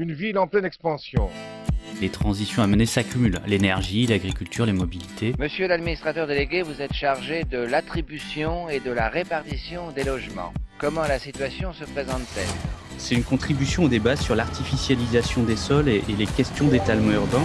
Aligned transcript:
une 0.00 0.14
ville 0.14 0.38
en 0.38 0.46
pleine 0.46 0.64
expansion. 0.64 1.28
Les 2.00 2.08
transitions 2.08 2.62
à 2.62 2.66
mener 2.66 2.86
s'accumulent. 2.86 3.38
L'énergie, 3.46 4.06
l'agriculture, 4.06 4.64
les 4.64 4.72
mobilités. 4.72 5.34
Monsieur 5.38 5.68
l'administrateur 5.68 6.26
délégué, 6.26 6.62
vous 6.62 6.80
êtes 6.80 6.94
chargé 6.94 7.44
de 7.44 7.58
l'attribution 7.58 8.70
et 8.70 8.80
de 8.80 8.90
la 8.90 9.10
répartition 9.10 9.90
des 9.92 10.04
logements. 10.04 10.54
Comment 10.78 11.02
la 11.02 11.18
situation 11.18 11.74
se 11.74 11.84
présente-t-elle? 11.84 12.48
C'est 12.96 13.14
une 13.14 13.24
contribution 13.24 13.84
au 13.84 13.88
débat 13.88 14.16
sur 14.16 14.34
l'artificialisation 14.34 15.42
des 15.42 15.56
sols 15.56 15.90
et, 15.90 16.02
et 16.08 16.16
les 16.16 16.26
questions 16.26 16.68
d'étalement 16.68 17.12
urbain. 17.12 17.44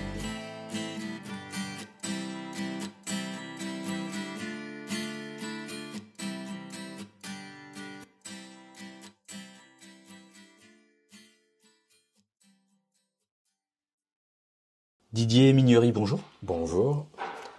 Didier 15.13 15.51
Mignery, 15.51 15.91
bonjour. 15.91 16.21
Bonjour. 16.41 17.05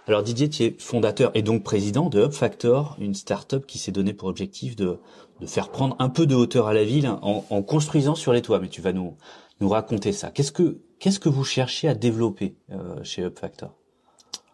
Alors 0.07 0.23
Didier, 0.23 0.49
tu 0.49 0.63
es 0.63 0.75
fondateur 0.79 1.29
et 1.35 1.43
donc 1.43 1.63
président 1.63 2.09
de 2.09 2.23
HubFactor, 2.25 2.97
une 2.99 3.13
start-up 3.13 3.67
qui 3.67 3.77
s'est 3.77 3.91
donné 3.91 4.13
pour 4.13 4.27
objectif 4.27 4.75
de, 4.75 4.97
de 5.39 5.45
faire 5.45 5.69
prendre 5.69 5.95
un 5.99 6.09
peu 6.09 6.25
de 6.25 6.33
hauteur 6.33 6.65
à 6.65 6.73
la 6.73 6.83
ville 6.83 7.07
en, 7.07 7.45
en 7.47 7.61
construisant 7.61 8.15
sur 8.15 8.33
les 8.33 8.41
toits. 8.41 8.59
Mais 8.59 8.69
tu 8.69 8.81
vas 8.81 8.91
nous, 8.91 9.17
nous 9.61 9.69
raconter 9.69 10.13
ça. 10.13 10.31
Qu'est-ce 10.31 10.51
que, 10.51 10.79
qu'est-ce 10.97 11.19
que 11.19 11.29
vous 11.29 11.43
cherchez 11.43 11.87
à 11.87 11.93
développer 11.93 12.55
euh, 12.71 13.03
chez 13.03 13.21
HubFactor 13.21 13.69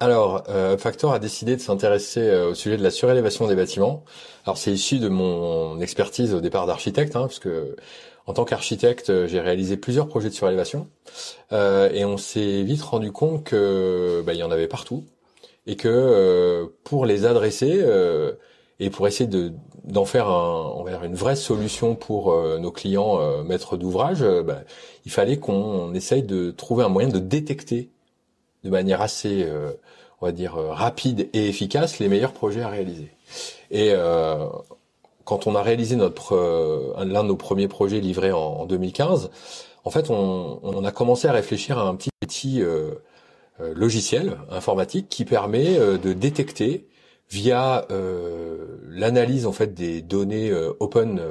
Alors, 0.01 0.43
euh, 0.49 0.77
Factor 0.77 1.13
a 1.13 1.19
décidé 1.19 1.55
de 1.55 1.61
s'intéresser 1.61 2.19
euh, 2.19 2.49
au 2.49 2.53
sujet 2.53 2.75
de 2.75 2.83
la 2.83 2.91
surélévation 2.91 3.47
des 3.47 3.55
bâtiments. 3.55 4.03
Alors, 4.45 4.57
c'est 4.57 4.73
issu 4.73 4.99
de 4.99 5.07
mon 5.07 5.79
expertise 5.79 6.33
au 6.33 6.41
départ 6.41 6.67
d'architecte, 6.67 7.15
hein, 7.15 7.21
parce 7.21 7.39
que 7.39 7.77
en 8.29 8.33
tant 8.33 8.45
qu'architecte, 8.45 9.09
euh, 9.09 9.25
j'ai 9.25 9.39
réalisé 9.39 9.75
plusieurs 9.75 10.07
projets 10.07 10.29
de 10.29 10.35
surélévation, 10.35 10.87
euh, 11.51 11.89
et 11.91 12.05
on 12.05 12.17
s'est 12.17 12.61
vite 12.61 12.83
rendu 12.83 13.11
compte 13.11 13.43
que 13.43 14.21
bah, 14.23 14.35
il 14.35 14.39
y 14.39 14.43
en 14.43 14.51
avait 14.51 14.67
partout, 14.67 15.03
et 15.65 15.75
que 15.75 15.87
euh, 15.89 16.67
pour 16.83 17.07
les 17.07 17.25
adresser 17.25 17.83
et 18.79 18.89
pour 18.91 19.07
essayer 19.07 19.27
de 19.27 19.51
d'en 19.83 20.05
faire 20.05 20.29
un, 20.29 20.85
une 21.03 21.15
vraie 21.15 21.35
solution 21.35 21.95
pour 21.95 22.35
nos 22.59 22.71
clients 22.71 23.43
maîtres 23.43 23.77
d'ouvrage, 23.77 24.23
bah, 24.45 24.61
il 25.05 25.11
fallait 25.11 25.37
qu'on 25.37 25.91
essaye 25.95 26.21
de 26.21 26.51
trouver 26.51 26.83
un 26.83 26.89
moyen 26.89 27.09
de 27.09 27.17
détecter 27.17 27.89
de 28.63 28.69
manière 28.69 29.01
assez, 29.01 29.47
on 30.21 30.27
va 30.27 30.31
dire, 30.31 30.53
rapide 30.53 31.29
et 31.33 31.49
efficace 31.49 31.97
les 31.97 32.07
meilleurs 32.07 32.33
projets 32.33 32.61
à 32.61 32.69
réaliser. 32.69 33.09
Quand 35.29 35.45
on 35.45 35.53
a 35.55 35.61
réalisé 35.61 35.95
notre 35.95 36.33
euh, 36.35 36.91
un- 36.97 37.05
l'un 37.05 37.21
de 37.23 37.27
nos 37.29 37.35
premiers 37.35 37.67
projets 37.67 37.99
livrés 38.01 38.31
en, 38.31 38.39
en 38.39 38.65
2015, 38.65 39.29
en 39.85 39.91
fait, 39.91 40.09
on, 40.09 40.83
a 40.83 40.91
commencé 40.91 41.27
à 41.27 41.31
réfléchir 41.31 41.77
à 41.77 41.83
un 41.83 41.95
petit 41.95 42.09
outil 42.23 42.61
euh, 42.61 42.91
euh, 43.61 43.73
logiciel 43.75 44.37
informatique 44.49 45.07
qui 45.07 45.23
permet 45.23 45.77
de 45.77 46.13
détecter 46.13 46.87
via 47.29 47.85
l'analyse 48.87 49.45
en 49.45 49.51
fait 49.51 49.73
des 49.75 50.01
données 50.01 50.51
open 50.79 51.21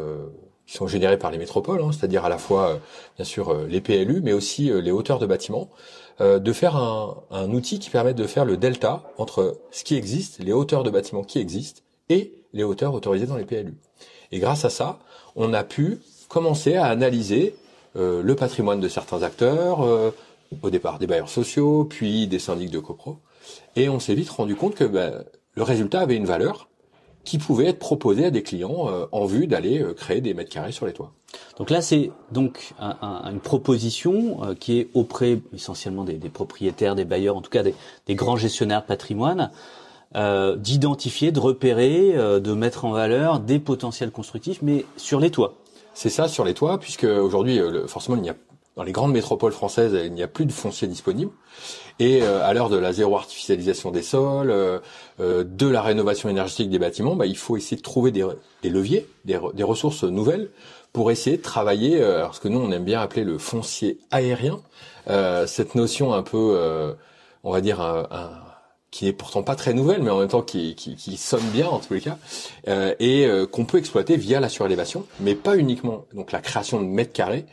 qui 0.66 0.76
sont 0.76 0.86
générées 0.86 1.18
par 1.18 1.30
les 1.32 1.38
métropoles, 1.38 1.82
hein, 1.82 1.90
c'est-à-dire 1.92 2.24
à 2.24 2.28
la 2.28 2.38
fois 2.38 2.78
bien 3.16 3.24
sûr 3.24 3.52
les 3.66 3.80
PLU, 3.80 4.20
mais 4.22 4.32
aussi 4.32 4.70
les 4.70 4.92
hauteurs 4.92 5.18
de 5.18 5.26
bâtiments, 5.26 5.68
de 6.20 6.52
faire 6.52 6.76
un, 6.76 7.16
un 7.32 7.50
outil 7.50 7.80
qui 7.80 7.90
permet 7.90 8.14
de 8.14 8.24
faire 8.28 8.44
le 8.44 8.56
delta 8.56 9.02
entre 9.18 9.58
ce 9.72 9.82
qui 9.82 9.96
existe, 9.96 10.38
les 10.38 10.52
hauteurs 10.52 10.84
de 10.84 10.90
bâtiments 10.90 11.24
qui 11.24 11.40
existent, 11.40 11.82
et 12.08 12.32
les 12.58 12.64
hauteurs 12.64 12.92
autorisées 12.92 13.26
dans 13.26 13.36
les 13.36 13.44
PLU. 13.44 13.74
Et 14.32 14.38
grâce 14.38 14.64
à 14.66 14.70
ça, 14.70 14.98
on 15.36 15.54
a 15.54 15.64
pu 15.64 15.98
commencer 16.28 16.74
à 16.76 16.84
analyser 16.86 17.54
euh, 17.96 18.22
le 18.22 18.34
patrimoine 18.36 18.80
de 18.80 18.88
certains 18.88 19.22
acteurs, 19.22 19.80
euh, 19.82 20.10
au 20.62 20.68
départ 20.70 20.98
des 20.98 21.06
bailleurs 21.06 21.30
sociaux, 21.30 21.84
puis 21.84 22.26
des 22.26 22.38
syndics 22.38 22.70
de 22.70 22.78
copro, 22.78 23.16
et 23.76 23.88
on 23.88 23.98
s'est 24.00 24.14
vite 24.14 24.28
rendu 24.30 24.54
compte 24.56 24.74
que 24.74 24.84
ben, 24.84 25.24
le 25.54 25.62
résultat 25.62 26.00
avait 26.00 26.16
une 26.16 26.26
valeur 26.26 26.68
qui 27.24 27.38
pouvait 27.38 27.66
être 27.66 27.78
proposée 27.78 28.26
à 28.26 28.30
des 28.30 28.42
clients 28.42 28.88
euh, 28.88 29.06
en 29.12 29.24
vue 29.26 29.46
d'aller 29.46 29.84
créer 29.96 30.20
des 30.20 30.34
mètres 30.34 30.50
carrés 30.50 30.72
sur 30.72 30.86
les 30.86 30.92
toits. 30.92 31.12
Donc 31.58 31.68
là, 31.70 31.82
c'est 31.82 32.10
donc 32.32 32.72
un- 32.78 32.96
un- 33.02 33.30
une 33.32 33.40
proposition 33.40 34.38
qui 34.58 34.78
est 34.80 34.88
auprès 34.94 35.40
essentiellement 35.54 36.04
des, 36.04 36.16
propriétaires, 36.30 36.94
des 36.94 37.04
bailleurs, 37.04 37.36
en 37.36 37.42
tout 37.42 37.50
cas 37.50 37.62
des 37.62 38.14
grands 38.14 38.36
gestionnaires 38.36 38.80
de 38.82 38.86
patrimoine, 38.86 39.50
euh, 40.16 40.56
d'identifier, 40.56 41.32
de 41.32 41.40
repérer, 41.40 42.12
euh, 42.16 42.40
de 42.40 42.52
mettre 42.52 42.84
en 42.84 42.92
valeur 42.92 43.40
des 43.40 43.58
potentiels 43.58 44.10
constructifs, 44.10 44.60
mais 44.62 44.84
sur 44.96 45.20
les 45.20 45.30
toits. 45.30 45.54
C'est 45.94 46.08
ça 46.10 46.28
sur 46.28 46.44
les 46.44 46.54
toits, 46.54 46.78
puisque 46.78 47.04
aujourd'hui, 47.04 47.58
euh, 47.60 47.86
forcément, 47.86 48.16
il 48.16 48.22
n'y 48.22 48.30
a 48.30 48.36
dans 48.76 48.84
les 48.84 48.92
grandes 48.92 49.12
métropoles 49.12 49.50
françaises, 49.52 49.98
il 50.04 50.12
n'y 50.12 50.22
a 50.22 50.28
plus 50.28 50.46
de 50.46 50.52
foncier 50.52 50.86
disponible. 50.86 51.32
Et 51.98 52.22
à 52.22 52.54
l'heure 52.54 52.68
de 52.68 52.76
la 52.76 52.92
zéro 52.92 53.16
artificialisation 53.16 53.90
des 53.90 54.02
sols, 54.02 54.54
de 55.18 55.66
la 55.66 55.82
rénovation 55.82 56.28
énergétique 56.28 56.70
des 56.70 56.78
bâtiments, 56.78 57.16
bah, 57.16 57.26
il 57.26 57.36
faut 57.36 57.56
essayer 57.56 57.76
de 57.76 57.82
trouver 57.82 58.12
des, 58.12 58.24
leviers, 58.70 59.08
des, 59.24 59.34
re- 59.36 59.52
des 59.52 59.64
ressources 59.64 60.04
nouvelles 60.04 60.50
pour 60.92 61.10
essayer 61.10 61.38
de 61.38 61.42
travailler, 61.42 61.98
ce 62.32 62.38
que 62.38 62.46
nous 62.46 62.60
on 62.60 62.70
aime 62.70 62.84
bien 62.84 63.00
appeler 63.00 63.24
le 63.24 63.36
foncier 63.36 63.98
aérien, 64.12 64.60
cette 65.46 65.74
notion 65.74 66.14
un 66.14 66.22
peu, 66.22 66.94
on 67.42 67.50
va 67.50 67.60
dire, 67.60 67.80
un- 67.80 68.06
qui 68.90 69.06
est 69.06 69.12
pourtant 69.12 69.42
pas 69.42 69.54
très 69.54 69.74
nouvelle, 69.74 70.02
mais 70.02 70.10
en 70.10 70.18
même 70.18 70.28
temps 70.28 70.42
qui, 70.42 70.74
qui, 70.74 70.96
qui 70.96 71.16
sonne 71.16 71.46
bien 71.52 71.68
en 71.68 71.78
tous 71.78 71.94
les 71.94 72.00
cas, 72.00 72.18
euh, 72.68 72.94
et 72.98 73.26
euh, 73.26 73.46
qu'on 73.46 73.64
peut 73.66 73.78
exploiter 73.78 74.16
via 74.16 74.40
la 74.40 74.48
surélévation, 74.48 75.04
mais 75.20 75.34
pas 75.34 75.56
uniquement. 75.56 76.06
Donc 76.14 76.32
la 76.32 76.40
création 76.40 76.80
de 76.80 76.86
mètres 76.86 77.12
carrés 77.12 77.44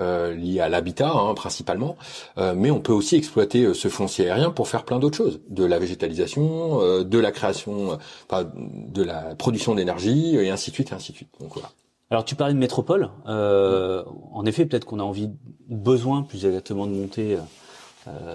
euh, 0.00 0.34
liés 0.34 0.60
à 0.60 0.68
l'habitat 0.68 1.10
hein, 1.10 1.32
principalement, 1.34 1.96
euh, 2.36 2.54
mais 2.54 2.70
on 2.70 2.80
peut 2.80 2.92
aussi 2.92 3.16
exploiter 3.16 3.64
euh, 3.64 3.74
ce 3.74 3.88
foncier 3.88 4.26
aérien 4.26 4.50
pour 4.50 4.68
faire 4.68 4.84
plein 4.84 4.98
d'autres 4.98 5.16
choses, 5.16 5.40
de 5.48 5.64
la 5.64 5.78
végétalisation, 5.78 6.80
euh, 6.82 7.04
de 7.04 7.18
la 7.18 7.32
création, 7.32 7.98
de 8.30 9.02
la 9.02 9.34
production 9.36 9.74
d'énergie, 9.74 10.36
et 10.36 10.50
ainsi 10.50 10.70
de 10.70 10.74
suite, 10.74 10.92
et 10.92 10.94
ainsi 10.94 11.12
de 11.12 11.16
suite. 11.16 11.30
Donc 11.40 11.54
voilà. 11.54 11.70
Alors 12.10 12.26
tu 12.26 12.34
parlais 12.34 12.52
de 12.52 12.58
métropole. 12.58 13.08
En 13.26 14.44
effet, 14.44 14.66
peut-être 14.66 14.84
qu'on 14.84 15.00
a 15.00 15.02
envie, 15.02 15.30
besoin 15.68 16.22
plus 16.22 16.44
exactement 16.44 16.86
de 16.86 16.92
monter 16.92 17.38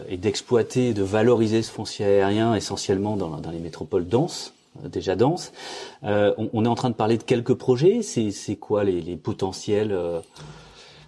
et 0.09 0.17
d'exploiter, 0.17 0.93
de 0.93 1.03
valoriser 1.03 1.61
ce 1.61 1.71
foncier 1.71 2.05
aérien 2.05 2.55
essentiellement 2.55 3.15
dans, 3.17 3.29
dans 3.37 3.51
les 3.51 3.59
métropoles 3.59 4.07
denses, 4.07 4.53
euh, 4.83 4.87
déjà 4.89 5.15
denses. 5.15 5.51
Euh, 6.03 6.33
on, 6.37 6.49
on 6.53 6.65
est 6.65 6.69
en 6.69 6.75
train 6.75 6.89
de 6.89 6.95
parler 6.95 7.17
de 7.17 7.23
quelques 7.23 7.53
projets. 7.55 8.01
C'est 8.01 8.55
quoi 8.55 8.83
les, 8.83 9.01
les 9.01 9.15
potentiels 9.17 9.91
euh, 9.91 10.19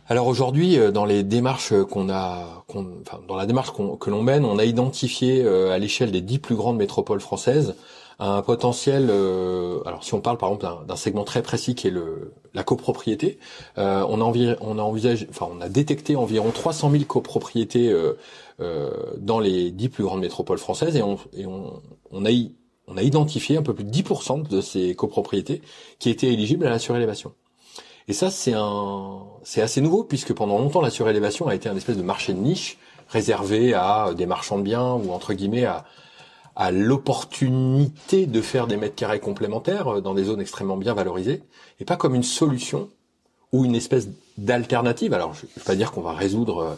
Alors 0.08 0.28
aujourd'hui, 0.28 0.78
euh, 0.78 0.92
dans 0.92 1.06
les 1.06 1.24
démarches 1.24 1.74
qu'on 1.84 2.10
a, 2.10 2.64
enfin, 2.68 3.20
dans 3.28 3.36
la 3.36 3.46
démarche 3.46 3.72
que 4.00 4.10
l'on 4.10 4.24
mène, 4.24 4.44
on 4.46 4.58
a 4.58 4.66
identifié 4.66 5.44
euh, 5.44 5.72
à 5.72 5.78
l'échelle 5.78 6.12
des 6.12 6.22
dix 6.22 6.40
plus 6.40 6.56
grandes 6.56 6.78
métropoles 6.78 7.22
françaises 7.22 7.76
un 8.22 8.42
potentiel. 8.42 9.08
euh, 9.10 9.80
alors 9.86 10.04
si 10.04 10.14
on 10.14 10.20
parle 10.20 10.38
par 10.38 10.50
exemple 10.52 10.86
d'un- 10.86 10.96
segment 10.98 11.24
très 11.24 11.42
précis 11.42 11.74
qui 11.74 11.88
est 11.88 11.92
le 11.92 12.34
la 12.54 12.64
copropriété, 12.64 13.38
euh, 13.78 14.04
on 14.10 14.20
a 14.20 14.56
on 14.60 14.78
a 14.78 14.82
envisagé, 14.82 15.26
enfin 15.30 15.48
on 15.56 15.62
a 15.62 15.70
détecté 15.70 16.18
environ 16.18 16.52
300 16.52 16.92
000 16.92 17.04
copropriétés 17.06 17.88
euh, 17.90 17.98
euh, 17.98 18.14
dans 18.60 19.40
les 19.40 19.72
dix 19.72 19.90
plus 19.90 20.04
grandes 20.04 20.20
métropoles 20.20 20.58
françaises 20.58 20.96
et 20.96 21.02
on 21.02 21.18
et 21.34 21.46
on, 21.46 21.82
on 22.12 22.26
a 22.26 22.30
on 22.90 22.98
a 22.98 23.04
identifié 23.04 23.58
un 23.58 23.62
peu 23.62 23.74
plus 23.74 23.84
de 23.84 23.92
10% 23.92 24.48
de 24.48 24.62
ces 24.62 24.96
copropriétés 24.96 25.62
qui 26.00 26.10
étaient 26.10 26.34
éligibles 26.34 26.66
à 26.66 26.70
la 26.70 26.80
surélévation. 26.80 27.34
Et 28.08 28.14
ça, 28.14 28.32
c'est 28.32 28.54
un, 28.56 29.22
c'est 29.44 29.62
assez 29.62 29.82
nouveau 29.82 30.04
puisque 30.04 30.34
pendant 30.34 30.58
longtemps 30.58 30.82
la 30.82 30.90
surélévation 30.90 31.48
a 31.48 31.56
été 31.56 31.70
un 31.70 31.76
espèce 31.78 31.98
de 31.98 32.02
marché 32.02 32.34
de 32.34 32.40
niche 32.40 32.80
réservé 33.08 33.74
à 33.76 34.14
des 34.16 34.26
marchands 34.26 34.58
de 34.58 34.64
biens 34.64 34.94
ou 34.94 35.12
entre 35.12 35.34
guillemets 35.34 35.66
à, 35.66 35.86
à 36.56 36.72
l'opportunité 36.72 38.26
de 38.26 38.42
faire 38.42 38.68
des 38.68 38.78
mètres 38.78 38.96
carrés 38.96 39.20
complémentaires 39.20 39.88
euh, 39.88 40.02
dans 40.02 40.16
des 40.16 40.24
zones 40.26 40.42
extrêmement 40.42 40.78
bien 40.78 40.94
valorisées 40.94 41.44
et 41.80 41.86
pas 41.86 41.96
comme 41.96 42.16
une 42.16 42.24
solution 42.24 42.90
ou 43.52 43.66
une 43.66 43.76
espèce 43.76 44.10
d'alternative. 44.38 45.14
Alors, 45.14 45.34
je 45.34 45.46
ne 45.46 45.52
veux 45.56 45.64
pas 45.64 45.76
dire 45.76 45.92
qu'on 45.92 46.02
va 46.02 46.14
résoudre 46.14 46.60
euh, 46.60 46.76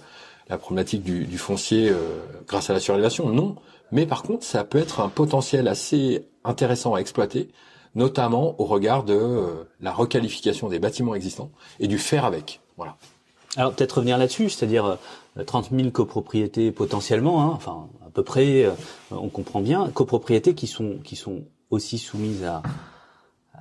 la 0.51 0.57
problématique 0.57 1.01
du, 1.01 1.37
foncier 1.37 1.89
euh, 1.89 2.19
grâce 2.45 2.69
à 2.69 2.73
la 2.73 2.81
surélévation, 2.81 3.29
non. 3.29 3.55
Mais 3.93 4.05
par 4.05 4.21
contre, 4.21 4.43
ça 4.43 4.65
peut 4.65 4.79
être 4.79 4.99
un 4.99 5.07
potentiel 5.07 5.69
assez 5.69 6.27
intéressant 6.43 6.93
à 6.93 6.99
exploiter, 6.99 7.47
notamment 7.95 8.59
au 8.59 8.65
regard 8.65 9.05
de 9.05 9.13
euh, 9.13 9.63
la 9.79 9.93
requalification 9.93 10.67
des 10.67 10.77
bâtiments 10.77 11.15
existants 11.15 11.51
et 11.79 11.87
du 11.87 11.97
faire 11.97 12.25
avec. 12.25 12.59
Voilà. 12.75 12.97
Alors 13.55 13.73
peut-être 13.73 13.93
revenir 13.93 14.17
là-dessus, 14.17 14.49
c'est-à-dire 14.49 14.97
30 15.45 15.69
000 15.71 15.91
copropriétés 15.91 16.71
potentiellement, 16.71 17.43
hein, 17.43 17.51
enfin 17.55 17.87
à 18.05 18.09
peu 18.09 18.23
près, 18.23 18.69
on 19.11 19.29
comprend 19.29 19.61
bien, 19.61 19.89
copropriétés 19.89 20.53
qui 20.53 20.67
sont 20.67 20.99
qui 21.03 21.17
sont 21.17 21.43
aussi 21.69 21.97
soumises 21.97 22.45
à, 22.45 22.61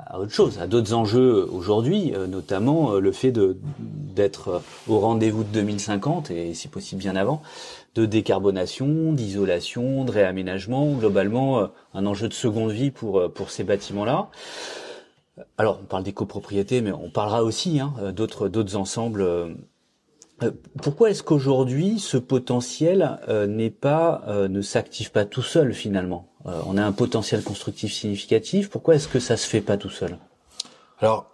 à 0.06 0.18
autre 0.18 0.32
chose, 0.32 0.58
à 0.58 0.66
d'autres 0.66 0.94
enjeux 0.94 1.48
aujourd'hui, 1.50 2.12
euh, 2.14 2.26
notamment 2.26 2.92
euh, 2.92 3.00
le 3.00 3.12
fait 3.12 3.32
d'être 3.32 4.48
euh, 4.48 4.58
au 4.88 4.98
rendez-vous 4.98 5.44
de 5.44 5.48
2050 5.48 6.30
et 6.30 6.54
si 6.54 6.68
possible 6.68 7.00
bien 7.00 7.16
avant, 7.16 7.42
de 7.94 8.06
décarbonation, 8.06 9.12
d'isolation, 9.12 10.04
de 10.04 10.10
réaménagement, 10.10 10.92
globalement 10.92 11.68
un 11.92 12.06
enjeu 12.06 12.28
de 12.28 12.34
seconde 12.34 12.70
vie 12.70 12.92
pour 12.92 13.32
pour 13.32 13.50
ces 13.50 13.64
bâtiments-là. 13.64 14.28
Alors 15.58 15.80
on 15.82 15.86
parle 15.86 16.04
des 16.04 16.12
copropriétés, 16.12 16.82
mais 16.82 16.92
on 16.92 17.10
parlera 17.10 17.42
aussi 17.42 17.80
hein, 17.80 17.92
d'autres 18.14 18.48
d'autres 18.48 18.76
ensembles. 18.76 19.26
Pourquoi 20.80 21.10
est-ce 21.10 21.24
qu'aujourd'hui 21.24 21.98
ce 21.98 22.16
potentiel 22.16 23.18
n'est 23.48 23.70
pas 23.70 24.22
ne 24.48 24.62
s'active 24.62 25.10
pas 25.10 25.24
tout 25.24 25.42
seul 25.42 25.74
finalement? 25.74 26.29
Euh, 26.46 26.60
on 26.66 26.76
a 26.76 26.84
un 26.84 26.92
potentiel 26.92 27.42
constructif 27.42 27.92
significatif. 27.92 28.70
Pourquoi 28.70 28.94
est-ce 28.94 29.08
que 29.08 29.20
ça 29.20 29.36
se 29.36 29.46
fait 29.46 29.60
pas 29.60 29.76
tout 29.76 29.90
seul? 29.90 30.18
Alors, 30.98 31.26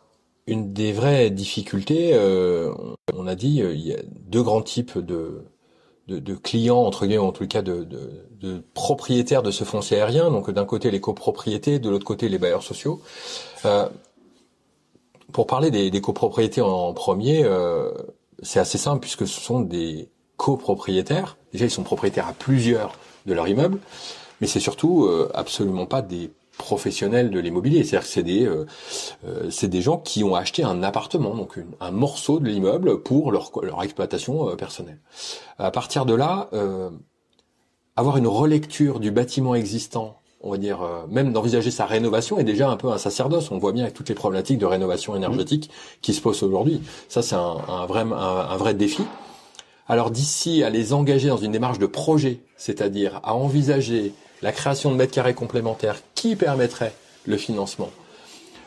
une 0.46 0.72
des 0.72 0.92
vraies 0.92 1.30
difficultés, 1.30 2.10
euh, 2.14 2.72
on 3.14 3.26
a 3.26 3.34
dit, 3.34 3.62
euh, 3.62 3.74
il 3.74 3.86
y 3.86 3.92
a 3.92 3.98
deux 4.28 4.42
grands 4.42 4.62
types 4.62 4.98
de, 4.98 5.44
de, 6.08 6.34
clients, 6.34 6.78
entre 6.78 7.06
guillemets, 7.06 7.18
en 7.18 7.32
tout 7.32 7.46
cas 7.46 7.62
de, 7.62 7.84
de, 7.84 8.62
propriétaires 8.74 9.42
de 9.42 9.50
ce 9.50 9.64
foncier 9.64 9.96
aérien. 9.98 10.30
Donc 10.30 10.50
d'un 10.50 10.64
côté 10.64 10.90
les 10.90 11.00
copropriétés, 11.00 11.78
de 11.78 11.90
l'autre 11.90 12.04
côté 12.04 12.28
les 12.28 12.38
bailleurs 12.38 12.62
sociaux. 12.62 13.00
pour 15.32 15.46
parler 15.46 15.70
des, 15.70 16.00
copropriétés 16.00 16.60
en 16.60 16.92
premier, 16.94 17.44
c'est 18.42 18.60
assez 18.60 18.78
simple 18.78 19.00
puisque 19.00 19.26
ce 19.26 19.40
sont 19.40 19.60
des 19.60 20.08
copropriétaires. 20.36 21.36
Déjà, 21.52 21.64
ils 21.64 21.70
sont 21.70 21.82
propriétaires 21.82 22.28
à 22.28 22.32
plusieurs 22.32 22.96
de 23.26 23.34
leur 23.34 23.48
immeuble 23.48 23.80
mais 24.40 24.46
c'est 24.46 24.60
surtout 24.60 25.04
euh, 25.04 25.30
absolument 25.34 25.86
pas 25.86 26.02
des 26.02 26.30
professionnels 26.58 27.30
de 27.30 27.38
l'immobilier, 27.38 27.84
c'est-à-dire 27.84 28.08
que 28.08 28.12
c'est 28.12 28.22
des 28.22 28.46
euh, 28.46 28.66
euh, 29.26 29.50
c'est 29.50 29.68
des 29.68 29.82
gens 29.82 29.98
qui 29.98 30.24
ont 30.24 30.34
acheté 30.34 30.62
un 30.62 30.82
appartement, 30.82 31.34
donc 31.34 31.58
un 31.80 31.90
morceau 31.90 32.40
de 32.40 32.46
l'immeuble 32.48 33.02
pour 33.02 33.30
leur 33.30 33.50
leur 33.62 33.82
exploitation 33.82 34.56
personnelle. 34.56 35.00
À 35.58 35.70
partir 35.70 36.06
de 36.06 36.14
là, 36.14 36.48
avoir 37.94 38.16
une 38.16 38.26
relecture 38.26 39.00
du 39.00 39.10
bâtiment 39.10 39.54
existant 39.54 40.20
on 40.42 40.50
va 40.50 40.58
dire, 40.58 40.78
même 41.08 41.32
d'envisager 41.32 41.72
sa 41.72 41.86
rénovation 41.86 42.38
est 42.38 42.44
déjà 42.44 42.68
un 42.68 42.76
peu 42.76 42.88
un 42.88 42.98
sacerdoce. 42.98 43.50
On 43.50 43.58
voit 43.58 43.72
bien 43.72 43.82
avec 43.82 43.94
toutes 43.94 44.10
les 44.10 44.14
problématiques 44.14 44.58
de 44.58 44.66
rénovation 44.66 45.16
énergétique 45.16 45.70
qui 46.02 46.14
se 46.14 46.20
posent 46.20 46.42
aujourd'hui. 46.44 46.82
Ça, 47.08 47.20
c'est 47.20 47.34
un, 47.34 47.56
un, 47.68 47.86
vrai, 47.86 48.02
un, 48.02 48.56
vrai 48.56 48.74
défi. 48.74 49.02
Alors 49.88 50.10
d'ici 50.10 50.62
à 50.62 50.70
les 50.70 50.92
engager 50.92 51.28
dans 51.28 51.36
une 51.36 51.52
démarche 51.52 51.78
de 51.78 51.86
projet, 51.86 52.40
c'est-à-dire 52.56 53.20
à 53.22 53.34
envisager 53.34 54.12
la 54.42 54.52
création 54.52 54.90
de 54.90 54.96
mètres 54.96 55.12
carrés 55.12 55.34
complémentaires 55.34 56.00
qui 56.14 56.36
permettrait 56.36 56.94
le 57.26 57.36
financement 57.36 57.90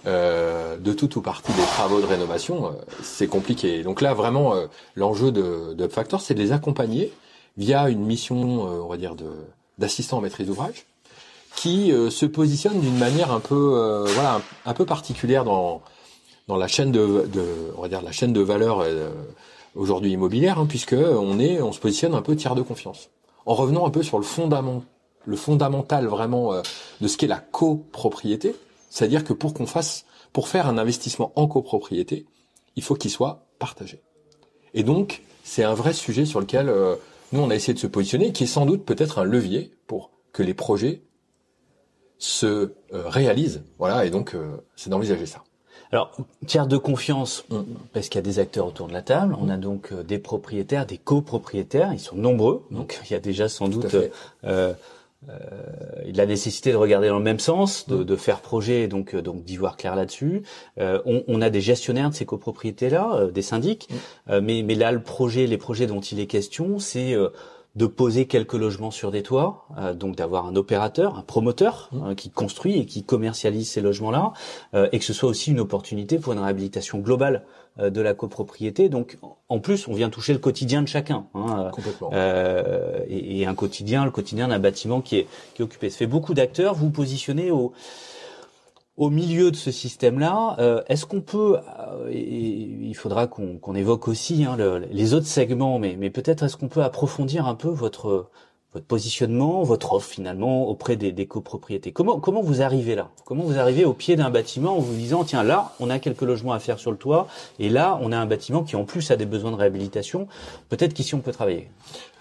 euh, 0.08 0.78
de 0.78 0.94
tout 0.94 1.18
ou 1.18 1.22
partie 1.22 1.52
des 1.52 1.62
travaux 1.64 2.00
de 2.00 2.06
rénovation, 2.06 2.68
euh, 2.68 2.72
c'est 3.04 3.28
compliqué. 3.28 3.84
Donc 3.84 4.00
là, 4.00 4.14
vraiment, 4.14 4.56
euh, 4.56 4.68
l'enjeu 4.96 5.32
de, 5.32 5.74
de 5.74 5.90
c'est 6.20 6.34
de 6.34 6.40
les 6.40 6.54
accompagner 6.54 7.12
via 7.58 7.90
une 7.90 8.06
mission, 8.06 8.62
on 8.62 8.88
va 8.88 8.96
dire, 8.96 9.16
d'assistant 9.78 10.20
en 10.20 10.22
maîtrise 10.22 10.48
d'ouvrage, 10.48 10.86
qui 11.58 11.92
se 12.10 12.26
positionne 12.26 12.80
d'une 12.80 12.98
manière 12.98 13.34
un 13.34 13.42
peu, 13.42 14.06
voilà, 14.14 14.40
un, 14.66 14.74
peu 14.74 14.86
particulière 14.86 15.44
dans 15.44 15.82
dans 16.48 16.56
la 16.56 16.68
chaîne 16.68 16.94
de, 16.94 17.28
de, 17.28 17.44
on 17.78 17.82
va 17.82 17.90
dire, 17.90 18.02
la 18.02 18.14
chaîne 18.14 18.32
de 18.32 18.40
valeur 18.40 18.86
aujourd'hui 19.76 20.14
immobilière, 20.14 20.58
hein, 20.58 20.68
puisque 20.70 20.94
on 20.94 21.38
est, 21.38 21.62
on 21.62 21.74
se 21.74 21.80
positionne 21.80 22.16
un 22.16 22.22
peu 22.22 22.38
tiers 22.38 22.56
de 22.56 22.62
confiance, 22.62 23.10
en 23.46 23.56
revenant 23.56 23.86
un 23.86 23.90
peu 23.90 24.04
sur 24.04 24.20
le 24.20 24.24
fondament 24.24 24.84
le 25.26 25.36
fondamental 25.36 26.08
vraiment 26.08 26.54
euh, 26.54 26.62
de 27.02 27.08
ce 27.08 27.18
qu'est 27.18 27.28
la 27.28 27.40
copropriété, 27.40 28.56
c'est-à-dire 28.90 29.24
que 29.24 29.34
pour 29.34 29.54
qu'on 29.54 29.66
fasse, 29.66 30.06
pour 30.34 30.48
faire 30.48 30.68
un 30.68 30.78
investissement 30.78 31.32
en 31.36 31.48
copropriété, 31.48 32.26
il 32.76 32.84
faut 32.84 32.96
qu'il 32.96 33.12
soit 33.12 33.46
partagé. 33.60 34.02
Et 34.74 34.84
donc, 34.84 35.22
c'est 35.44 35.64
un 35.64 35.74
vrai 35.74 35.94
sujet 35.94 36.26
sur 36.26 36.40
lequel 36.40 36.70
euh, 36.70 36.96
nous 37.32 37.42
on 37.42 37.50
a 37.50 37.56
essayé 37.56 37.74
de 37.74 37.80
se 37.80 37.88
positionner, 37.88 38.32
qui 38.32 38.44
est 38.44 38.48
sans 38.48 38.66
doute 38.66 38.86
peut-être 38.86 39.20
un 39.20 39.24
levier 39.24 39.72
pour 39.88 40.12
que 40.32 40.44
les 40.44 40.54
projets 40.54 41.02
se 42.18 42.46
euh, 42.46 42.72
réalisent. 42.92 43.64
Voilà, 43.78 44.06
et 44.06 44.10
donc 44.10 44.36
c'est 44.76 44.90
d'envisager 44.90 45.26
ça. 45.26 45.44
Alors, 45.92 46.16
tiers 46.46 46.68
de 46.68 46.78
confiance, 46.78 47.46
mm. 47.50 47.62
parce 47.94 48.10
qu'il 48.10 48.20
y 48.20 48.20
a 48.20 48.24
des 48.24 48.40
acteurs 48.40 48.68
autour 48.68 48.88
de 48.88 48.94
la 48.94 49.02
table. 49.02 49.36
On 49.40 49.50
a 49.50 49.58
donc 49.58 49.94
des 50.04 50.20
propriétaires, 50.20 50.86
des 50.86 50.98
copropriétaires. 50.98 51.94
Ils 51.94 52.00
sont 52.00 52.16
nombreux, 52.16 52.64
donc 52.70 53.00
il 53.10 53.14
y 53.14 53.16
a 53.16 53.20
déjà 53.20 53.50
sans 53.50 53.68
doute 53.68 53.96
euh, 54.44 54.74
euh, 55.28 56.12
la 56.14 56.26
nécessité 56.26 56.72
de 56.72 56.78
regarder 56.78 57.10
dans 57.10 57.18
le 57.18 57.24
même 57.24 57.40
sens, 57.40 57.90
de, 57.90 58.04
de 58.04 58.16
faire 58.16 58.40
projet, 58.40 58.88
donc 58.88 59.14
euh, 59.14 59.22
donc 59.22 59.44
d'y 59.44 59.58
voir 59.58 59.76
clair 59.76 59.96
là-dessus. 59.96 60.44
Euh, 60.80 61.02
on, 61.06 61.24
on, 61.28 61.42
a 61.42 61.50
des 61.50 61.60
gestionnaires 61.60 62.10
de 62.10 62.16
ces 62.16 62.26
copropriétés-là, 62.26 63.16
euh, 63.16 63.32
des 63.32 63.42
syndics, 63.42 63.90
mm. 64.28 64.40
mais 64.40 64.64
mais 64.64 64.76
là 64.76 64.92
le 64.92 65.02
projet, 65.02 65.46
les 65.46 65.58
projets 65.58 65.88
dont 65.88 66.00
il 66.00 66.20
est 66.20 66.28
question, 66.28 66.80
c'est 66.80 67.16
de 67.80 67.86
poser 67.88 68.28
quelques 68.28 68.54
logements 68.54 68.92
sur 68.92 69.10
des 69.10 69.24
toits, 69.24 69.66
donc 69.96 70.16
d'avoir 70.16 70.46
un 70.46 70.56
opérateur, 70.56 71.18
un 71.18 71.22
promoteur 71.22 71.90
mm. 71.92 72.16
qui 72.16 72.30
construit 72.30 72.78
et 72.78 72.86
qui 72.86 73.04
commercialise 73.04 73.70
ces 73.70 73.82
logements-là, 73.82 74.34
et 74.92 75.00
que 75.00 75.06
ce 75.06 75.14
soit 75.14 75.30
aussi 75.30 75.52
une 75.52 75.62
opportunité 75.62 76.20
pour 76.20 76.34
une 76.34 76.40
réhabilitation 76.40 77.00
globale 77.00 77.44
euh, 77.80 77.90
de 77.90 78.02
la 78.02 78.14
copropriété. 78.14 78.90
Donc, 78.90 79.18
en 79.48 79.60
plus, 79.60 79.88
on 79.88 79.94
vient 79.94 80.10
toucher 80.10 80.34
le 80.34 80.40
quotidien 80.40 80.82
de 80.82 80.88
chacun. 80.88 81.26
Hein, 81.34 81.70
Complètement. 81.72 82.10
Euh, 82.14 83.00
et, 83.08 83.42
et, 83.42 83.46
un 83.46 83.56
quotidien, 83.56 84.06
le 84.06 84.12
quotidien 84.12 84.48
d'un 84.48 84.60
bâtiment 84.60 85.02
qui 85.02 85.18
est, 85.18 85.28
qui 85.54 85.62
est 85.62 85.66
occupé. 85.66 85.90
Ça 85.90 85.98
fait 85.98 86.08
beaucoup 86.08 86.34
d'acteurs. 86.34 86.74
Vous 86.74 86.90
positionnez 86.90 87.52
au 87.52 87.74
au 89.00 89.10
milieu 89.10 89.50
de 89.50 89.56
ce 89.56 89.72
système-là, 89.72 90.58
euh, 90.60 90.84
est-ce 90.90 91.06
qu'on 91.06 91.22
peut, 91.22 91.58
euh, 91.80 92.12
il 92.12 92.94
faudra 92.96 93.28
qu'on 93.28 93.74
évoque 93.74 94.10
aussi 94.10 94.44
hein, 94.44 94.58
les 94.92 95.14
autres 95.14 95.26
segments, 95.26 95.80
mais, 95.80 95.96
mais 95.98 96.10
peut-être 96.10 96.44
est-ce 96.44 96.58
qu'on 96.58 96.68
peut 96.68 96.84
approfondir 96.84 97.48
un 97.48 97.56
peu 97.56 97.70
votre 97.70 98.30
votre 98.72 98.86
positionnement, 98.86 99.64
votre 99.64 99.94
offre 99.94 100.08
finalement 100.08 100.68
auprès 100.68 100.96
des, 100.96 101.12
des, 101.12 101.26
copropriétés? 101.26 101.92
Comment 101.92 102.20
comment 102.20 102.42
vous 102.42 102.62
arrivez 102.62 102.94
là? 102.94 103.10
Comment 103.26 103.44
vous 103.44 103.58
arrivez 103.58 103.84
au 103.84 103.94
pied 103.94 104.16
d'un 104.16 104.30
bâtiment 104.30 104.78
en 104.78 104.80
vous 104.80 104.94
disant 104.94 105.24
tiens 105.24 105.44
là 105.44 105.72
on 105.80 105.90
a 105.90 105.98
quelques 105.98 106.22
logements 106.22 106.54
à 106.54 106.60
faire 106.60 106.78
sur 106.78 106.92
le 106.92 106.98
toit 106.98 107.28
et 107.58 107.70
là 107.70 107.98
on 108.04 108.12
a 108.12 108.18
un 108.18 108.28
bâtiment 108.28 108.64
qui 108.64 108.76
en 108.76 108.84
plus 108.84 109.10
a 109.10 109.16
des 109.16 109.26
besoins 109.26 109.52
de 109.52 109.56
réhabilitation. 109.56 110.28
Peut-être 110.68 110.94
qu'ici 110.94 111.16
on 111.16 111.20
peut 111.22 111.32
travailler. 111.32 111.72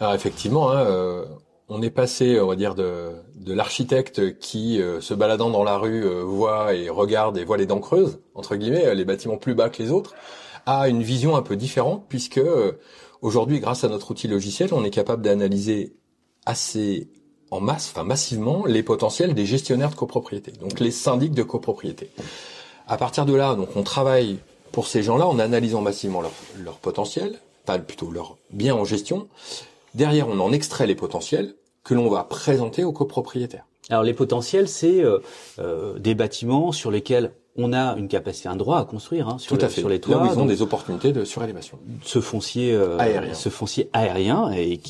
Alors 0.00 0.14
effectivement, 0.14 0.70
hein, 0.70 0.86
euh, 0.86 1.26
on 1.68 1.82
est 1.82 1.90
passé 1.90 2.40
on 2.40 2.46
va 2.46 2.56
dire 2.56 2.74
de, 2.74 3.12
de 3.36 3.52
l'architecte 3.52 4.38
qui 4.38 4.80
euh, 4.80 5.00
se 5.00 5.14
baladant 5.14 5.50
dans 5.50 5.64
la 5.64 5.76
rue 5.76 6.04
euh, 6.04 6.22
voit 6.22 6.74
et 6.74 6.88
regarde 6.88 7.38
et 7.38 7.44
voit 7.44 7.56
les 7.56 7.66
dents 7.66 7.80
creuses 7.80 8.20
entre 8.34 8.56
guillemets 8.56 8.94
les 8.94 9.04
bâtiments 9.04 9.36
plus 9.36 9.54
bas 9.54 9.68
que 9.68 9.82
les 9.82 9.90
autres 9.90 10.14
à 10.66 10.88
une 10.88 11.02
vision 11.02 11.36
un 11.36 11.42
peu 11.42 11.56
différente 11.56 12.04
puisque 12.08 12.40
aujourd'hui 13.22 13.60
grâce 13.60 13.84
à 13.84 13.88
notre 13.88 14.10
outil 14.10 14.28
logiciel 14.28 14.70
on 14.72 14.84
est 14.84 14.90
capable 14.90 15.22
d'analyser 15.22 15.94
assez 16.46 17.08
en 17.50 17.60
masse, 17.60 17.90
enfin 17.90 18.04
massivement, 18.04 18.66
les 18.66 18.82
potentiels 18.82 19.34
des 19.34 19.46
gestionnaires 19.46 19.90
de 19.90 19.94
copropriété, 19.94 20.52
donc 20.52 20.80
les 20.80 20.90
syndics 20.90 21.32
de 21.32 21.42
copropriété. 21.42 22.10
À 22.86 22.96
partir 22.96 23.26
de 23.26 23.34
là, 23.34 23.54
donc 23.54 23.70
on 23.76 23.82
travaille 23.82 24.38
pour 24.72 24.86
ces 24.86 25.02
gens-là 25.02 25.26
en 25.26 25.38
analysant 25.38 25.80
massivement 25.80 26.20
leur, 26.20 26.32
leur 26.58 26.78
potentiel, 26.78 27.40
enfin 27.66 27.78
plutôt 27.78 28.10
leur 28.10 28.36
bien 28.50 28.74
en 28.74 28.84
gestion. 28.84 29.28
Derrière, 29.98 30.28
on 30.28 30.38
en 30.38 30.52
extrait 30.52 30.86
les 30.86 30.94
potentiels 30.94 31.56
que 31.82 31.92
l'on 31.92 32.08
va 32.08 32.22
présenter 32.22 32.84
aux 32.84 32.92
copropriétaires. 32.92 33.66
Alors 33.90 34.04
les 34.04 34.14
potentiels, 34.14 34.68
c'est 34.68 35.02
euh, 35.02 35.18
euh, 35.58 35.98
des 35.98 36.14
bâtiments 36.14 36.70
sur 36.70 36.92
lesquels 36.92 37.32
on 37.56 37.72
a 37.72 37.96
une 37.96 38.06
capacité, 38.06 38.48
un 38.48 38.54
droit 38.54 38.78
à 38.78 38.84
construire 38.84 39.28
hein, 39.28 39.38
sur, 39.38 39.58
Tout 39.58 39.64
à 39.64 39.68
fait. 39.68 39.80
sur 39.80 39.88
les 39.88 40.00
toits. 40.00 40.22
Là 40.22 40.30
ils 40.32 40.38
ont 40.38 40.46
des 40.46 40.62
opportunités 40.62 41.10
de 41.10 41.24
surélévation. 41.24 41.80
Ce 42.04 42.20
foncier 42.20 42.74
euh, 42.74 42.96
aérien, 42.98 43.34
ce 43.34 43.48
foncier 43.48 43.90
aérien 43.92 44.52
et 44.52 44.80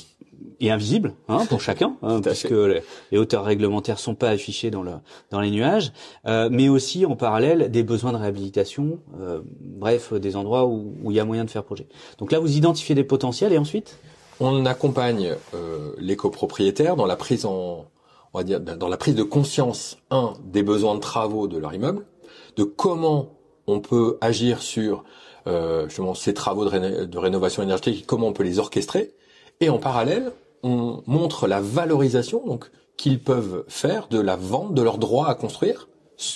invisible 0.70 1.14
hein, 1.28 1.46
pour 1.48 1.62
chacun, 1.62 1.96
hein, 2.02 2.20
parce 2.20 2.42
que 2.42 2.82
les, 3.10 3.18
hauteurs 3.18 3.44
réglementaires 3.44 3.98
sont 3.98 4.14
pas 4.14 4.28
affichées 4.28 4.70
dans, 4.70 4.82
le, 4.82 4.92
dans 5.30 5.40
les 5.40 5.50
nuages, 5.50 5.90
euh, 6.26 6.50
mais 6.52 6.68
aussi 6.68 7.06
en 7.06 7.16
parallèle 7.16 7.70
des 7.70 7.82
besoins 7.82 8.12
de 8.12 8.18
réhabilitation, 8.18 8.98
euh, 9.18 9.40
bref, 9.58 10.12
des 10.12 10.36
endroits 10.36 10.66
où, 10.66 10.92
où 11.02 11.10
il 11.10 11.16
y 11.16 11.20
a 11.20 11.24
moyen 11.24 11.46
de 11.46 11.50
faire 11.50 11.64
projet. 11.64 11.86
Donc 12.18 12.30
là, 12.30 12.40
vous 12.40 12.58
identifiez 12.58 12.94
des 12.94 13.04
potentiels 13.04 13.54
et 13.54 13.58
ensuite 13.58 13.98
On 14.40 14.66
accompagne 14.66 15.34
euh, 15.54 15.92
les 15.98 16.16
copropriétaires 16.16 16.94
dans 16.94 17.06
la 17.06 17.16
prise 17.16 17.44
en, 17.44 17.86
on 18.32 18.38
va 18.38 18.44
dire, 18.44 18.60
dans 18.60 18.88
la 18.88 18.96
prise 18.96 19.14
de 19.14 19.22
conscience, 19.24 19.98
un, 20.10 20.34
des 20.44 20.62
besoins 20.62 20.94
de 20.94 21.00
travaux 21.00 21.48
de 21.48 21.58
leur 21.58 21.74
immeuble, 21.74 22.06
de 22.56 22.64
comment 22.64 23.30
on 23.66 23.80
peut 23.80 24.16
agir 24.20 24.62
sur 24.62 25.04
euh, 25.46 25.88
justement 25.88 26.14
ces 26.14 26.34
travaux 26.34 26.64
de, 26.64 27.18
rénovation 27.18 27.62
énergétique, 27.62 28.06
comment 28.06 28.28
on 28.28 28.32
peut 28.32 28.44
les 28.44 28.58
orchestrer, 28.58 29.14
Et 29.60 29.70
en 29.70 29.78
parallèle, 29.78 30.32
on 30.62 31.02
montre 31.06 31.46
la 31.46 31.60
valorisation 31.60 32.44
donc 32.46 32.70
qu'ils 32.96 33.22
peuvent 33.22 33.64
faire 33.68 34.08
de 34.08 34.20
la 34.20 34.36
vente 34.36 34.74
de 34.74 34.82
leurs 34.82 34.98
droits 34.98 35.28
à 35.28 35.34
construire, 35.34 35.88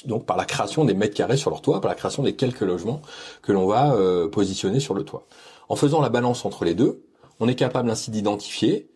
donc 0.06 0.26
par 0.26 0.36
la 0.36 0.44
création 0.44 0.84
des 0.84 0.94
mètres 0.94 1.14
carrés 1.14 1.36
sur 1.36 1.50
leur 1.50 1.60
toit, 1.60 1.80
par 1.80 1.88
la 1.88 1.96
création 1.96 2.22
des 2.22 2.36
quelques 2.36 2.60
logements 2.60 3.02
que 3.42 3.52
l'on 3.52 3.66
va 3.66 3.94
euh, 3.94 4.28
positionner 4.28 4.80
sur 4.80 4.94
le 4.94 5.04
toit. 5.04 5.26
En 5.68 5.76
faisant 5.76 6.00
la 6.00 6.08
balance 6.08 6.44
entre 6.44 6.64
les 6.64 6.74
deux, 6.74 7.02
on 7.40 7.48
est 7.48 7.54
capable 7.54 7.90
ainsi 7.90 8.10
d'identifier 8.10 8.88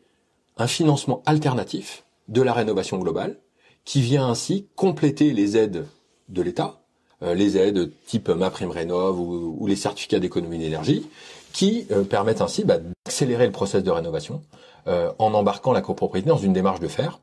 un 0.56 0.66
financement 0.66 1.22
alternatif 1.26 2.04
de 2.28 2.42
la 2.42 2.52
rénovation 2.52 2.98
globale 2.98 3.38
qui 3.84 4.00
vient 4.00 4.28
ainsi 4.28 4.68
compléter 4.74 5.32
les 5.32 5.56
aides 5.56 5.86
de 6.28 6.42
l'État, 6.42 6.80
euh, 7.22 7.34
les 7.34 7.56
aides 7.56 7.92
type 8.06 8.28
MaPrimeRénov 8.28 9.18
ou, 9.18 9.56
ou 9.58 9.66
les 9.66 9.76
certificats 9.76 10.18
d'économie 10.18 10.58
d'énergie, 10.58 11.08
qui 11.52 11.86
euh, 11.90 12.02
permettent 12.02 12.40
ainsi 12.40 12.64
bah, 12.64 12.78
d'accélérer 12.78 13.46
le 13.46 13.52
process 13.52 13.82
de 13.82 13.90
rénovation 13.90 14.42
euh, 14.88 15.12
en 15.18 15.32
embarquant 15.34 15.72
la 15.72 15.82
copropriété 15.82 16.28
dans 16.28 16.36
une 16.36 16.52
démarche 16.52 16.80
de 16.80 16.88
faire. 16.88 17.20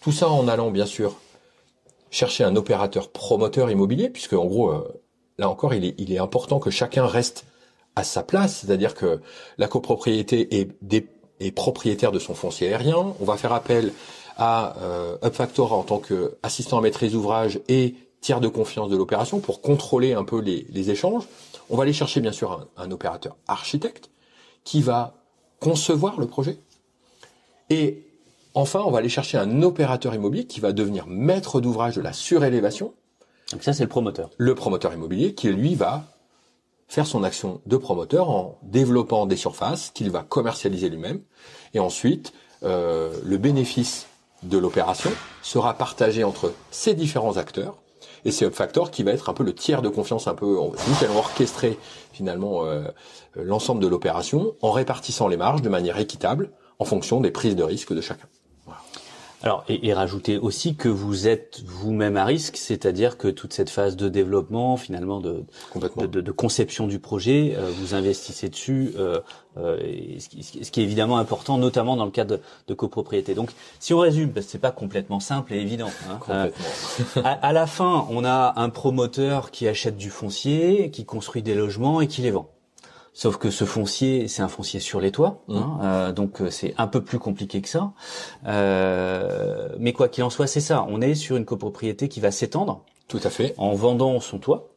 Tout 0.00 0.12
ça 0.12 0.28
en 0.28 0.46
allant 0.48 0.70
bien 0.70 0.86
sûr 0.86 1.16
chercher 2.10 2.44
un 2.44 2.54
opérateur 2.54 3.10
promoteur 3.10 3.70
immobilier, 3.70 4.08
puisque 4.08 4.34
en 4.34 4.46
gros, 4.46 4.72
là 5.38 5.50
encore, 5.50 5.74
il 5.74 5.84
est, 5.84 5.94
il 5.98 6.12
est 6.12 6.18
important 6.18 6.60
que 6.60 6.70
chacun 6.70 7.04
reste 7.04 7.44
à 7.96 8.04
sa 8.04 8.22
place, 8.22 8.58
c'est-à-dire 8.58 8.94
que 8.94 9.20
la 9.58 9.68
copropriété 9.68 10.60
est, 10.60 10.70
est, 11.40 11.50
propriétaire 11.52 12.12
de 12.12 12.18
son 12.18 12.34
foncier 12.34 12.68
aérien. 12.68 13.14
On 13.20 13.24
va 13.24 13.36
faire 13.38 13.52
appel 13.52 13.92
à 14.36 14.76
euh, 14.82 15.16
UpFactor 15.24 15.72
en 15.72 15.82
tant 15.82 15.98
qu'assistant 15.98 16.78
à 16.78 16.82
maîtrise 16.82 17.12
d'ouvrage 17.12 17.58
et 17.68 17.94
tiers 18.20 18.40
de 18.40 18.48
confiance 18.48 18.90
de 18.90 18.96
l'opération 18.96 19.40
pour 19.40 19.62
contrôler 19.62 20.12
un 20.12 20.24
peu 20.24 20.40
les, 20.40 20.66
les, 20.70 20.90
échanges. 20.90 21.24
On 21.70 21.76
va 21.76 21.84
aller 21.84 21.94
chercher 21.94 22.20
bien 22.20 22.32
sûr 22.32 22.52
un, 22.52 22.66
un, 22.82 22.90
opérateur 22.90 23.36
architecte 23.48 24.10
qui 24.62 24.82
va 24.82 25.14
concevoir 25.58 26.20
le 26.20 26.26
projet. 26.26 26.58
Et 27.70 28.04
enfin, 28.52 28.82
on 28.84 28.90
va 28.90 28.98
aller 28.98 29.08
chercher 29.08 29.38
un 29.38 29.62
opérateur 29.62 30.14
immobilier 30.14 30.46
qui 30.46 30.60
va 30.60 30.72
devenir 30.72 31.06
maître 31.06 31.60
d'ouvrage 31.60 31.96
de 31.96 32.02
la 32.02 32.12
surélévation. 32.12 32.92
Donc 33.52 33.62
ça, 33.62 33.72
c'est 33.72 33.84
le 33.84 33.88
promoteur. 33.88 34.30
Le 34.36 34.54
promoteur 34.54 34.92
immobilier 34.92 35.34
qui, 35.34 35.48
lui, 35.48 35.74
va 35.74 36.04
faire 36.88 37.06
son 37.06 37.24
action 37.24 37.60
de 37.66 37.76
promoteur 37.76 38.30
en 38.30 38.58
développant 38.62 39.26
des 39.26 39.36
surfaces 39.36 39.90
qu'il 39.94 40.10
va 40.10 40.22
commercialiser 40.22 40.88
lui-même. 40.88 41.20
Et 41.74 41.80
ensuite, 41.80 42.32
euh, 42.62 43.12
le 43.24 43.38
bénéfice 43.38 44.06
de 44.42 44.58
l'opération 44.58 45.10
sera 45.42 45.74
partagé 45.74 46.24
entre 46.24 46.52
ces 46.70 46.94
différents 46.94 47.36
acteurs. 47.36 47.76
Et 48.24 48.30
c'est 48.30 48.46
UpFactor 48.46 48.90
qui 48.90 49.02
va 49.02 49.12
être 49.12 49.28
un 49.28 49.34
peu 49.34 49.44
le 49.44 49.54
tiers 49.54 49.82
de 49.82 49.88
confiance, 49.88 50.26
un 50.26 50.34
peu, 50.34 50.46
nous 50.46 51.04
allons 51.04 51.18
orchestrer 51.18 51.78
finalement 52.12 52.64
euh, 52.64 52.82
l'ensemble 53.34 53.82
de 53.82 53.86
l'opération 53.86 54.54
en 54.62 54.72
répartissant 54.72 55.28
les 55.28 55.36
marges 55.36 55.62
de 55.62 55.68
manière 55.68 55.98
équitable 55.98 56.50
en 56.78 56.84
fonction 56.84 57.20
des 57.20 57.30
prises 57.30 57.56
de 57.56 57.62
risque 57.62 57.92
de 57.92 58.00
chacun. 58.00 58.26
Alors, 59.46 59.64
et, 59.68 59.86
et 59.86 59.94
rajouter 59.94 60.38
aussi 60.38 60.74
que 60.74 60.88
vous 60.88 61.28
êtes 61.28 61.62
vous-même 61.64 62.16
à 62.16 62.24
risque, 62.24 62.56
c'est-à-dire 62.56 63.16
que 63.16 63.28
toute 63.28 63.52
cette 63.52 63.70
phase 63.70 63.94
de 63.94 64.08
développement, 64.08 64.76
finalement, 64.76 65.20
de, 65.20 65.44
de, 65.76 66.06
de, 66.06 66.20
de, 66.20 66.32
conception 66.32 66.88
du 66.88 66.98
projet, 66.98 67.54
euh, 67.56 67.70
vous 67.78 67.94
investissez 67.94 68.48
dessus, 68.48 68.90
euh, 68.98 69.20
euh, 69.56 69.78
ce, 70.18 70.28
qui, 70.28 70.42
ce, 70.42 70.68
qui, 70.72 70.80
est 70.80 70.82
évidemment 70.82 71.18
important, 71.18 71.58
notamment 71.58 71.94
dans 71.94 72.06
le 72.06 72.10
cadre 72.10 72.40
de, 72.66 72.74
copropriété. 72.74 73.36
Donc, 73.36 73.52
si 73.78 73.94
on 73.94 74.00
résume, 74.00 74.32
parce 74.32 74.46
que 74.46 74.52
c'est 74.52 74.58
pas 74.58 74.72
complètement 74.72 75.20
simple 75.20 75.54
et 75.54 75.60
évident. 75.60 75.90
Hein, 76.10 76.50
à, 77.22 77.30
à 77.30 77.52
la 77.52 77.68
fin, 77.68 78.04
on 78.10 78.24
a 78.24 78.54
un 78.56 78.68
promoteur 78.68 79.52
qui 79.52 79.68
achète 79.68 79.96
du 79.96 80.10
foncier, 80.10 80.90
qui 80.90 81.04
construit 81.04 81.42
des 81.42 81.54
logements 81.54 82.00
et 82.00 82.08
qui 82.08 82.20
les 82.20 82.32
vend. 82.32 82.50
Sauf 83.18 83.38
que 83.38 83.48
ce 83.48 83.64
foncier, 83.64 84.28
c'est 84.28 84.42
un 84.42 84.48
foncier 84.48 84.78
sur 84.78 85.00
les 85.00 85.10
toits, 85.10 85.40
Mmh. 85.48 85.56
hein, 85.56 85.78
euh, 85.82 86.12
donc 86.12 86.42
euh, 86.42 86.50
c'est 86.50 86.74
un 86.76 86.86
peu 86.86 87.02
plus 87.02 87.18
compliqué 87.18 87.62
que 87.62 87.68
ça. 87.70 87.92
Euh, 88.46 89.70
mais 89.78 89.94
quoi 89.94 90.10
qu'il 90.10 90.22
en 90.22 90.28
soit, 90.28 90.46
c'est 90.46 90.60
ça. 90.60 90.84
On 90.90 91.00
est 91.00 91.14
sur 91.14 91.36
une 91.36 91.46
copropriété 91.46 92.08
qui 92.10 92.20
va 92.20 92.30
s'étendre. 92.30 92.84
Tout 93.08 93.20
à 93.24 93.30
fait. 93.30 93.54
En 93.56 93.72
vendant 93.72 94.20
son 94.20 94.38
toit. 94.38 94.68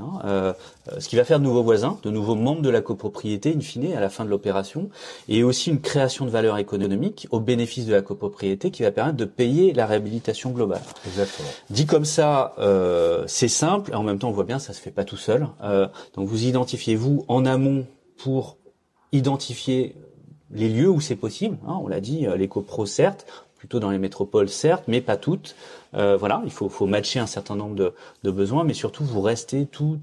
Hein, 0.00 0.20
euh, 0.24 0.52
ce 0.98 1.08
qui 1.08 1.16
va 1.16 1.24
faire 1.24 1.38
de 1.38 1.44
nouveaux 1.44 1.62
voisins, 1.62 1.98
de 2.02 2.10
nouveaux 2.10 2.34
membres 2.34 2.62
de 2.62 2.70
la 2.70 2.80
copropriété, 2.80 3.54
in 3.56 3.60
fine, 3.60 3.92
à 3.92 4.00
la 4.00 4.08
fin 4.08 4.24
de 4.24 4.30
l'opération, 4.30 4.88
et 5.28 5.42
aussi 5.42 5.70
une 5.70 5.80
création 5.80 6.24
de 6.24 6.30
valeur 6.30 6.58
économique 6.58 7.28
au 7.30 7.40
bénéfice 7.40 7.86
de 7.86 7.92
la 7.92 8.02
copropriété 8.02 8.70
qui 8.70 8.82
va 8.82 8.90
permettre 8.90 9.16
de 9.16 9.24
payer 9.24 9.72
la 9.72 9.86
réhabilitation 9.86 10.50
globale. 10.50 10.82
Exactement. 11.06 11.48
Dit 11.70 11.86
comme 11.86 12.04
ça, 12.04 12.54
euh, 12.58 13.24
c'est 13.26 13.48
simple, 13.48 13.92
et 13.92 13.94
en 13.94 14.02
même 14.02 14.18
temps, 14.18 14.28
on 14.28 14.32
voit 14.32 14.44
bien, 14.44 14.58
ça 14.58 14.72
se 14.72 14.80
fait 14.80 14.90
pas 14.90 15.04
tout 15.04 15.16
seul. 15.16 15.48
Euh, 15.62 15.86
donc, 16.14 16.28
vous 16.28 16.44
identifiez 16.44 16.96
vous 16.96 17.24
en 17.28 17.46
amont 17.46 17.86
pour 18.16 18.56
identifier 19.12 19.96
les 20.50 20.68
lieux 20.68 20.90
où 20.90 21.00
c'est 21.00 21.16
possible. 21.16 21.58
Hein, 21.66 21.78
on 21.82 21.88
l'a 21.88 22.00
dit, 22.00 22.26
les 22.36 22.48
copros 22.48 22.86
certes, 22.86 23.26
plutôt 23.56 23.78
dans 23.78 23.90
les 23.90 23.98
métropoles 23.98 24.48
certes, 24.48 24.84
mais 24.88 25.02
pas 25.02 25.18
toutes. 25.18 25.54
Euh, 25.94 26.16
voilà, 26.16 26.42
il 26.44 26.50
faut, 26.50 26.68
faut 26.68 26.86
matcher 26.86 27.18
un 27.18 27.26
certain 27.26 27.56
nombre 27.56 27.74
de, 27.74 27.94
de, 28.22 28.30
besoins, 28.30 28.64
mais 28.64 28.74
surtout 28.74 29.04
vous 29.04 29.20
restez 29.20 29.66
tout 29.66 29.98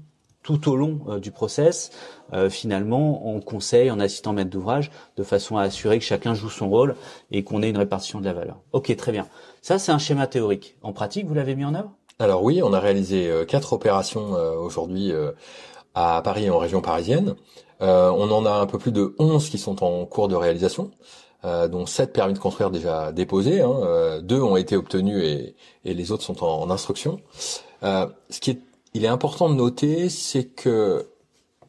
tout 0.48 0.70
au 0.70 0.76
long 0.76 1.00
euh, 1.08 1.18
du 1.18 1.30
process, 1.30 1.90
euh, 2.32 2.48
finalement, 2.48 3.34
en 3.34 3.40
conseil, 3.40 3.90
en 3.90 4.00
assistant 4.00 4.32
maître 4.32 4.48
d'ouvrage, 4.48 4.90
de 5.16 5.22
façon 5.22 5.58
à 5.58 5.62
assurer 5.62 5.98
que 5.98 6.04
chacun 6.04 6.32
joue 6.32 6.48
son 6.48 6.70
rôle 6.70 6.96
et 7.30 7.44
qu'on 7.44 7.62
ait 7.62 7.68
une 7.68 7.76
répartition 7.76 8.18
de 8.20 8.24
la 8.24 8.32
valeur. 8.32 8.56
Ok, 8.72 8.94
très 8.96 9.12
bien. 9.12 9.26
Ça, 9.60 9.78
c'est 9.78 9.92
un 9.92 9.98
schéma 9.98 10.26
théorique. 10.26 10.78
En 10.82 10.94
pratique, 10.94 11.26
vous 11.26 11.34
l'avez 11.34 11.54
mis 11.54 11.66
en 11.66 11.74
œuvre? 11.74 11.90
Alors 12.18 12.42
oui, 12.42 12.62
on 12.62 12.72
a 12.72 12.80
réalisé 12.80 13.28
euh, 13.28 13.44
quatre 13.44 13.74
opérations 13.74 14.32
aujourd'hui 14.32 15.12
à 15.94 16.22
Paris 16.22 16.46
et 16.46 16.50
en 16.50 16.58
région 16.58 16.80
parisienne. 16.80 17.34
on 17.80 18.30
en 18.30 18.46
a 18.46 18.52
un 18.52 18.66
peu 18.66 18.78
plus 18.78 18.92
de 18.92 19.14
11 19.18 19.50
qui 19.50 19.58
sont 19.58 19.84
en 19.84 20.06
cours 20.06 20.28
de 20.28 20.34
réalisation. 20.34 20.90
Euh, 21.44 21.68
dont 21.68 21.86
sept 21.86 22.12
permis 22.12 22.34
de 22.34 22.40
construire 22.40 22.72
déjà 22.72 23.12
déposés, 23.12 23.60
hein, 23.60 23.72
euh, 23.84 24.20
deux 24.20 24.42
ont 24.42 24.56
été 24.56 24.76
obtenus 24.76 25.22
et, 25.22 25.54
et 25.84 25.94
les 25.94 26.10
autres 26.10 26.24
sont 26.24 26.42
en, 26.42 26.68
instruction. 26.68 27.20
Euh, 27.84 28.06
ce 28.28 28.40
qui 28.40 28.50
est, 28.50 28.58
il 28.92 29.04
est 29.04 29.08
important 29.08 29.48
de 29.48 29.54
noter, 29.54 30.08
c'est 30.08 30.46
que 30.46 31.06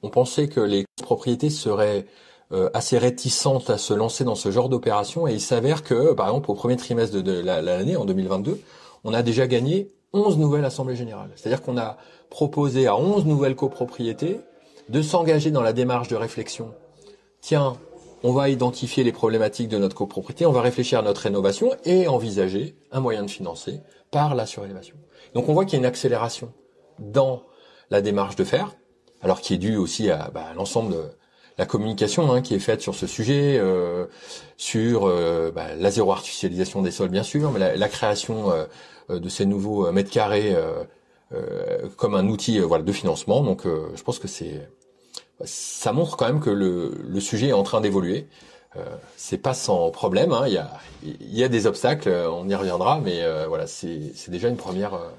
on 0.02 0.10
pensait 0.10 0.48
que 0.48 0.60
les 0.60 0.86
propriétés 1.04 1.52
seraient 1.52 2.08
euh, 2.52 2.72
assez 2.74 2.98
réticentes 2.98 3.70
à 3.70 3.78
se 3.78 3.94
lancer 3.94 4.24
dans 4.24 4.34
ce 4.34 4.50
genre 4.50 4.70
d'opération 4.70 5.28
et 5.28 5.34
il 5.34 5.42
s'avère 5.42 5.84
que, 5.84 6.14
par 6.14 6.30
exemple, 6.30 6.50
au 6.50 6.56
premier 6.56 6.76
trimestre 6.76 7.16
de, 7.16 7.22
de 7.22 7.40
l'année, 7.42 7.96
en 7.96 8.06
2022, 8.06 8.60
on 9.04 9.14
a 9.14 9.22
déjà 9.22 9.46
gagné 9.46 9.92
11 10.14 10.40
nouvelles 10.40 10.66
assemblées 10.66 10.96
générales. 10.96 11.30
C'est-à-dire 11.36 11.62
qu'on 11.62 11.78
a 11.78 11.98
proposé 12.32 12.88
à 12.88 12.98
11 12.98 13.26
nouvelles 13.26 13.56
copropriétés 13.56 14.40
de 14.90 15.02
s'engager 15.04 15.52
dans 15.52 15.62
la 15.62 15.74
démarche 15.74 16.08
de 16.08 16.16
réflexion. 16.16 16.74
Tiens, 17.40 17.78
on 18.24 18.34
va 18.34 18.50
identifier 18.50 19.04
les 19.04 19.12
problématiques 19.12 19.70
de 19.70 19.78
notre 19.78 19.96
copropriété, 19.96 20.46
on 20.46 20.52
va 20.52 20.62
réfléchir 20.62 21.00
à 21.00 21.02
notre 21.02 21.22
rénovation 21.22 21.72
et 21.86 22.08
envisager 22.08 22.76
un 22.92 23.00
moyen 23.00 23.24
de 23.24 23.30
financer 23.30 23.82
par 24.12 24.36
la 24.36 24.46
surélévation. 24.46 24.96
Donc 25.34 25.50
on 25.50 25.54
voit 25.54 25.66
qu'il 25.66 25.74
y 25.74 25.78
a 25.78 25.80
une 25.80 25.86
accélération 25.86 26.54
dans 27.00 27.44
la 27.90 28.02
démarche 28.02 28.36
de 28.36 28.44
faire, 28.44 28.76
alors 29.22 29.42
qui 29.42 29.54
est 29.54 29.58
due 29.58 29.78
aussi 29.78 30.10
à 30.10 30.30
bah, 30.34 30.48
l'ensemble 30.56 30.94
de 30.94 31.04
la 31.58 31.66
communication 31.66 32.32
hein, 32.32 32.42
qui 32.42 32.56
est 32.56 32.60
faite 32.60 32.82
sur 32.82 32.96
ce 32.96 33.06
sujet, 33.08 33.58
euh, 33.58 34.06
sur 34.58 35.06
euh, 35.06 35.52
bah, 35.52 35.76
la 35.78 35.92
zéro 35.92 36.12
artificialisation 36.12 36.82
des 36.82 36.92
sols 36.92 37.10
bien 37.10 37.24
sûr, 37.24 37.52
mais 37.52 37.78
la, 37.78 37.90
création 37.90 38.52
euh, 38.52 39.20
de 39.20 39.30
ces 39.30 39.46
nouveaux 39.46 39.92
mètres 39.92 40.12
carrés 40.12 40.56
comme 41.98 42.16
un 42.16 42.28
outil 42.28 42.60
de 42.60 42.92
financement. 42.92 43.42
Donc 43.42 43.64
je 43.66 44.04
pense 44.04 44.20
que 44.20 44.28
c'est 44.28 44.70
ça 45.46 45.94
montre 45.94 46.18
quand 46.18 46.26
même 46.26 46.40
que 46.40 46.50
le, 46.50 46.92
le 47.08 47.20
sujet 47.20 47.48
est 47.48 47.54
en 47.54 47.64
train 47.64 47.82
d'évoluer. 47.82 48.28
Euh, 48.76 48.84
c'est 49.18 49.38
pas 49.38 49.54
sans 49.54 49.90
problème. 49.90 50.32
Hein. 50.32 50.44
Il, 50.48 50.54
y 50.54 50.58
a, 50.58 50.72
il 51.04 51.36
y 51.36 51.44
a 51.44 51.48
des 51.48 51.66
obstacles, 51.66 52.10
on 52.10 52.48
y 52.48 52.56
reviendra, 52.56 53.02
mais 53.04 53.24
euh, 53.24 53.46
voilà, 53.48 53.66
c'est 53.68 54.12
déjà 54.28 54.48
une 54.48 54.58
première 54.58 54.94
euh, 54.94 55.10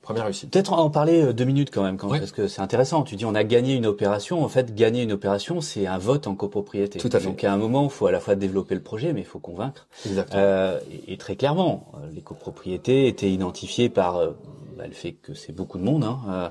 première 0.00 0.24
réussite. 0.24 0.50
Peut-être 0.50 0.72
en 0.72 0.88
parler 0.88 1.34
deux 1.34 1.44
minutes 1.44 1.70
quand 1.70 1.82
même, 1.82 1.98
quand 1.98 2.08
oui. 2.08 2.20
parce 2.20 2.32
que 2.32 2.48
c'est 2.48 2.62
intéressant. 2.62 3.02
Tu 3.02 3.16
dis 3.16 3.26
on 3.26 3.34
a 3.34 3.44
gagné 3.44 3.74
une 3.74 3.86
opération. 3.86 4.42
En 4.42 4.48
fait, 4.48 4.74
gagner 4.74 5.02
une 5.02 5.12
opération, 5.12 5.60
c'est 5.60 5.86
un 5.86 5.98
vote 5.98 6.26
en 6.26 6.34
copropriété. 6.34 6.98
Tout 6.98 7.10
à 7.12 7.18
fait. 7.18 7.26
Donc 7.26 7.44
à 7.44 7.52
un 7.52 7.56
moment, 7.58 7.84
il 7.84 7.90
faut 7.90 8.06
à 8.06 8.12
la 8.12 8.20
fois 8.20 8.34
développer 8.34 8.74
le 8.74 8.82
projet, 8.82 9.12
mais 9.12 9.20
il 9.20 9.26
faut 9.26 9.40
convaincre. 9.40 9.88
Exactement. 10.06 10.40
Euh, 10.40 10.78
et, 10.90 11.12
et, 11.12 11.16
très 11.18 11.36
clairement, 11.36 11.92
les 12.14 12.22
copropriétés 12.22 13.08
étaient 13.08 13.30
identifiées 13.30 13.90
par 13.90 14.22
bah, 14.76 14.86
le 14.86 14.92
fait 14.92 15.12
que 15.12 15.34
c'est 15.34 15.52
beaucoup 15.52 15.78
de 15.78 15.82
monde, 15.82 16.04
hein, 16.04 16.20
euh, 16.28 16.48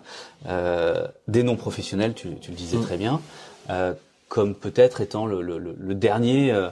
euh, 0.47 1.07
des 1.27 1.43
non 1.43 1.55
professionnels, 1.55 2.13
tu, 2.13 2.35
tu 2.37 2.51
le 2.51 2.57
disais 2.57 2.77
mmh. 2.77 2.81
très 2.81 2.97
bien, 2.97 3.21
euh, 3.69 3.93
comme 4.29 4.55
peut-être 4.55 5.01
étant 5.01 5.25
le, 5.27 5.41
le, 5.41 5.57
le 5.57 5.95
dernier, 5.95 6.51
euh, 6.51 6.69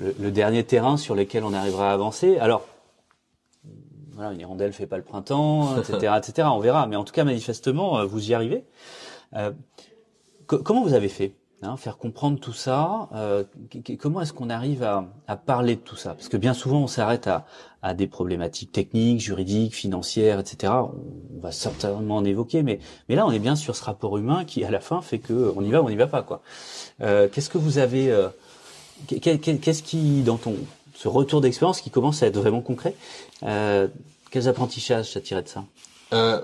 le, 0.00 0.14
le, 0.18 0.30
dernier 0.30 0.64
terrain 0.64 0.96
sur 0.96 1.14
lequel 1.14 1.44
on 1.44 1.54
arrivera 1.54 1.90
à 1.90 1.94
avancer. 1.94 2.38
Alors, 2.38 2.66
voilà, 4.12 4.32
une 4.32 4.40
hirondelle 4.40 4.72
fait 4.72 4.86
pas 4.86 4.96
le 4.96 5.04
printemps, 5.04 5.76
etc., 5.78 6.14
etc. 6.18 6.48
On 6.50 6.58
verra, 6.58 6.86
mais 6.86 6.96
en 6.96 7.04
tout 7.04 7.12
cas, 7.12 7.24
manifestement, 7.24 8.04
vous 8.04 8.30
y 8.30 8.34
arrivez. 8.34 8.64
comment 10.46 10.82
vous 10.82 10.94
avez 10.94 11.08
fait? 11.08 11.34
Hein, 11.62 11.76
faire 11.76 11.98
comprendre 11.98 12.40
tout 12.40 12.54
ça. 12.54 13.10
Euh, 13.14 13.44
comment 13.98 14.22
est-ce 14.22 14.32
qu'on 14.32 14.48
arrive 14.48 14.82
à, 14.82 15.04
à, 15.26 15.36
parler 15.36 15.76
de 15.76 15.80
tout 15.80 15.96
ça? 15.96 16.14
Parce 16.14 16.30
que 16.30 16.38
bien 16.38 16.54
souvent, 16.54 16.80
on 16.80 16.86
s'arrête 16.86 17.26
à, 17.26 17.44
à, 17.82 17.92
des 17.92 18.06
problématiques 18.06 18.72
techniques, 18.72 19.20
juridiques, 19.20 19.74
financières, 19.74 20.40
etc. 20.40 20.72
On, 20.72 21.40
va 21.40 21.52
certainement 21.52 22.16
en 22.16 22.24
évoquer, 22.24 22.62
mais, 22.62 22.78
mais 23.08 23.14
là, 23.14 23.26
on 23.26 23.30
est 23.30 23.38
bien 23.38 23.56
sur 23.56 23.76
ce 23.76 23.84
rapport 23.84 24.16
humain 24.16 24.44
qui, 24.46 24.64
à 24.64 24.70
la 24.70 24.80
fin, 24.80 25.02
fait 25.02 25.18
que 25.18 25.52
on 25.54 25.62
y 25.62 25.70
va, 25.70 25.82
on 25.82 25.90
n'y 25.90 25.96
va 25.96 26.06
pas, 26.06 26.22
quoi. 26.22 26.40
Euh, 27.02 27.28
Qu'est-ce 27.30 27.50
que 27.50 27.58
vous 27.58 27.76
avez 27.78 28.10
euh, 28.10 28.28
Qu'est-ce 29.06 29.82
qui, 29.82 30.22
dans 30.22 30.36
ton 30.38 30.54
ce 31.00 31.08
retour 31.08 31.40
d'expérience 31.40 31.80
qui 31.80 31.90
commence 31.90 32.22
à 32.22 32.26
être 32.26 32.36
vraiment 32.36 32.60
concret, 32.60 32.94
euh, 33.42 33.88
quels 34.30 34.48
apprentissages 34.48 35.10
t'as 35.12 35.40
de 35.40 35.48
ça? 35.48 35.64
Euh, 36.12 36.42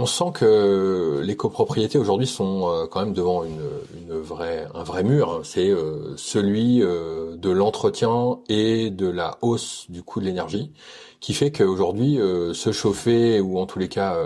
On 0.00 0.06
sent 0.06 0.30
que 0.32 1.20
les 1.24 1.34
copropriétés 1.34 1.98
aujourd'hui 1.98 2.28
sont 2.28 2.68
euh, 2.68 2.86
quand 2.86 3.00
même 3.00 3.12
devant 3.12 3.42
une, 3.42 3.58
une 3.98 4.12
un 4.12 4.82
vrai 4.84 5.02
mur. 5.02 5.32
Hein. 5.32 5.40
C'est 5.42 5.70
euh, 5.70 6.14
celui 6.16 6.84
euh, 6.84 7.34
de 7.34 7.50
l'entretien 7.50 8.38
et 8.48 8.90
de 8.90 9.08
la 9.08 9.38
hausse 9.42 9.86
du 9.88 10.04
coût 10.04 10.20
de 10.20 10.26
l'énergie, 10.26 10.70
qui 11.18 11.34
fait 11.34 11.50
qu'aujourd'hui 11.50 12.16
se 12.54 12.70
chauffer 12.70 13.40
ou 13.40 13.58
en 13.58 13.66
tous 13.66 13.80
les 13.80 13.88
cas 13.88 14.16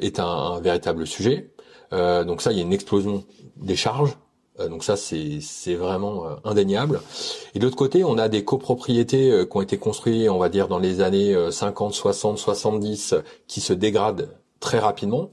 est 0.00 0.20
un, 0.20 0.26
un, 0.26 0.60
véritable 0.60 1.06
sujet. 1.06 1.50
donc 1.92 2.40
ça, 2.40 2.52
il 2.52 2.56
y 2.56 2.60
a 2.60 2.64
une 2.64 2.72
explosion 2.72 3.24
des 3.56 3.76
charges 3.76 4.16
donc 4.70 4.82
ça, 4.82 4.96
c'est 4.96 5.74
vraiment 5.74 6.24
indéniable. 6.44 7.00
Et 7.54 7.58
de 7.58 7.64
l'autre 7.64 7.76
côté, 7.76 8.02
on 8.04 8.18
a 8.18 8.28
des 8.28 8.42
copropriétés 8.42 9.44
qui 9.48 9.56
ont 9.56 9.60
été 9.60 9.76
construites, 9.78 10.28
on 10.30 10.38
va 10.38 10.48
dire, 10.48 10.66
dans 10.66 10.78
les 10.78 11.00
années 11.00 11.36
50, 11.50 11.92
60, 11.92 12.38
70, 12.38 13.14
qui 13.46 13.60
se 13.60 13.72
dégradent 13.72 14.30
très 14.60 14.78
rapidement, 14.78 15.30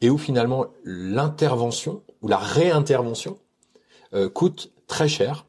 et 0.00 0.10
où 0.10 0.18
finalement 0.18 0.66
l'intervention 0.84 2.02
ou 2.22 2.28
la 2.28 2.38
réintervention 2.38 3.38
coûte 4.34 4.72
très 4.86 5.08
cher, 5.08 5.46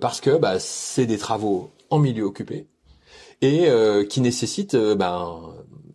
parce 0.00 0.20
que 0.20 0.36
bah, 0.36 0.58
c'est 0.58 1.06
des 1.06 1.18
travaux 1.18 1.70
en 1.90 1.98
milieu 1.98 2.24
occupé, 2.24 2.66
et 3.42 3.68
qui 4.08 4.20
nécessitent 4.20 4.76
ben, 4.76 5.54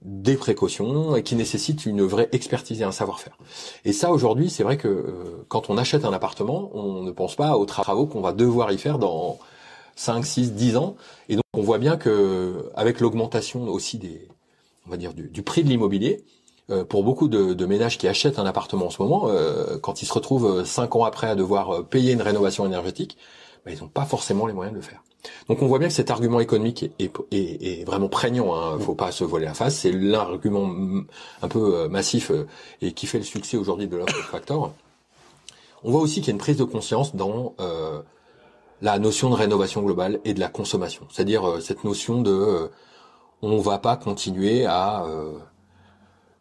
des 0.10 0.36
précautions 0.36 1.16
et 1.16 1.24
qui 1.24 1.36
nécessitent 1.36 1.86
une 1.86 2.02
vraie 2.02 2.30
expertise 2.32 2.82
et 2.82 2.84
un 2.84 2.92
savoir-faire. 2.92 3.38
Et 3.86 3.94
ça, 3.94 4.12
aujourd'hui, 4.12 4.50
c'est 4.50 4.64
vrai 4.64 4.78
que 4.78 4.88
euh, 4.88 5.46
quand 5.50 5.70
on 5.70 5.78
achète 5.78 6.04
un 6.04 6.14
appartement, 6.14 6.72
on 6.74 7.04
ne 7.04 7.12
pense 7.12 7.36
pas 7.36 7.58
aux 7.58 7.66
travaux 7.66 8.08
qu'on 8.08 8.22
va 8.22 8.34
devoir 8.34 8.72
y 8.72 8.78
faire 8.78 8.98
dans 8.98 9.38
5, 9.96 10.26
6, 10.26 10.54
10 10.54 10.78
ans. 10.78 10.96
Et 11.28 11.36
donc, 11.36 11.44
on 11.54 11.62
voit 11.62 11.78
bien 11.78 11.96
que 11.96 12.72
avec 12.76 13.02
l'augmentation 13.02 13.68
aussi 13.68 13.98
des, 14.00 14.28
on 14.88 14.90
va 14.90 14.98
dire, 14.98 15.14
du, 15.14 15.44
prix 15.44 15.64
de 15.64 15.70
l'immobilier, 15.70 16.18
euh, 16.18 16.24
pour 16.88 17.04
beaucoup 17.04 17.28
de, 17.28 17.66
ménages 17.66 17.98
qui 17.98 18.08
achètent 18.08 18.40
un 18.40 18.46
appartement 18.46 18.88
en 18.88 18.90
ce 18.90 19.02
moment, 19.02 19.28
euh, 19.28 19.78
quand 19.80 20.02
ils 20.02 20.06
se 20.06 20.14
retrouvent 20.14 20.66
5 20.66 20.96
ans 20.96 21.04
après 21.04 21.28
à 21.28 21.36
devoir 21.36 21.86
payer 21.86 22.14
une 22.14 22.22
rénovation 22.22 22.66
énergétique, 22.66 23.18
bah, 23.66 23.72
ils 23.72 23.82
n'ont 23.82 23.90
pas 23.90 24.06
forcément 24.06 24.48
les 24.48 24.54
moyens 24.54 24.74
de 24.74 24.80
le 24.80 24.86
faire. 24.86 25.02
Donc 25.48 25.62
on 25.62 25.68
voit 25.68 25.80
bien 25.80 25.88
que 25.88 25.94
cet 25.94 26.12
argument 26.12 26.40
économique 26.40 26.92
est, 27.00 27.86
vraiment 27.86 28.08
prégnant. 28.08 28.56
Hein. 28.56 28.80
Faut 28.80 28.96
pas 28.96 29.12
se 29.12 29.24
voiler 29.24 29.46
la 29.46 29.54
face. 29.54 29.76
C'est 29.76 29.92
l'argument 29.92 30.70
un 31.42 31.48
peu 31.48 31.76
euh, 31.76 31.90
massif 31.90 32.32
euh, 32.32 32.48
et 32.82 32.94
qui 32.94 33.06
fait 33.06 33.18
le 33.18 33.24
succès 33.24 33.58
aujourd'hui 33.58 33.88
de 33.88 33.98
l'offre 33.98 34.16
factor. 34.30 34.74
On 35.84 35.92
voit 35.92 36.02
aussi 36.02 36.22
qu'il 36.22 36.28
y 36.28 36.30
a 36.32 36.34
une 36.34 36.40
prise 36.40 36.58
de 36.58 36.64
conscience 36.64 37.16
dans 37.16 37.56
euh, 37.60 38.02
la 38.82 39.00
notion 39.00 39.30
de 39.30 39.36
rénovation 39.36 39.82
globale 39.82 40.20
et 40.24 40.34
de 40.34 40.40
la 40.40 40.50
consommation. 40.50 41.06
C'est-à-dire 41.10 41.62
cette 41.62 41.84
notion 41.84 42.22
de 42.22 42.70
on 43.42 43.58
va 43.60 43.78
pas 43.78 43.96
continuer 43.96 44.66
à 44.66 45.06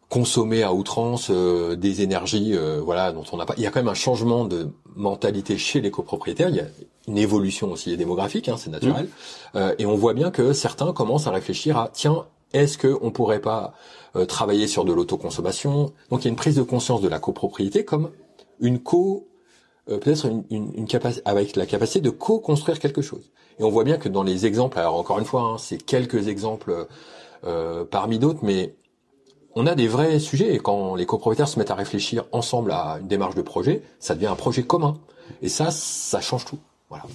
consommer 0.09 0.63
à 0.63 0.73
outrance 0.73 1.29
des 1.29 2.01
énergies 2.01 2.57
voilà 2.83 3.11
dont 3.11 3.23
on 3.31 3.37
n'a 3.37 3.45
pas 3.45 3.53
il 3.57 3.63
y 3.63 3.67
a 3.67 3.69
quand 3.69 3.79
même 3.79 3.89
un 3.89 3.93
changement 3.93 4.45
de 4.45 4.69
mentalité 4.95 5.57
chez 5.57 5.81
les 5.81 5.91
copropriétaires 5.91 6.49
il 6.49 6.55
y 6.55 6.61
a 6.61 6.65
une 7.09 7.17
évolution 7.17 7.71
aussi 7.71 7.97
démographique, 7.97 8.47
hein, 8.47 8.55
c'est 8.57 8.69
naturel. 8.69 9.05
Mmh. 9.05 9.57
Euh, 9.57 9.75
et 9.79 9.85
on 9.85 9.95
voit 9.95 10.13
bien 10.13 10.31
que 10.31 10.53
certains 10.53 10.93
commencent 10.93 11.27
à 11.27 11.31
réfléchir 11.31 11.77
à 11.77 11.89
tiens, 11.91 12.25
est-ce 12.53 12.77
que 12.77 12.97
on 13.01 13.11
pourrait 13.11 13.41
pas 13.41 13.73
euh, 14.15 14.25
travailler 14.25 14.67
sur 14.67 14.85
de 14.85 14.93
l'autoconsommation? 14.93 15.91
Donc 16.09 16.21
il 16.21 16.25
y 16.25 16.27
a 16.27 16.29
une 16.29 16.35
prise 16.35 16.55
de 16.55 16.61
conscience 16.61 17.01
de 17.01 17.09
la 17.09 17.19
copropriété 17.19 17.83
comme 17.83 18.11
une 18.59 18.79
co 18.79 19.27
euh, 19.89 19.97
peut-être 19.97 20.25
une, 20.25 20.43
une, 20.51 20.71
une 20.75 20.87
capacité 20.87 21.23
avec 21.25 21.55
la 21.55 21.65
capacité 21.65 21.99
de 21.99 22.11
co-construire 22.11 22.79
quelque 22.79 23.01
chose. 23.01 23.31
Et 23.59 23.63
on 23.63 23.69
voit 23.69 23.83
bien 23.83 23.97
que 23.97 24.07
dans 24.07 24.23
les 24.23 24.45
exemples, 24.45 24.77
alors 24.77 24.95
encore 24.95 25.19
une 25.19 25.25
fois, 25.25 25.41
hein, 25.41 25.57
c'est 25.57 25.83
quelques 25.83 26.27
exemples 26.27 26.87
euh, 27.45 27.85
parmi 27.85 28.19
d'autres, 28.19 28.39
mais 28.43 28.75
on 29.55 29.65
a 29.67 29.75
des 29.75 29.87
vrais 29.87 30.19
sujets 30.19 30.53
et 30.53 30.59
quand 30.59 30.95
les 30.95 31.05
copropriétaires 31.05 31.47
se 31.47 31.59
mettent 31.59 31.71
à 31.71 31.75
réfléchir 31.75 32.25
ensemble 32.31 32.71
à 32.71 32.97
une 33.01 33.07
démarche 33.07 33.35
de 33.35 33.41
projet, 33.41 33.81
ça 33.99 34.15
devient 34.15 34.27
un 34.27 34.35
projet 34.35 34.63
commun. 34.63 34.97
Et 35.41 35.49
ça, 35.49 35.71
ça 35.71 36.21
change 36.21 36.45
tout. 36.45 36.59
Voilà. 36.89 37.05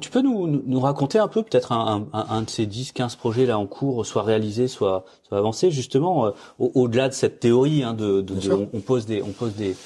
Tu 0.00 0.10
peux 0.10 0.22
nous, 0.22 0.46
nous 0.46 0.80
raconter 0.80 1.18
un 1.18 1.28
peu 1.28 1.42
peut-être 1.42 1.72
un, 1.72 2.06
un, 2.12 2.26
un, 2.28 2.42
de 2.42 2.50
ces 2.50 2.66
10-15 2.66 3.16
projets 3.16 3.46
là 3.46 3.58
en 3.58 3.66
cours, 3.66 4.04
soit 4.06 4.22
réalisés, 4.22 4.68
soit, 4.68 5.04
soit 5.26 5.38
avancés, 5.38 5.70
justement, 5.70 6.26
euh, 6.26 6.30
au-delà 6.58 7.08
de 7.08 7.14
cette 7.14 7.40
théorie 7.40 7.82
hein, 7.82 7.94
de, 7.94 8.20
de, 8.20 8.68
on, 8.72 8.80
pose 8.80 9.06
des 9.06 9.22
on 9.22 9.30
pose 9.30 9.54
des, 9.54 9.76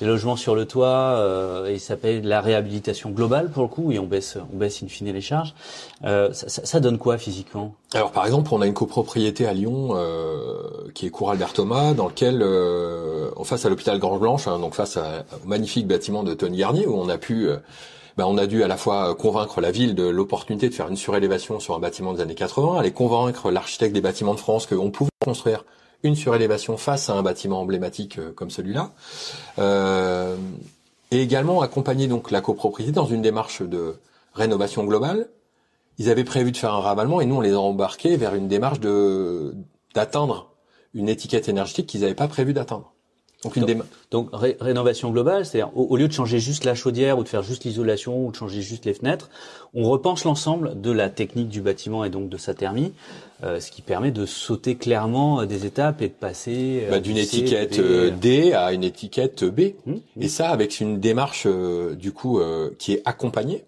des 0.00 0.06
logements 0.06 0.36
sur 0.36 0.54
le 0.54 0.66
toit 0.66 0.86
euh, 0.88 1.66
et 1.66 1.78
ça 1.78 1.88
s'appelle 1.88 2.26
la 2.26 2.40
réhabilitation 2.40 3.10
globale 3.10 3.50
pour 3.50 3.62
le 3.62 3.68
coup 3.68 3.92
et 3.92 3.98
on 3.98 4.06
baisse 4.06 4.38
on 4.52 4.56
baisse 4.56 4.82
in 4.82 4.88
fine 4.88 5.12
les 5.12 5.20
charges. 5.20 5.54
Euh, 6.04 6.32
ça, 6.32 6.48
ça, 6.48 6.64
ça, 6.64 6.80
donne 6.80 6.98
quoi 6.98 7.18
physiquement? 7.18 7.74
Alors 7.92 8.12
par 8.12 8.24
exemple, 8.24 8.50
on 8.52 8.60
a 8.60 8.66
une 8.66 8.74
copropriété 8.74 9.46
à 9.46 9.52
Lyon 9.52 9.90
euh, 9.94 10.90
qui 10.94 11.06
est 11.06 11.10
Cour 11.10 11.30
Albert 11.30 11.52
Thomas, 11.52 11.92
dans 11.92 12.06
lequel 12.08 12.40
euh, 12.42 13.30
face 13.44 13.66
à 13.66 13.68
l'hôpital 13.68 13.98
Grange 13.98 14.20
Blanche, 14.20 14.48
hein, 14.48 14.58
donc 14.58 14.74
face 14.74 14.96
à, 14.96 15.24
au 15.44 15.48
magnifique 15.48 15.86
bâtiment 15.86 16.22
de 16.22 16.34
Tony 16.34 16.58
Garnier 16.58 16.86
où 16.86 16.94
on 16.94 17.08
a 17.08 17.18
pu 17.18 17.48
euh, 18.20 18.24
ben, 18.24 18.26
on 18.26 18.38
a 18.38 18.46
dû 18.46 18.62
à 18.62 18.68
la 18.68 18.76
fois 18.76 19.14
convaincre 19.14 19.60
la 19.60 19.70
ville 19.70 19.94
de 19.94 20.04
l'opportunité 20.04 20.68
de 20.68 20.74
faire 20.74 20.88
une 20.88 20.96
surélévation 20.96 21.60
sur 21.60 21.74
un 21.74 21.78
bâtiment 21.78 22.12
des 22.12 22.20
années 22.20 22.34
80, 22.34 22.78
aller 22.78 22.92
convaincre 22.92 23.50
l'architecte 23.50 23.94
des 23.94 24.00
bâtiments 24.00 24.34
de 24.34 24.40
France 24.40 24.66
qu'on 24.66 24.90
pouvait 24.90 25.10
construire 25.24 25.64
une 26.02 26.16
surélévation 26.16 26.76
face 26.76 27.10
à 27.10 27.14
un 27.14 27.22
bâtiment 27.22 27.60
emblématique 27.60 28.18
euh, 28.18 28.32
comme 28.32 28.50
celui-là, 28.50 28.92
euh, 29.58 30.36
et 31.10 31.20
également 31.20 31.60
accompagner 31.60 32.06
donc 32.06 32.30
la 32.30 32.40
copropriété 32.40 32.92
dans 32.92 33.06
une 33.06 33.22
démarche 33.22 33.62
de 33.62 33.96
rénovation 34.32 34.84
globale. 34.84 35.28
Ils 35.98 36.08
avaient 36.08 36.24
prévu 36.24 36.52
de 36.52 36.56
faire 36.56 36.72
un 36.72 36.80
ravalement 36.80 37.20
et 37.20 37.26
nous 37.26 37.36
on 37.36 37.40
les 37.40 37.52
a 37.52 37.60
embarqués 37.60 38.16
vers 38.16 38.34
une 38.34 38.48
démarche 38.48 38.80
de 38.80 39.54
d'atteindre 39.94 40.52
une 40.94 41.08
étiquette 41.08 41.48
énergétique 41.48 41.86
qu'ils 41.86 42.02
n'avaient 42.02 42.14
pas 42.14 42.28
prévu 42.28 42.52
d'atteindre. 42.52 42.92
Donc, 43.42 43.56
une 43.56 43.82
donc, 44.10 44.28
rénovation 44.32 45.10
globale, 45.10 45.46
c'est-à-dire 45.46 45.74
au, 45.74 45.96
lieu 45.96 46.08
de 46.08 46.12
changer 46.12 46.38
juste 46.38 46.64
la 46.64 46.74
chaudière 46.74 47.18
ou 47.18 47.24
de 47.24 47.28
faire 47.28 47.42
juste 47.42 47.64
l'isolation 47.64 48.26
ou 48.26 48.30
de 48.30 48.36
changer 48.36 48.60
juste 48.60 48.84
les 48.84 48.92
fenêtres, 48.92 49.30
on 49.72 49.88
repense 49.88 50.24
l'ensemble 50.24 50.78
de 50.78 50.90
la 50.90 51.08
technique 51.08 51.48
du 51.48 51.62
bâtiment 51.62 52.04
et 52.04 52.10
donc 52.10 52.28
de 52.28 52.36
sa 52.36 52.52
thermie, 52.52 52.92
euh, 53.42 53.58
ce 53.58 53.70
qui 53.70 53.80
permet 53.80 54.10
de 54.10 54.26
sauter 54.26 54.76
clairement 54.76 55.40
euh, 55.40 55.46
des 55.46 55.64
étapes 55.64 56.02
et 56.02 56.08
de 56.08 56.12
passer 56.12 56.82
euh, 56.84 56.90
bah, 56.90 57.00
d'une 57.00 57.16
étiquette 57.16 57.80
D 58.20 58.52
à 58.52 58.74
une 58.74 58.84
étiquette 58.84 59.44
B. 59.44 59.72
Mmh, 59.86 59.92
mmh. 59.92 60.22
Et 60.22 60.28
ça 60.28 60.50
avec 60.50 60.80
une 60.80 61.00
démarche 61.00 61.46
du 61.46 62.12
coup 62.12 62.40
qui 62.78 62.92
est 62.92 63.02
accompagnée 63.06 63.64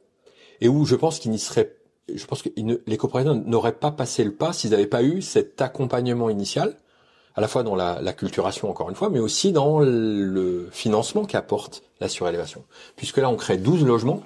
et 0.61 0.69
où 0.69 0.85
je 0.85 0.97
pense 0.97 1.19
qu'il 1.19 1.31
n'y 1.31 1.39
serait 1.39 1.77
je 2.15 2.27
pense 2.27 2.43
que 2.43 2.51
les 2.57 2.97
copropriétaires 2.99 3.35
n'auraient 3.47 3.73
pas 3.73 3.91
passé 3.91 4.25
le 4.25 4.33
pas 4.33 4.53
s'ils 4.53 4.71
n'avaient 4.71 4.87
pas 4.87 5.03
eu 5.03 5.23
cet 5.23 5.63
accompagnement 5.63 6.29
initial 6.29 6.77
à 7.35 7.41
la 7.41 7.49
fois 7.49 7.63
dans 7.63 7.75
la, 7.75 8.01
la, 8.03 8.13
culturation 8.13 8.71
encore 8.71 8.91
une 8.91 8.97
fois, 8.97 9.11
mais 9.11 9.21
aussi 9.21 9.53
dans 9.53 9.81
le 9.81 10.69
financement 10.73 11.25
qu'apporte 11.25 11.83
la 12.01 12.09
surélévation. 12.09 12.65
Puisque 12.97 13.19
là, 13.19 13.29
on 13.29 13.37
crée 13.37 13.57
12 13.57 13.85
logements, 13.85 14.23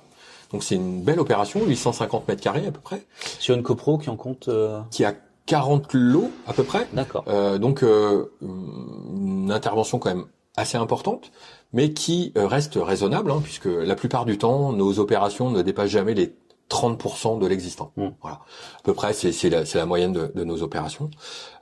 donc 0.52 0.62
c'est 0.62 0.76
une 0.76 1.02
belle 1.02 1.20
opération, 1.20 1.64
850 1.64 2.28
mètres 2.28 2.42
carrés 2.42 2.66
à 2.66 2.72
peu 2.72 2.80
près. 2.80 3.04
Sur 3.38 3.54
une 3.54 3.62
copro 3.62 3.98
qui 3.98 4.10
en 4.10 4.16
compte 4.16 4.48
euh... 4.48 4.80
Qui 4.90 5.04
a 5.04 5.14
40 5.46 5.92
lots 5.94 6.30
à 6.46 6.52
peu 6.52 6.64
près. 6.64 6.88
D'accord. 6.92 7.24
Euh, 7.28 7.58
donc 7.58 7.82
euh, 7.82 8.32
une 8.42 9.52
intervention 9.52 9.98
quand 9.98 10.10
même 10.10 10.26
assez 10.56 10.76
importante, 10.76 11.30
mais 11.72 11.92
qui 11.92 12.32
euh, 12.36 12.46
reste 12.46 12.74
raisonnable, 12.76 13.30
hein, 13.30 13.40
puisque 13.42 13.66
la 13.66 13.94
plupart 13.94 14.24
du 14.24 14.38
temps, 14.38 14.72
nos 14.72 14.98
opérations 14.98 15.50
ne 15.50 15.62
dépassent 15.62 15.90
jamais 15.90 16.14
les 16.14 16.34
30% 16.70 17.38
de 17.38 17.46
l'existant. 17.46 17.92
Mmh. 17.96 18.08
Voilà, 18.22 18.40
à 18.78 18.82
peu 18.82 18.94
près, 18.94 19.12
c'est 19.12 19.50
la, 19.50 19.62
la, 19.72 19.86
moyenne 19.86 20.12
de, 20.12 20.32
de 20.34 20.44
nos 20.44 20.62
opérations. 20.62 21.10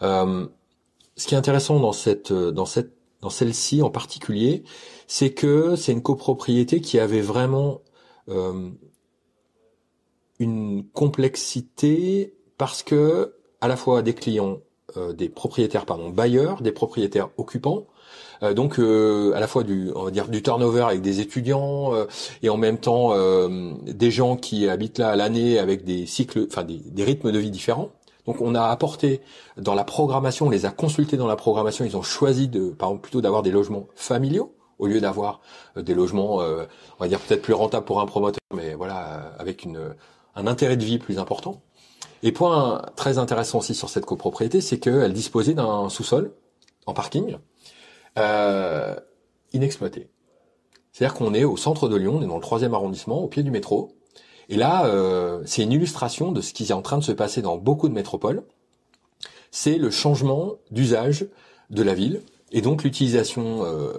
Euh, 0.02 0.46
ce 1.16 1.27
qui 1.27 1.35
est 1.35 1.38
intéressant 1.38 1.81
dans 1.81 1.92
cette 1.92 2.33
dans 2.33 2.66
cette 2.66 2.92
dans 3.20 3.31
celle-ci 3.31 3.83
en 3.83 3.90
particulier, 3.90 4.64
c'est 5.07 5.33
que 5.33 5.77
c'est 5.77 5.92
une 5.92 6.03
copropriété 6.03 6.81
qui 6.81 6.98
avait 6.98 7.22
vraiment 7.22 7.81
euh, 8.29 8.70
une 10.38 10.85
complexité 10.92 12.35
parce 12.59 12.83
que 12.83 13.35
à 13.61 13.68
la 13.68 13.77
fois 13.77 14.03
des 14.03 14.14
clients, 14.14 14.59
euh, 14.96 15.12
des 15.12 15.29
propriétaires 15.29 15.87
pardon 15.87 16.11
bailleurs, 16.11 16.61
des 16.62 16.72
propriétaires 16.72 17.31
occupants, 17.38 17.87
euh, 18.42 18.55
donc 18.55 18.79
euh, 18.79 19.33
à 19.35 19.40
la 19.40 19.46
fois 19.46 19.64
du 19.64 19.90
on 19.94 20.05
va 20.05 20.11
dire 20.11 20.29
du 20.29 20.42
turnover 20.42 20.83
avec 20.83 21.00
des 21.03 21.20
étudiants 21.20 21.94
euh, 21.94 22.07
et 22.42 22.48
en 22.48 22.57
même 22.57 22.79
temps 22.79 23.14
des 23.87 24.11
gens 24.11 24.37
qui 24.37 24.68
habitent 24.68 24.98
là 24.98 25.11
à 25.11 25.16
l'année 25.16 25.59
avec 25.59 25.85
des 25.85 26.07
cycles, 26.07 26.46
enfin 26.48 26.64
des, 26.64 26.79
des 26.79 27.05
rythmes 27.05 27.33
de 27.33 27.38
vie 27.38 27.50
différents. 27.50 27.90
Donc 28.26 28.40
on 28.40 28.54
a 28.54 28.64
apporté 28.64 29.20
dans 29.56 29.74
la 29.74 29.84
programmation, 29.84 30.46
on 30.46 30.50
les 30.50 30.66
a 30.66 30.70
consultés 30.70 31.16
dans 31.16 31.26
la 31.26 31.37
programmation, 31.37 31.84
ils 31.84 31.96
ont 31.96 32.02
choisi 32.02 32.48
de, 32.48 32.70
par 32.70 32.88
exemple, 32.88 33.02
plutôt 33.02 33.20
d'avoir 33.20 33.42
des 33.42 33.50
logements 33.50 33.87
familiaux 33.94 34.54
au 34.78 34.87
lieu 34.87 35.00
d'avoir 35.00 35.40
euh, 35.76 35.82
des 35.82 35.94
logements, 35.94 36.40
euh, 36.40 36.64
on 36.98 37.04
va 37.04 37.08
dire 37.08 37.20
peut-être 37.20 37.42
plus 37.42 37.54
rentables 37.54 37.87
pour 37.87 38.00
un 38.00 38.06
promoteur, 38.06 38.40
mais 38.54 38.74
voilà, 38.74 39.06
euh, 39.06 39.30
avec 39.38 39.64
une, 39.64 39.94
un 40.34 40.46
intérêt 40.46 40.76
de 40.76 40.84
vie 40.84 40.98
plus 40.98 41.18
important. 41.18 41.62
Et 42.22 42.32
point 42.32 42.82
très 42.96 43.18
intéressant 43.18 43.58
aussi 43.58 43.74
sur 43.74 43.90
cette 43.90 44.06
copropriété, 44.06 44.60
c'est 44.60 44.78
qu'elle 44.78 45.12
disposait 45.12 45.54
d'un 45.54 45.88
sous-sol 45.88 46.32
en 46.87 46.94
parking 46.94 47.37
euh, 48.18 48.94
inexploité. 49.52 50.08
C'est-à-dire 50.92 51.14
qu'on 51.14 51.34
est 51.34 51.44
au 51.44 51.56
centre 51.56 51.88
de 51.88 51.96
Lyon, 51.96 52.16
on 52.18 52.22
est 52.22 52.26
dans 52.26 52.37
le 52.37 52.42
troisième 52.42 52.72
arrondissement, 52.72 53.22
au 53.22 53.28
pied 53.28 53.42
du 53.42 53.50
métro, 53.50 53.92
Et 54.48 54.57
là, 54.57 54.87
euh, 54.87 55.42
c'est 55.46 55.62
une 55.62 55.72
illustration 55.72 56.33
de 56.33 56.40
ce 56.40 56.52
qui 56.52 56.64
est 56.64 56.72
en 56.72 56.83
train 56.83 56.98
de 56.98 57.04
se 57.04 57.12
passer 57.12 57.42
dans 57.42 57.57
beaucoup 57.57 57.88
de 57.88 57.94
métropoles. 57.94 58.42
C'est 59.50 59.78
le 59.78 59.90
changement 59.90 60.54
d'usage 60.70 61.26
de 61.70 61.83
la 61.83 61.94
ville 61.94 62.22
et 62.52 62.61
donc 62.61 62.85
l'utilisation 62.85 63.64
euh, 63.64 63.92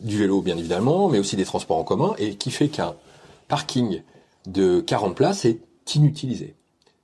du 0.00 0.18
vélo, 0.18 0.40
bien 0.42 0.56
évidemment, 0.56 1.08
mais 1.08 1.18
aussi 1.18 1.36
des 1.36 1.44
transports 1.44 1.78
en 1.78 1.84
commun, 1.84 2.14
et 2.18 2.36
qui 2.36 2.50
fait 2.50 2.68
qu'un 2.68 2.94
parking 3.48 4.02
de 4.46 4.80
40 4.80 5.16
places 5.16 5.44
est 5.44 5.60
inutilisé. 5.94 6.54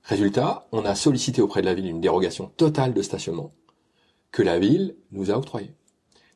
Résultat, 0.03 0.67
on 0.71 0.85
a 0.85 0.95
sollicité 0.95 1.41
auprès 1.41 1.61
de 1.61 1.65
la 1.65 1.73
ville 1.73 1.87
une 1.87 2.01
dérogation 2.01 2.51
totale 2.57 2.93
de 2.93 3.01
stationnement 3.01 3.51
que 4.31 4.43
la 4.43 4.59
ville 4.59 4.95
nous 5.11 5.31
a 5.31 5.37
octroyée. 5.37 5.73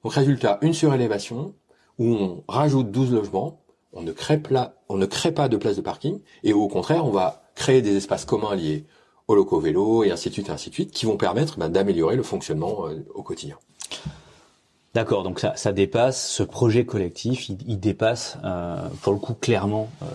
Donc 0.04 0.14
résultat, 0.14 0.58
une 0.62 0.74
surélévation 0.74 1.54
où 1.98 2.06
on 2.06 2.44
rajoute 2.48 2.92
12 2.92 3.12
logements, 3.12 3.60
on 3.94 4.02
ne 4.02 4.12
crée, 4.12 4.42
on 4.88 4.98
ne 4.98 5.06
crée 5.06 5.32
pas 5.32 5.50
de 5.50 5.58
place 5.58 5.76
de 5.76 5.82
parking, 5.82 6.20
et 6.44 6.54
au 6.54 6.68
contraire, 6.68 7.06
on 7.06 7.12
va 7.12 7.44
créer 7.56 7.82
des 7.82 7.96
espaces 7.96 8.26
communs 8.26 8.56
liés 8.56 8.86
aux 9.28 9.36
locaux 9.36 9.60
vélo, 9.60 10.04
et 10.04 10.12
ainsi 10.12 10.30
de 10.30 10.34
suite, 10.34 10.50
et 10.50 10.52
ainsi 10.52 10.70
de 10.70 10.76
suite, 10.76 10.92
qui 10.92 11.06
vont 11.06 11.18
permettre 11.18 11.58
ben, 11.58 11.70
d'améliorer 11.70 12.16
le 12.16 12.24
fonctionnement 12.24 12.88
euh, 12.88 13.06
au 13.14 13.24
quotidien. 13.24 13.58
D'accord, 14.96 15.22
donc 15.22 15.40
ça, 15.40 15.56
ça 15.56 15.72
dépasse 15.72 16.32
ce 16.32 16.42
projet 16.42 16.84
collectif, 16.84 17.48
il, 17.50 17.80
dépasse 17.80 18.38
euh, 18.44 18.88
pour 19.04 19.14
le 19.14 19.20
coup 19.20 19.36
clairement 19.36 19.88
euh, 20.02 20.06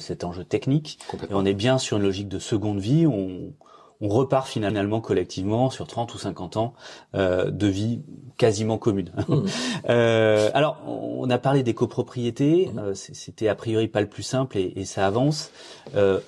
cet 0.00 0.24
enjeu 0.24 0.42
technique. 0.42 0.98
Et 1.30 1.34
on 1.34 1.44
est 1.44 1.54
bien 1.54 1.78
sur 1.78 1.96
une 1.96 2.02
logique 2.02 2.26
de 2.26 2.40
seconde 2.40 2.80
vie. 2.80 3.06
On, 3.06 3.52
on 4.00 4.08
repart 4.08 4.46
finalement 4.48 5.00
collectivement 5.00 5.70
sur 5.70 5.86
30 5.86 6.14
ou 6.14 6.18
50 6.18 6.56
ans 6.56 6.74
euh, 7.14 7.50
de 7.50 7.66
vie 7.66 8.00
quasiment 8.36 8.78
commune. 8.78 9.12
Mmh. 9.28 9.34
euh, 9.88 10.50
alors, 10.54 10.78
on 10.86 11.28
a 11.30 11.38
parlé 11.38 11.62
des 11.62 11.74
copropriétés, 11.74 12.70
mmh. 12.72 12.78
euh, 12.78 12.94
c'était 12.94 13.48
a 13.48 13.54
priori 13.54 13.88
pas 13.88 14.00
le 14.00 14.08
plus 14.08 14.22
simple 14.22 14.58
et, 14.58 14.72
et 14.76 14.84
ça 14.84 15.06
avance. 15.06 15.50
Euh, 15.94 16.20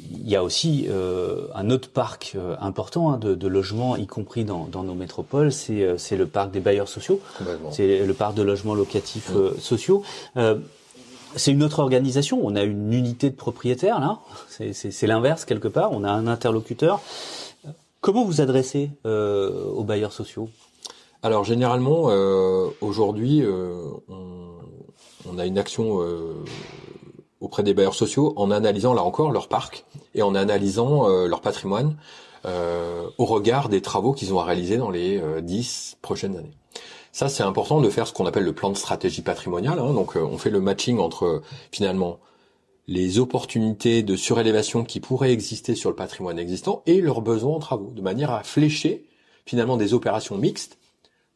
il 0.00 0.28
y 0.28 0.36
a 0.36 0.42
aussi 0.42 0.86
euh, 0.88 1.46
un 1.54 1.70
autre 1.70 1.88
parc 1.88 2.36
important 2.60 3.12
hein, 3.12 3.18
de, 3.18 3.34
de, 3.34 3.48
logements, 3.48 3.96
y 3.96 4.06
compris 4.06 4.44
dans, 4.44 4.66
dans 4.66 4.82
nos 4.82 4.94
métropoles, 4.94 5.52
c'est 5.52 5.82
euh, 5.82 5.96
le 6.10 6.26
parc 6.26 6.50
des 6.50 6.60
bailleurs 6.60 6.88
sociaux, 6.88 7.20
c'est 7.70 8.04
le 8.04 8.14
parc 8.14 8.34
de 8.34 8.42
logements 8.42 8.74
locatifs 8.74 9.30
mmh. 9.30 9.36
euh, 9.36 9.54
sociaux. 9.58 10.02
C'est 11.36 11.52
une 11.52 11.62
autre 11.62 11.78
organisation. 11.78 12.40
On 12.42 12.56
a 12.56 12.62
une 12.62 12.92
unité 12.92 13.30
de 13.30 13.36
propriétaires 13.36 14.00
là. 14.00 14.18
C'est 14.48 15.06
l'inverse 15.06 15.44
quelque 15.44 15.68
part. 15.68 15.92
On 15.92 16.04
a 16.04 16.10
un 16.10 16.26
interlocuteur. 16.26 17.00
Comment 18.00 18.24
vous 18.24 18.40
adressez 18.40 18.90
aux 19.04 19.84
bailleurs 19.84 20.12
sociaux? 20.12 20.48
Alors 21.22 21.44
généralement, 21.44 22.10
aujourd'hui, 22.80 23.44
on, 23.46 24.00
on, 25.28 25.38
a 25.38 25.46
une 25.46 25.58
action 25.58 26.00
auprès 27.40 27.62
des 27.62 27.74
bailleurs 27.74 27.94
sociaux 27.94 28.32
en 28.36 28.50
analysant 28.50 28.94
là 28.94 29.02
encore 29.02 29.30
leur 29.30 29.48
parc 29.48 29.84
et 30.14 30.22
en 30.22 30.34
analysant 30.34 31.08
euh, 31.08 31.28
leur 31.28 31.40
patrimoine 31.40 31.96
euh, 32.44 33.04
au 33.18 33.24
regard 33.24 33.68
des 33.68 33.82
travaux 33.82 34.12
qu'ils 34.12 34.32
ont 34.32 34.40
à 34.40 34.44
réaliser 34.44 34.76
dans 34.76 34.90
les 34.90 35.18
euh, 35.18 35.40
dix 35.40 35.96
prochaines 36.02 36.36
années. 36.36 36.54
Ça, 37.16 37.30
c'est 37.30 37.44
important 37.44 37.80
de 37.80 37.88
faire 37.88 38.06
ce 38.06 38.12
qu'on 38.12 38.26
appelle 38.26 38.44
le 38.44 38.52
plan 38.52 38.68
de 38.68 38.76
stratégie 38.76 39.22
patrimoniale. 39.22 39.78
Hein. 39.78 39.94
Donc, 39.94 40.16
on 40.16 40.36
fait 40.36 40.50
le 40.50 40.60
matching 40.60 40.98
entre 40.98 41.40
finalement 41.72 42.18
les 42.88 43.18
opportunités 43.18 44.02
de 44.02 44.16
surélévation 44.16 44.84
qui 44.84 45.00
pourraient 45.00 45.32
exister 45.32 45.74
sur 45.74 45.88
le 45.88 45.96
patrimoine 45.96 46.38
existant 46.38 46.82
et 46.84 47.00
leurs 47.00 47.22
besoins 47.22 47.54
en 47.54 47.58
travaux, 47.58 47.90
de 47.90 48.02
manière 48.02 48.32
à 48.32 48.42
flécher 48.42 49.06
finalement 49.46 49.78
des 49.78 49.94
opérations 49.94 50.36
mixtes 50.36 50.76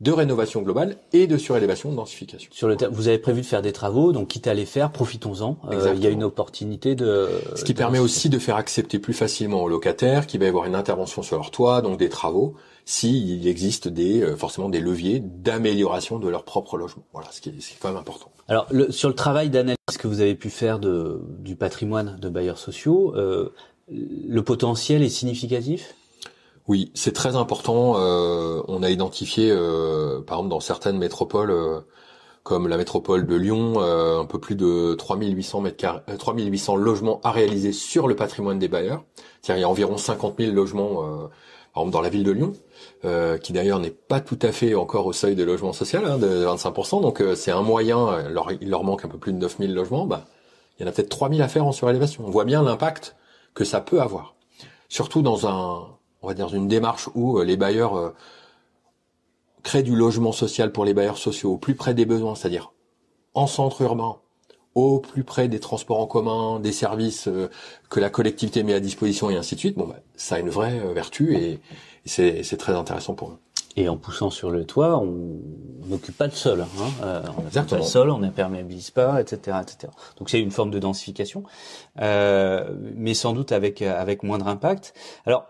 de 0.01 0.13
rénovation 0.13 0.63
globale 0.63 0.97
et 1.13 1.27
de 1.27 1.37
surélévation 1.37 1.91
de 1.91 1.97
densification. 1.97 2.51
Sur 2.53 2.69
le 2.69 2.77
vous 2.91 3.09
avez 3.09 3.19
prévu 3.19 3.43
de 3.43 3.47
faire 3.47 3.61
des 3.61 3.73
travaux, 3.73 4.13
donc 4.13 4.29
quitte 4.29 4.47
à 4.47 4.55
les 4.55 4.65
faire, 4.65 4.93
profitons-en. 4.93 5.59
Euh, 5.71 5.93
il 5.95 6.03
y 6.03 6.07
a 6.07 6.11
une 6.11 6.25
opportunité 6.25 6.95
de. 6.95 7.29
Ce 7.55 7.65
qui 7.65 7.75
permet 7.75 7.99
aussi 7.99 8.31
de 8.31 8.39
faire 8.39 8.57
accepter 8.57 8.99
plus 8.99 9.13
facilement 9.13 9.63
aux 9.63 9.69
locataires 9.69 10.27
qu'il 10.27 10.41
va 10.41 10.47
y 10.47 10.49
avoir 10.49 10.65
une 10.65 10.75
intervention 10.75 11.23
sur 11.23 11.37
leur 11.37 11.51
toit, 11.51 11.83
donc 11.83 11.99
des 11.99 12.09
travaux, 12.09 12.55
s'il 12.87 13.47
existe 13.47 13.89
des 13.89 14.23
euh, 14.23 14.37
forcément 14.37 14.71
des 14.71 14.81
leviers 14.81 15.21
d'amélioration 15.21 16.19
de 16.19 16.29
leur 16.29 16.45
propre 16.45 16.79
logement. 16.79 17.05
Voilà, 17.13 17.29
ce 17.31 17.43
qui 17.43 17.51
est, 17.51 17.79
quand 17.79 17.89
même 17.89 17.99
important. 17.99 18.31
Alors 18.49 18.67
le, 18.71 18.91
sur 18.91 19.09
le 19.09 19.15
travail 19.15 19.51
d'analyse 19.51 19.77
que 19.99 20.09
vous 20.09 20.23
avez 20.23 20.35
pu 20.35 20.49
faire 20.49 20.79
de, 20.79 21.21
du 21.41 21.57
patrimoine 21.57 22.19
de 22.19 22.29
bailleurs 22.31 22.59
sociaux, 22.59 23.15
euh, 23.17 23.53
le 23.91 24.43
potentiel 24.43 25.03
est 25.03 25.09
significatif? 25.11 25.95
Oui, 26.71 26.93
c'est 26.95 27.13
très 27.13 27.35
important. 27.35 27.95
Euh, 27.97 28.63
on 28.69 28.85
a 28.85 28.91
identifié, 28.91 29.51
euh, 29.51 30.21
par 30.21 30.39
exemple, 30.39 30.51
dans 30.51 30.61
certaines 30.61 30.99
métropoles, 30.99 31.51
euh, 31.51 31.81
comme 32.45 32.69
la 32.69 32.77
métropole 32.77 33.27
de 33.27 33.35
Lyon, 33.35 33.81
un 33.81 34.25
peu 34.25 34.39
plus 34.39 34.55
de 34.55 34.95
3800 34.95 35.63
mètres 35.63 35.77
carrés, 35.77 36.03
3800 36.17 36.77
logements 36.77 37.21
à 37.25 37.33
réaliser 37.33 37.73
sur 37.73 38.07
le 38.07 38.15
patrimoine 38.15 38.61
des 38.61 38.69
bailleurs. 38.69 39.03
Il 39.49 39.59
y 39.59 39.65
a 39.65 39.69
environ 39.69 39.97
50 39.97 40.37
000 40.39 40.53
logements, 40.53 41.03
par 41.75 41.83
exemple, 41.83 41.91
dans 41.91 42.01
la 42.01 42.09
ville 42.09 42.23
de 42.23 42.31
Lyon, 42.31 42.53
qui 43.43 43.53
d'ailleurs 43.53 43.81
n'est 43.81 43.91
pas 43.91 44.21
tout 44.21 44.39
à 44.41 44.53
fait 44.53 44.75
encore 44.75 45.07
au 45.07 45.13
seuil 45.13 45.35
de 45.35 45.45
logement 45.45 45.73
social, 45.73 46.05
hein, 46.07 46.19
de 46.19 46.47
25%. 46.47 47.03
Donc, 47.03 47.23
c'est 47.35 47.51
un 47.51 47.63
moyen. 47.63 48.25
il 48.61 48.71
leur 48.71 48.85
manque 48.85 49.05
un 49.05 49.09
peu 49.09 49.19
plus 49.19 49.33
de 49.33 49.39
9000 49.39 49.75
logements. 49.75 50.07
Bah, 50.07 50.25
il 50.79 50.85
y 50.85 50.87
en 50.87 50.89
a 50.89 50.93
peut-être 50.93 51.11
3000 51.11 51.43
à 51.43 51.49
faire 51.49 51.67
en 51.67 51.73
surélévation. 51.73 52.25
On 52.27 52.31
voit 52.31 52.45
bien 52.45 52.63
l'impact 52.63 53.17
que 53.55 53.65
ça 53.65 53.81
peut 53.81 54.01
avoir, 54.01 54.35
surtout 54.89 55.21
dans 55.21 55.47
un 55.47 56.00
on 56.23 56.29
va 56.29 56.35
dire 56.35 56.55
une 56.55 56.69
démarche 56.69 57.09
où 57.15 57.39
euh, 57.39 57.45
les 57.45 57.57
bailleurs 57.57 57.97
euh, 57.97 58.15
créent 59.63 59.83
du 59.83 59.97
logement 59.97 60.33
social 60.33 60.73
pour 60.73 60.85
les 60.85 60.95
bailleurs 60.95 61.19
sociaux 61.19 61.53
au 61.53 61.57
plus 61.57 61.75
près 61.75 61.95
des 61.95 62.05
besoins, 62.05 62.35
c'est-à-dire 62.35 62.73
en 63.35 63.47
centre 63.47 63.83
urbain, 63.83 64.17
au 64.75 65.01
plus 65.01 65.25
près 65.25 65.49
des 65.49 65.61
transports 65.61 65.99
en 65.99 66.07
commun, 66.07 66.61
des 66.61 66.73
services 66.73 67.29
euh, 67.29 67.49
que 67.89 68.01
la 68.01 68.11
collectivité 68.11 68.63
met 68.63 68.75
à 68.75 68.81
disposition 68.81 69.31
et 69.31 69.37
ainsi 69.37 69.55
de 69.55 69.61
suite, 69.61 69.77
bon, 69.77 69.87
bah, 69.87 69.97
ça 70.17 70.37
a 70.37 70.39
une 70.39 70.51
vraie 70.51 70.79
vertu 70.95 71.37
et, 71.37 71.61
c'est 72.07 72.57
très 72.57 72.73
intéressant 72.73 73.15
pour 73.15 73.29
eux. 73.29 73.39
Et 73.77 73.89
en 73.89 73.97
poussant 73.97 74.31
sur 74.31 74.51
le 74.51 74.65
toit, 74.65 74.99
on 74.99 75.39
n'occupe 75.87 76.17
pas 76.17 76.25
le 76.27 76.33
sol. 76.33 76.63
Hein. 76.63 77.23
on 77.37 77.43
n'occupe 77.43 77.69
pas 77.69 77.77
le 77.77 77.83
sol, 77.83 78.11
on 78.11 78.19
n'imperméabilise 78.19 78.91
pas, 78.91 79.21
etc., 79.21 79.59
etc. 79.63 79.93
Donc 80.19 80.31
c'est 80.31 80.41
une 80.41 80.51
forme 80.51 80.71
de 80.71 80.79
densification, 80.79 81.45
mais 81.97 83.15
sans 83.15 83.33
doute 83.33 83.53
avec 83.53 83.83
avec 83.83 84.23
moindre 84.23 84.49
impact. 84.49 84.95
Alors 85.27 85.47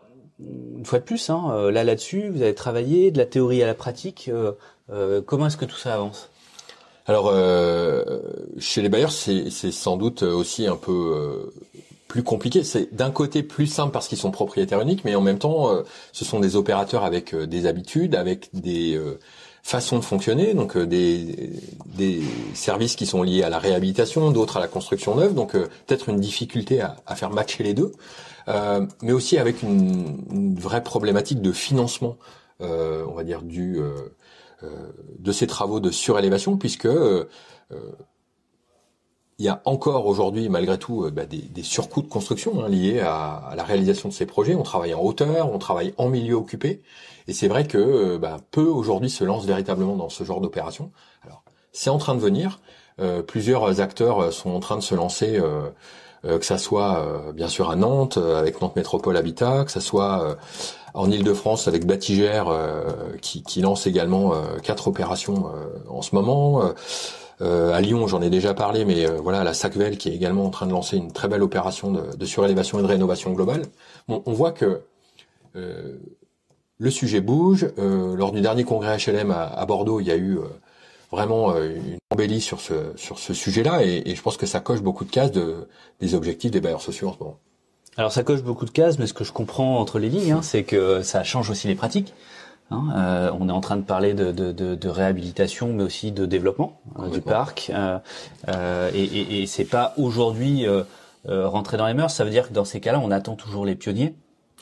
une 0.81 0.87
fois 0.87 0.99
de 0.99 1.05
plus, 1.05 1.29
hein, 1.29 1.51
euh, 1.53 1.71
là 1.71 1.85
là-dessus, 1.85 2.31
vous 2.31 2.41
avez 2.41 2.55
travaillé 2.55 3.11
de 3.11 3.19
la 3.19 3.27
théorie 3.27 3.63
à 3.63 3.67
la 3.67 3.75
pratique. 3.75 4.31
Euh, 4.33 4.53
euh, 4.91 5.21
comment 5.21 5.47
est-ce 5.47 5.59
que 5.59 5.67
tout 5.67 5.77
ça 5.77 5.93
avance? 5.93 6.31
Alors, 7.07 7.35
chez 8.59 8.83
les 8.83 8.89
bailleurs, 8.89 9.11
c'est 9.11 9.51
sans 9.51 9.97
doute 9.97 10.23
aussi 10.23 10.69
un 10.69 10.77
peu 10.77 11.51
plus 12.07 12.23
compliqué. 12.23 12.63
C'est 12.63 12.95
d'un 12.95 13.11
côté 13.11 13.43
plus 13.43 13.67
simple 13.67 13.91
parce 13.91 14.07
qu'ils 14.07 14.19
sont 14.19 14.31
propriétaires 14.31 14.81
uniques, 14.81 15.05
mais 15.05 15.17
en 15.17 15.21
même 15.21 15.39
temps, 15.39 15.71
ce 16.13 16.25
sont 16.25 16.39
des 16.39 16.55
opérateurs 16.55 17.03
avec 17.03 17.35
des 17.35 17.67
habitudes, 17.67 18.15
avec 18.15 18.49
des 18.53 19.01
façons 19.63 19.99
de 19.99 20.05
fonctionner, 20.05 20.55
donc 20.55 20.77
des, 20.77 21.51
des 21.87 22.23
services 22.55 22.97
qui 22.97 23.07
sont 23.07 23.23
liés 23.23 23.43
à 23.43 23.51
la 23.51 23.59
réhabilitation, 23.59 24.31
d'autres 24.31 24.57
à 24.57 24.61
la 24.61 24.69
construction 24.69 25.15
neuve, 25.15 25.35
donc 25.35 25.53
peut-être 25.53 26.09
une 26.09 26.19
difficulté 26.21 26.81
à, 26.81 27.15
faire 27.15 27.31
matcher 27.31 27.63
les 27.63 27.75
deux. 27.75 27.93
Euh, 28.49 28.87
mais 29.03 29.13
aussi 29.13 29.39
avec 29.39 29.63
une, 29.63 30.55
vraie 30.59 30.83
problématique 30.83 31.41
de 31.41 31.53
financement, 31.53 32.17
euh, 32.61 33.05
on 33.09 33.15
va 33.15 33.25
dire, 33.25 33.43
du 33.43 33.79
euh, 33.79 33.93
euh 34.63 34.69
de 35.19 35.33
ces 35.33 35.47
travaux 35.47 35.81
de 35.81 35.91
surélévation, 35.91 36.57
puisque 36.57 36.87
euh, 36.87 37.27
il 39.39 39.47
y 39.47 39.49
a 39.49 39.63
encore 39.65 40.07
aujourd'hui, 40.07 40.49
malgré 40.49 40.79
tout, 40.79 41.11
bah, 41.11 41.25
des, 41.25 41.63
surcoûts 41.63 42.03
de 42.03 42.09
construction 42.09 42.63
hein, 42.63 42.69
liés 42.69 43.01
à, 43.01 43.55
la 43.57 43.65
réalisation 43.65 44.09
de 44.09 44.15
ces 44.15 44.27
projets. 44.27 44.55
On 44.55 44.63
travaille 44.63 44.93
en 44.93 45.03
hauteur, 45.03 45.51
on 45.53 45.59
travaille 45.59 45.95
en 45.97 46.09
milieu 46.09 46.35
occupé, 46.35 46.83
et 47.29 47.33
c'est 47.33 47.49
vrai 47.49 47.67
que 47.67 48.17
bah, 48.17 48.39
peu 48.51 48.63
aujourd'hui 48.65 49.11
se 49.11 49.25
lancent 49.25 49.47
véritablement 49.47 49.97
dans 49.97 50.09
ce 50.09 50.25
genre 50.25 50.41
d'opération. 50.41 50.91
Alors, 51.25 51.43
c'est 51.73 51.91
en 51.91 51.99
train 51.99 52.15
de 52.15 52.21
venir. 52.21 52.61
plusieurs 53.27 53.81
acteurs 53.81 54.33
sont 54.33 54.51
en 54.51 54.61
train 54.61 54.77
de 54.77 54.83
se 54.83 54.95
lancer 54.95 55.41
euh, 56.27 56.39
que 56.39 56.45
ça 56.45 56.59
soit 56.59 56.99
euh, 56.99 57.33
bien 57.33 57.49
sûr 57.49 57.71
à 57.71 57.77
Nantes 57.77 58.19
euh, 58.19 58.39
avec 58.39 58.61
Nantes 58.61 58.77
Métropole 58.77 59.17
Habitat, 59.17 59.65
que 59.65 59.71
ça 59.71 59.81
soit 59.81 60.37
en 60.93 61.11
Ile-de-France 61.11 61.69
avec 61.69 61.87
Batigère 61.87 62.53
qui, 63.23 63.43
qui, 63.43 63.61
lance 63.61 63.87
également 63.87 64.35
quatre 64.63 64.89
opérations 64.89 65.53
en 65.89 66.03
ce 66.03 66.17
moment. 66.17 66.63
à 67.41 67.81
Lyon, 67.81 68.09
j'en 68.09 68.21
ai 68.23 68.29
déjà 68.29 68.55
parlé, 68.55 68.85
mais 68.85 69.07
voilà, 69.07 69.45
la 69.45 69.55
Sacvel 69.55 69.99
qui 69.99 70.09
est 70.09 70.15
également 70.15 70.47
en 70.47 70.51
train 70.51 70.67
de 70.67 70.73
lancer 70.73 70.97
une 70.97 71.13
très 71.13 71.29
belle 71.29 71.45
opération 71.45 71.93
de, 71.93 72.17
de 72.17 72.27
surélévation 72.27 72.81
et 72.81 72.83
de 72.83 72.89
rénovation 72.89 73.31
globale. 73.33 73.63
Bon, 74.09 74.25
on 74.27 74.33
voit 74.33 74.51
que 74.51 74.83
le 76.81 76.91
sujet 76.91 77.21
bouge. 77.21 77.69
lors 77.77 78.33
du 78.33 78.41
dernier 78.41 78.65
congrès 78.65 78.97
HLM 78.97 79.31
à, 79.31 79.45
à 79.45 79.67
Bordeaux, 79.67 80.01
il 80.01 80.07
y 80.07 80.11
a 80.11 80.17
eu 80.17 80.41
vraiment 81.11 81.53
euh, 81.53 81.77
une 81.77 81.99
embellie 82.11 82.41
sur 82.41 82.61
ce 82.61 82.93
sur 82.97 83.19
ce 83.19 83.35
sujet-là 83.35 83.85
et, 83.85 84.03
et, 84.07 84.15
je 84.15 84.23
pense 84.23 84.37
que 84.37 84.47
ça 84.47 84.61
coche 84.61 84.81
beaucoup 84.81 85.05
de 85.05 85.11
cases 85.11 85.33
de, 85.33 85.69
des 86.01 86.15
objectifs 86.15 86.51
des 86.51 86.61
bailleurs 86.61 86.83
sociaux 86.83 87.09
en 87.09 87.13
ce 87.13 87.19
moment. 87.19 87.39
Alors 87.97 88.13
ça 88.13 88.23
coche 88.23 88.43
beaucoup 88.43 88.65
de 88.65 88.71
cases, 88.71 88.99
mais 88.99 89.07
ce 89.07 89.15
que 89.15 89.25
je 89.25 89.33
comprends 89.33 89.79
entre 89.79 89.99
les 89.99 90.09
lignes, 90.09 90.33
hein, 90.33 90.43
c'est 90.43 90.63
que 90.63 91.03
ça 91.03 91.25
change 91.25 91.51
aussi 91.51 91.67
les 91.67 91.75
pratiques. 91.75 92.15
Hein, 92.71 92.85
euh, 92.97 93.31
on 93.39 93.49
est 93.49 93.53
en 93.53 93.61
train 93.61 93.77
de 93.77 93.83
parler 93.83 94.15
de, 94.15 94.31
de, 94.31 94.53
de, 94.53 94.77
de 94.77 94.89
réhabilitation, 94.89 95.73
mais 95.73 95.83
aussi 95.83 96.13
de 96.13 96.25
développement 96.25 96.81
euh, 97.01 97.09
du 97.09 97.21
parc, 97.21 97.73
euh, 97.75 97.99
euh, 98.49 98.91
et, 98.95 99.03
et, 99.03 99.43
et 99.43 99.47
c'est 99.47 99.65
pas 99.65 99.93
aujourd'hui 99.97 100.67
euh, 101.29 101.49
rentrer 101.49 101.77
dans 101.77 101.87
les 101.89 101.95
mœurs. 101.95 102.15
Ça 102.15 102.23
veut 102.25 102.31
dire 102.31 102.49
que 102.49 102.55
dans 102.55 102.65
ces 102.65 102.81
cas-là, 102.81 103.01
on 103.01 103.11
attend 103.11 103.35
toujours 103.35 103.67
les 103.67 103.75
pionniers, 103.75 104.15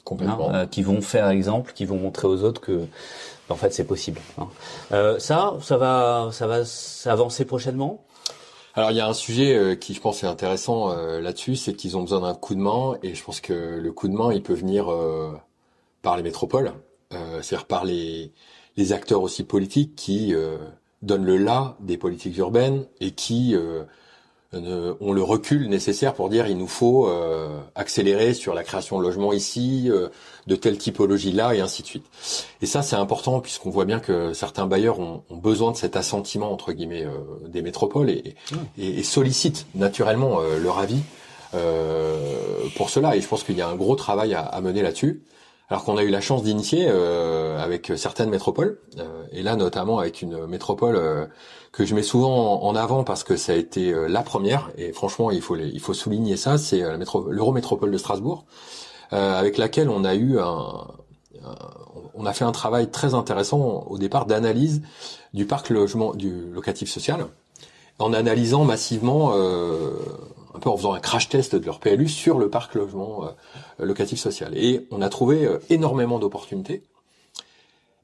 Complètement. 0.09 0.49
hein, 0.51 0.55
euh, 0.55 0.67
qui 0.67 0.83
vont 0.83 1.01
faire 1.03 1.29
exemple, 1.29 1.73
qui 1.75 1.85
vont 1.85 1.99
montrer 1.99 2.27
aux 2.27 2.43
autres 2.43 2.63
que 2.63 2.87
en 3.51 3.57
fait 3.57 3.73
c'est 3.77 3.85
possible. 3.85 4.21
hein. 4.39 4.49
Euh, 4.93 5.19
ça, 5.19 5.55
ça 5.61 5.77
va, 5.77 6.31
ça 6.33 6.47
va 6.47 6.65
s'avancer 6.65 7.45
prochainement? 7.45 8.03
Alors 8.75 8.91
il 8.93 8.97
y 8.97 9.01
a 9.01 9.09
un 9.09 9.13
sujet 9.27 9.55
euh, 9.55 9.75
qui 9.75 9.93
je 9.93 10.01
pense 10.01 10.23
est 10.23 10.27
intéressant 10.27 10.91
euh, 10.93 11.21
là-dessus, 11.21 11.57
c'est 11.57 11.75
qu'ils 11.75 11.97
ont 11.99 12.03
besoin 12.03 12.21
d'un 12.21 12.35
coup 12.35 12.55
de 12.55 12.61
main 12.61 12.97
et 13.03 13.15
je 13.15 13.23
pense 13.23 13.41
que 13.41 13.53
le 13.87 13.93
coup 13.93 14.09
de 14.09 14.15
main 14.15 14.33
il 14.33 14.43
peut 14.43 14.55
venir 14.55 14.91
euh, 14.91 15.33
par 16.03 16.17
les 16.17 16.23
métropoles, 16.23 16.73
euh, 17.13 17.43
c'est-à-dire 17.43 17.67
par 17.67 17.85
les, 17.85 18.33
les 18.77 18.93
acteurs 18.93 19.23
aussi 19.23 19.43
politiques 19.45 19.95
qui 19.97 20.35
euh, 20.35 20.57
donnent 21.03 21.25
le 21.27 21.37
là 21.39 21.77
des 21.81 21.99
politiques 21.99 22.37
urbaines 22.39 22.85
et 23.01 23.11
qui 23.11 23.55
euh, 24.55 24.95
ont 25.01 25.13
le 25.13 25.23
recul 25.23 25.69
nécessaire 25.69 26.15
pour 26.15 26.31
dire 26.31 26.47
il 26.47 26.57
nous 26.57 26.67
faut 26.69 27.07
euh, 27.07 27.61
accélérer 27.75 28.33
sur 28.33 28.55
la 28.55 28.65
création 28.65 28.99
de 28.99 29.03
logements 29.03 29.33
ici, 29.33 29.89
euh, 29.91 30.09
de 30.47 30.57
telle 30.57 30.79
typologie 30.79 31.33
là 31.33 31.55
et 31.55 31.61
ainsi 31.61 31.83
de 31.83 31.87
suite. 31.87 32.07
Et 32.63 32.67
ça 32.67 32.81
c'est 32.83 32.97
important 32.97 33.41
puisqu'on 33.41 33.71
voit 33.71 33.85
bien 33.85 34.01
que 34.01 34.33
certains 34.33 34.67
bailleurs 34.67 35.01
ont, 35.01 35.23
ont 35.29 35.37
besoin 35.37 35.73
de 35.73 35.77
cet 35.77 35.97
assentiment 35.97 36.51
entre 36.51 36.73
guillemets 36.73 37.05
euh, 37.05 37.47
des 37.47 37.61
métropoles 37.61 38.09
et, 38.09 38.37
et, 38.79 38.99
et 38.99 39.03
sollicitent 39.03 39.67
naturellement 39.75 40.41
euh, 40.41 40.59
leur 40.59 40.79
avis 40.79 41.01
euh, 41.55 42.17
pour 42.77 42.89
cela. 42.91 43.17
Et 43.17 43.21
je 43.21 43.29
pense 43.29 43.43
qu'il 43.43 43.57
y 43.57 43.63
a 43.63 43.69
un 43.69 43.77
gros 43.77 43.97
travail 43.97 44.35
à, 44.35 44.41
à 44.41 44.61
mener 44.61 44.83
là-dessus. 44.83 45.23
Alors 45.71 45.85
qu'on 45.85 45.99
a 45.99 46.03
eu 46.03 46.09
la 46.09 46.23
chance 46.23 46.43
d'initier 46.43 46.87
euh, 46.89 47.63
avec 47.63 47.93
certaines 47.97 48.31
métropoles, 48.31 48.79
euh, 48.99 49.25
et 49.33 49.43
là 49.43 49.55
notamment 49.55 49.99
avec 49.99 50.23
une 50.23 50.47
métropole 50.47 50.97
euh, 50.97 51.27
que 51.73 51.85
je 51.85 51.95
mets 51.95 52.03
souvent 52.03 52.63
en 52.63 52.75
avant 52.75 53.05
parce 53.05 53.23
que 53.23 53.37
ça 53.37 53.53
a 53.53 53.57
été 53.57 53.93
euh, 53.93 54.09
la 54.09 54.23
première, 54.23 54.71
et 54.79 54.93
franchement 54.95 55.31
il 55.31 55.43
faut 55.43 55.57
il 55.57 55.81
faut 55.81 55.93
souligner 55.93 56.39
ça, 56.39 56.57
c'est 56.57 56.83
euh, 56.83 56.97
l'Eurométropole 57.31 57.91
de 57.91 57.99
Strasbourg, 57.99 58.47
euh, 59.13 59.39
avec 59.39 59.59
laquelle 59.59 59.91
on 59.91 60.05
a 60.05 60.15
eu 60.15 60.39
un, 60.39 60.87
un- 61.45 61.57
on 62.15 62.25
a 62.27 62.33
fait 62.33 62.45
un 62.45 62.53
travail 62.53 62.91
très 62.91 63.13
intéressant 63.15 63.85
au 63.89 63.99
départ 63.99 64.25
d'analyse 64.27 64.83
du 65.35 65.45
parc 65.45 65.69
logement 65.71 66.15
du 66.15 66.51
locatif 66.53 66.91
social, 66.91 67.27
en 67.99 68.13
analysant 68.15 68.65
massivement, 68.65 69.33
un 70.59 70.61
peu 70.61 70.71
en 70.71 70.77
faisant 70.77 70.93
un 70.93 70.99
crash 70.99 71.29
test 71.29 71.55
de 71.55 71.65
leur 71.65 71.79
PLU 71.79 72.09
sur 72.09 72.37
le 72.39 72.51
parc 72.51 72.75
logement 72.75 73.25
euh, 73.25 73.87
locatif 73.87 74.19
social. 74.19 74.57
Et 74.57 74.89
on 74.91 75.01
a 75.03 75.09
trouvé 75.09 75.45
euh, 75.45 75.59
énormément 75.71 76.19
d'opportunités. 76.19 76.83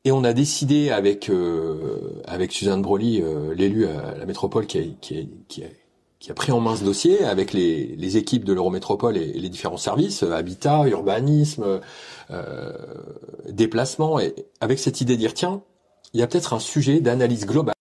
Et 0.05 0.13
on 0.13 0.23
a 0.23 0.33
décidé 0.33 0.91
avec 0.91 1.29
euh, 1.31 2.23
avec 2.27 2.53
Suzanne 2.53 2.83
Broly, 2.83 3.25
l'élu 3.57 3.87
à 3.87 4.17
la 4.17 4.27
métropole, 4.27 4.67
qui 4.67 4.79
a, 4.79 4.83
qui, 5.01 5.19
a, 5.19 5.67
qui, 6.21 6.31
a, 6.31 6.35
pris 6.35 6.53
en 6.53 6.61
main 6.61 6.77
ce 6.77 6.85
dossier 6.85 7.25
avec 7.25 7.55
les, 7.55 7.97
les 7.97 8.17
équipes 8.19 8.45
de 8.45 8.53
l'Eurométropole 8.53 9.17
et, 9.17 9.33
les 9.33 9.49
différents 9.49 9.79
services, 9.79 10.23
habitat, 10.23 10.87
urbanisme, 10.89 11.81
déplacement, 13.49 14.21
et 14.21 14.35
avec 14.61 14.79
cette 14.79 15.01
idée 15.01 15.15
de 15.15 15.21
dire 15.21 15.33
tiens, 15.33 15.63
il 16.13 16.21
y 16.21 16.23
a 16.23 16.27
peut-être 16.27 16.53
un 16.53 16.61
sujet 16.61 17.01
d'analyse 17.01 17.47
globale 17.47 17.75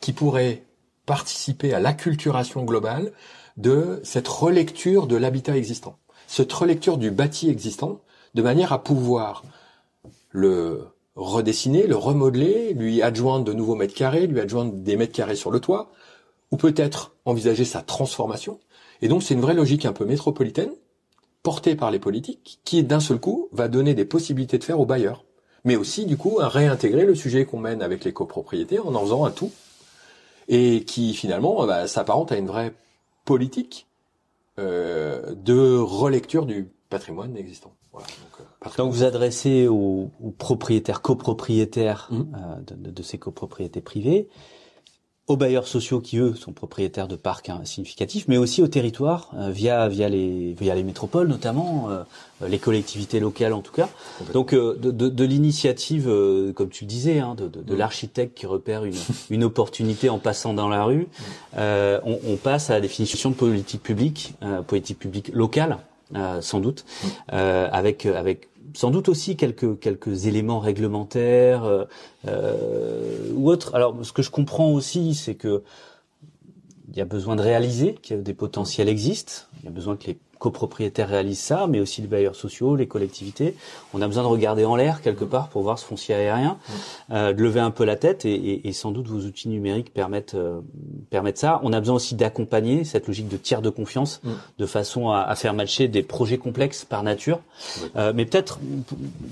qui 0.00 0.12
pourrait 0.12 0.64
participer 1.06 1.72
à 1.72 1.78
l'acculturation 1.78 2.64
globale 2.64 3.12
de 3.60 4.00
cette 4.04 4.28
relecture 4.28 5.06
de 5.06 5.16
l'habitat 5.16 5.56
existant, 5.56 5.98
cette 6.26 6.52
relecture 6.52 6.96
du 6.96 7.10
bâti 7.10 7.50
existant, 7.50 8.00
de 8.34 8.42
manière 8.42 8.72
à 8.72 8.82
pouvoir 8.82 9.42
le 10.30 10.86
redessiner, 11.16 11.86
le 11.86 11.96
remodeler, 11.96 12.72
lui 12.72 13.02
adjoindre 13.02 13.44
de 13.44 13.52
nouveaux 13.52 13.74
mètres 13.74 13.94
carrés, 13.94 14.26
lui 14.26 14.40
adjoindre 14.40 14.72
des 14.72 14.96
mètres 14.96 15.12
carrés 15.12 15.36
sur 15.36 15.50
le 15.50 15.60
toit, 15.60 15.90
ou 16.50 16.56
peut-être 16.56 17.16
envisager 17.24 17.64
sa 17.64 17.82
transformation. 17.82 18.58
Et 19.02 19.08
donc 19.08 19.22
c'est 19.22 19.34
une 19.34 19.40
vraie 19.40 19.54
logique 19.54 19.84
un 19.84 19.92
peu 19.92 20.04
métropolitaine, 20.04 20.72
portée 21.42 21.74
par 21.74 21.90
les 21.90 21.98
politiques, 21.98 22.60
qui 22.64 22.82
d'un 22.82 23.00
seul 23.00 23.18
coup 23.18 23.48
va 23.52 23.68
donner 23.68 23.94
des 23.94 24.04
possibilités 24.04 24.58
de 24.58 24.64
faire 24.64 24.80
aux 24.80 24.86
bailleurs. 24.86 25.24
Mais 25.64 25.76
aussi 25.76 26.06
du 26.06 26.16
coup 26.16 26.40
à 26.40 26.48
réintégrer 26.48 27.04
le 27.04 27.14
sujet 27.14 27.44
qu'on 27.44 27.58
mène 27.58 27.82
avec 27.82 28.04
les 28.04 28.12
copropriétés 28.12 28.78
en 28.78 28.94
en 28.94 29.00
faisant 29.00 29.24
un 29.24 29.30
tout, 29.30 29.52
et 30.48 30.84
qui 30.84 31.14
finalement 31.14 31.66
bah, 31.66 31.86
s'apparente 31.86 32.32
à 32.32 32.36
une 32.36 32.46
vraie 32.46 32.72
politique 33.34 33.86
euh, 34.58 35.34
de 35.36 35.76
relecture 35.78 36.44
du 36.46 36.68
patrimoine 36.88 37.36
existant. 37.36 37.72
Voilà, 37.92 38.08
donc, 38.08 38.34
euh, 38.40 38.76
Donc 38.82 38.92
vous 38.92 39.04
adressez 39.04 39.68
aux, 39.68 40.10
aux 40.20 40.30
propriétaires, 40.32 41.00
copropriétaires 41.00 42.08
Mhm. 42.10 42.32
euh, 42.34 42.60
de, 42.68 42.74
de- 42.84 42.90
de 42.90 43.02
ces 43.02 43.18
copropriétés 43.18 43.80
privées, 43.80 44.28
aux 45.30 45.36
bailleurs 45.36 45.68
sociaux 45.68 46.00
qui 46.00 46.18
eux 46.18 46.34
sont 46.34 46.52
propriétaires 46.52 47.06
de 47.06 47.16
parcs 47.16 47.48
hein, 47.50 47.60
significatifs, 47.64 48.24
mais 48.26 48.36
aussi 48.36 48.62
aux 48.62 48.68
territoires 48.68 49.30
euh, 49.36 49.50
via 49.50 49.88
via 49.88 50.08
les 50.08 50.54
via 50.60 50.74
les 50.74 50.82
métropoles 50.82 51.28
notamment, 51.28 51.88
euh, 51.90 52.02
les 52.48 52.58
collectivités 52.58 53.20
locales 53.20 53.52
en 53.52 53.60
tout 53.62 53.72
cas. 53.72 53.88
Donc 54.32 54.52
euh, 54.52 54.76
de, 54.84 54.90
de, 54.90 55.08
de 55.08 55.24
l'initiative, 55.24 56.08
euh, 56.08 56.52
comme 56.52 56.68
tu 56.70 56.84
le 56.84 56.88
disais, 56.88 57.18
hein, 57.20 57.34
de, 57.36 57.46
de, 57.48 57.60
de 57.62 57.72
Mhm. 57.72 57.78
l'architecte 57.78 58.36
qui 58.38 58.46
repère 58.46 58.84
une, 58.84 59.00
une 59.30 59.44
opportunité 59.44 60.08
en 60.08 60.18
passant 60.18 60.52
dans 60.52 60.68
la 60.68 60.82
rue, 60.84 61.06
euh, 61.56 62.00
on, 62.04 62.18
on 62.32 62.36
passe 62.36 62.70
à 62.70 62.74
la 62.74 62.80
définition 62.80 63.30
de 63.30 63.36
politique 63.36 63.82
publique, 63.82 64.34
euh, 64.42 64.62
politique 64.62 64.98
publique 64.98 65.30
locale, 65.32 65.78
euh, 66.14 66.40
sans 66.40 66.60
doute, 66.60 66.84
euh, 67.32 67.68
avec 67.70 68.06
avec 68.06 68.48
sans 68.74 68.90
doute 68.90 69.08
aussi 69.08 69.36
quelques 69.36 69.78
quelques 69.80 70.26
éléments 70.26 70.60
réglementaires 70.60 71.64
euh, 71.64 71.84
euh, 72.28 73.32
ou 73.34 73.50
autres. 73.50 73.74
Alors 73.74 73.96
ce 74.02 74.12
que 74.12 74.22
je 74.22 74.30
comprends 74.30 74.72
aussi, 74.72 75.14
c'est 75.14 75.34
que 75.34 75.62
il 76.88 76.96
y 76.96 77.00
a 77.00 77.04
besoin 77.04 77.36
de 77.36 77.42
réaliser 77.42 77.94
que 77.94 78.14
des 78.14 78.34
potentiels 78.34 78.88
existent. 78.88 79.44
Il 79.60 79.66
y 79.66 79.68
a 79.68 79.70
besoin 79.70 79.96
que 79.96 80.08
les 80.08 80.18
copropriétaires 80.40 81.08
réalisent 81.08 81.38
ça, 81.38 81.66
mais 81.68 81.78
aussi 81.78 82.00
les 82.02 82.08
bailleurs 82.08 82.34
sociaux, 82.34 82.74
les 82.74 82.88
collectivités. 82.88 83.54
On 83.94 84.02
a 84.02 84.06
besoin 84.08 84.24
de 84.24 84.28
regarder 84.28 84.64
en 84.64 84.74
l'air 84.74 85.02
quelque 85.02 85.24
part 85.24 85.48
pour 85.50 85.62
voir 85.62 85.78
ce 85.78 85.84
foncier 85.84 86.16
aérien, 86.16 86.58
euh, 87.12 87.32
de 87.32 87.40
lever 87.42 87.60
un 87.60 87.70
peu 87.70 87.84
la 87.84 87.94
tête 87.94 88.24
et, 88.24 88.34
et- 88.34 88.68
et 88.68 88.72
sans 88.72 88.90
doute 88.90 89.06
vos 89.06 89.20
outils 89.20 89.48
numériques 89.48 89.92
permettent 89.94 90.34
euh, 90.34 90.60
permettent 91.10 91.38
ça. 91.38 91.60
On 91.62 91.72
a 91.72 91.78
besoin 91.78 91.94
aussi 91.96 92.16
d'accompagner 92.16 92.82
cette 92.84 93.06
logique 93.06 93.28
de 93.28 93.36
tiers 93.36 93.62
de 93.62 93.70
confiance 93.70 94.20
Mm. 94.24 94.30
de 94.58 94.66
façon 94.66 95.10
à, 95.10 95.20
à 95.20 95.34
faire 95.36 95.54
matcher 95.54 95.86
des 95.86 96.02
projets 96.02 96.38
complexes 96.38 96.84
par 96.84 97.02
nature. 97.02 97.40
Euh, 97.96 98.12
mais 98.14 98.24
peut-être 98.24 98.58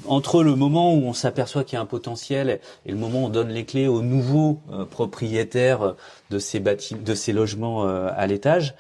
entre 0.07 0.43
le 0.45 0.55
moment 0.55 0.95
où 0.95 0.99
on 1.07 1.15
s'aperçoit 1.15 1.65
qu'il 1.65 1.77
y 1.77 1.79
a 1.79 1.83
un 1.83 1.87
potentiel 1.87 2.61
et 2.87 2.91
le 2.93 2.99
moment 2.99 3.23
où 3.23 3.27
on 3.27 3.29
donne 3.31 3.49
les 3.49 3.65
clés 3.65 3.89
aux 3.89 4.03
nouveaux 4.03 4.61
euh, 4.73 4.85
propriétaires 4.85 5.95
de 6.31 6.39
ces 6.39 6.61
bâtiments, 6.61 7.01
de 7.03 7.15
ces 7.15 7.33
logements 7.33 7.87
euh, 7.87 8.11
à 8.15 8.27
l'étage. 8.27 8.75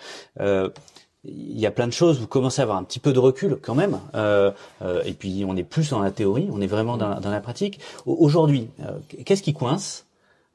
Il 1.29 1.59
y 1.59 1.67
a 1.67 1.71
plein 1.71 1.87
de 1.87 1.93
choses. 1.93 2.19
Vous 2.21 2.27
commencez 2.27 2.61
à 2.61 2.64
avoir 2.64 2.79
un 2.79 2.85
petit 2.85 3.01
peu 3.01 3.12
de 3.12 3.19
recul 3.19 3.59
quand 3.61 3.75
même, 3.75 3.99
euh, 4.14 4.51
euh, 4.83 5.03
et 5.05 5.12
puis 5.12 5.45
on 5.47 5.57
est 5.57 5.64
plus 5.64 5.91
dans 5.91 6.01
la 6.01 6.11
théorie, 6.11 6.49
on 6.53 6.61
est 6.61 6.67
vraiment 6.67 6.97
dans, 6.97 7.21
la 7.21 7.41
pratique. 7.41 7.81
Au- 8.07 8.17
Aujourd'hui, 8.19 8.69
euh, 8.81 8.99
qu'est-ce 9.25 9.43
qui 9.43 9.55
coince 9.55 10.07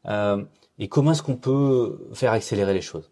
euh, 0.08 0.44
et 0.80 0.88
comment 0.88 1.12
est-ce 1.12 1.24
qu'on 1.24 1.36
peut 1.36 2.08
faire 2.14 2.32
accélérer 2.32 2.74
les 2.74 2.82
choses? 2.82 3.10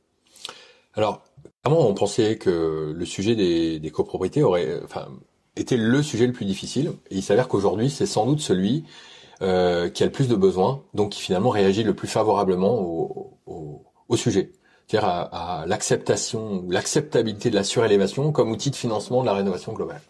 Alors, 0.94 1.22
clairement, 1.64 1.88
on 1.88 1.94
pensait 1.94 2.38
que 2.38 2.94
le 2.96 3.06
sujet 3.06 3.36
des, 3.36 3.80
des 3.80 3.90
copropriétés 3.92 4.44
aurait, 4.44 4.82
enfin, 4.84 5.08
était 5.56 5.78
le 5.78 6.04
sujet 6.04 6.28
le 6.28 6.34
plus 6.34 6.46
difficile. 6.46 6.94
Et 7.10 7.16
il 7.18 7.24
s'avère 7.24 7.48
qu'aujourd'hui, 7.48 7.90
c'est 7.90 8.06
sans 8.06 8.26
doute 8.26 8.42
celui 8.42 8.84
euh, 9.42 9.90
qui 9.90 10.04
a 10.04 10.06
le 10.06 10.12
plus 10.12 10.28
de 10.28 10.36
besoins, 10.36 10.84
donc 10.94 11.12
qui 11.12 11.22
finalement 11.22 11.50
réagit 11.50 11.84
le 11.84 11.94
plus 11.94 12.08
favorablement 12.08 12.80
au, 12.80 13.38
au, 13.46 13.84
au 14.10 14.18
sujet. 14.18 14.52
À, 14.98 15.64
l'acceptation, 15.68 16.64
ou 16.66 16.72
l'acceptabilité 16.72 17.50
de 17.50 17.56
la 17.56 17.64
surélévation 17.64 18.32
comme 18.32 18.52
outil 18.52 18.72
de 18.72 18.76
financement 18.76 19.22
de 19.22 19.26
la 19.26 19.34
rénovation 19.34 19.74
globale. 19.74 20.02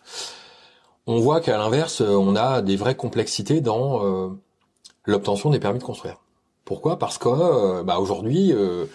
On 1.08 1.20
voit 1.20 1.42
qu'à 1.42 1.58
l'inverse, 1.58 2.02
on 2.02 2.36
a 2.36 2.62
des 2.62 2.76
vraies 2.76 2.96
complexités 2.96 3.62
dans 3.62 4.06
euh, 4.06 4.30
l'obtention 5.06 5.50
des 5.50 5.60
permis 5.60 5.80
de 5.80 5.84
construire. 5.84 6.18
Pourquoi? 6.66 6.98
Parce 6.98 7.18
que 7.18 7.30
euh, 7.30 7.84
bah, 7.84 8.00
aujourd'hui, 8.00 8.54
euh, 8.54 8.86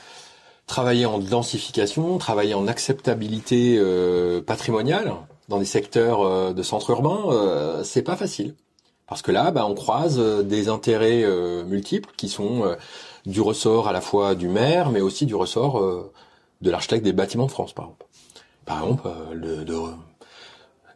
travailler 0.67 1.07
en 1.07 1.19
densification, 1.19 2.19
travailler 2.19 2.55
en 2.55 2.67
acceptabilité 2.67 3.77
euh, 3.79 4.43
patrimoniale 4.43 5.13
dans 5.49 5.59
des 5.59 5.65
secteurs 5.65 6.23
euh, 6.23 6.53
de 6.53 6.63
centres 6.63 6.91
urbains, 6.91 7.25
euh, 7.31 7.85
c'est 7.85 8.03
pas 8.03 8.17
facile. 8.17 8.55
Parce 9.07 9.23
que 9.23 9.31
là, 9.31 9.51
bah, 9.53 9.67
on 9.67 9.75
croise 9.75 10.19
euh, 10.19 10.43
des 10.43 10.69
intérêts 10.69 11.23
euh, 11.23 11.65
multiples 11.65 12.11
qui 12.17 12.29
sont 12.29 12.65
euh, 12.65 12.75
du 13.27 13.41
ressort 13.41 13.89
à 13.89 13.93
la 13.93 14.01
fois 14.01 14.35
du 14.35 14.49
maire, 14.49 14.91
mais 14.91 15.01
aussi 15.01 15.27
du 15.27 15.35
ressort 15.35 15.79
euh, 15.79 16.13
de 16.63 16.71
l'architecte 16.71 17.05
des 17.05 17.13
bâtiments 17.13 17.47
de 17.47 17.51
France, 17.51 17.73
par 17.73 17.87
exemple. 17.87 18.07
Par 18.65 18.83
exemple, 18.83 19.03
euh, 19.07 19.65
de, 19.65 19.77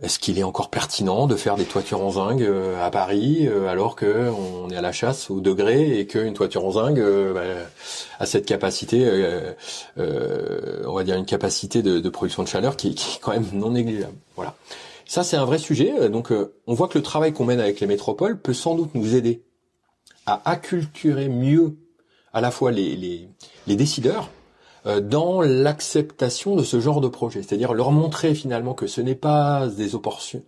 est-ce 0.03 0.19
qu'il 0.19 0.39
est 0.39 0.43
encore 0.43 0.71
pertinent 0.71 1.27
de 1.27 1.37
faire 1.37 1.57
des 1.57 1.65
toitures 1.65 2.03
en 2.03 2.11
zinc 2.11 2.41
euh, 2.41 2.85
à 2.85 2.91
Paris 2.91 3.47
euh, 3.47 3.69
alors 3.69 3.95
que 3.95 4.31
on 4.31 4.71
est 4.71 4.77
à 4.77 4.81
la 4.81 4.93
chasse 4.93 5.31
au 5.31 5.41
degré 5.41 6.01
et 6.01 6.07
qu'une 6.07 6.35
toiture 6.35 6.65
en 6.65 6.73
zinc 6.73 6.99
bah, 6.99 7.43
a 8.19 8.27
cette 8.27 8.47
capacité, 8.47 9.09
on 9.97 10.93
va 10.93 11.05
dire 11.05 11.17
une 11.17 11.27
capacité 11.27 11.83
de, 11.83 12.09
production 12.09 12.43
de 12.43 12.49
chaleur 12.49 12.77
qui, 12.77 12.89
est 12.89 13.21
quand 13.21 13.33
même 13.33 13.47
non 13.53 13.71
négligeable. 13.71 14.17
Voilà. 14.35 14.57
Ça 15.07 15.23
c'est 15.23 15.37
un 15.37 15.45
vrai 15.45 15.59
sujet. 15.59 16.09
Donc 16.09 16.33
on 16.67 16.75
voit 16.75 16.89
que 16.89 16.99
le 16.99 17.03
travail 17.03 17.33
qu'on 17.33 17.45
mène 17.45 17.61
avec 17.61 17.79
les 17.81 17.87
métropoles 17.87 18.41
peut 18.41 18.55
sans 18.55 18.75
doute 18.75 18.95
nous 18.95 19.15
aider 19.15 19.43
à 20.27 20.41
acculturer 20.45 21.29
mieux 21.29 21.77
à 22.33 22.41
la 22.41 22.51
fois 22.51 22.73
les, 22.73 22.97
les, 22.97 23.29
les 23.67 23.77
décideurs, 23.77 24.31
euh, 24.87 25.01
dans 25.01 25.43
l'acceptation 25.43 26.57
de 26.57 26.63
ce 26.63 26.81
genre 26.81 27.01
de 27.01 27.09
projet, 27.09 27.43
c'est-à-dire 27.43 27.75
leur 27.75 27.93
montrer 27.93 28.35
finalement 28.35 28.75
que 28.75 28.87
ce 28.87 29.01
n'est 29.01 29.15
pas 29.15 29.69
des, 29.69 29.91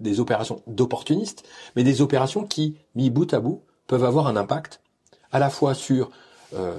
des 0.00 0.20
opérations 0.20 0.62
d'opportunistes, 0.66 1.44
mais 1.76 1.84
des 1.84 2.00
opérations 2.00 2.44
qui, 2.44 2.76
mis 2.94 3.10
bout 3.10 3.32
à 3.34 3.40
bout, 3.40 3.62
peuvent 3.86 4.04
avoir 4.04 4.26
un 4.26 4.36
impact 4.36 4.80
à 5.32 5.38
la 5.38 5.50
fois 5.50 5.74
sur 5.74 6.10
euh, 6.54 6.78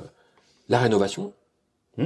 la 0.69 0.79
rénovation, 0.79 1.33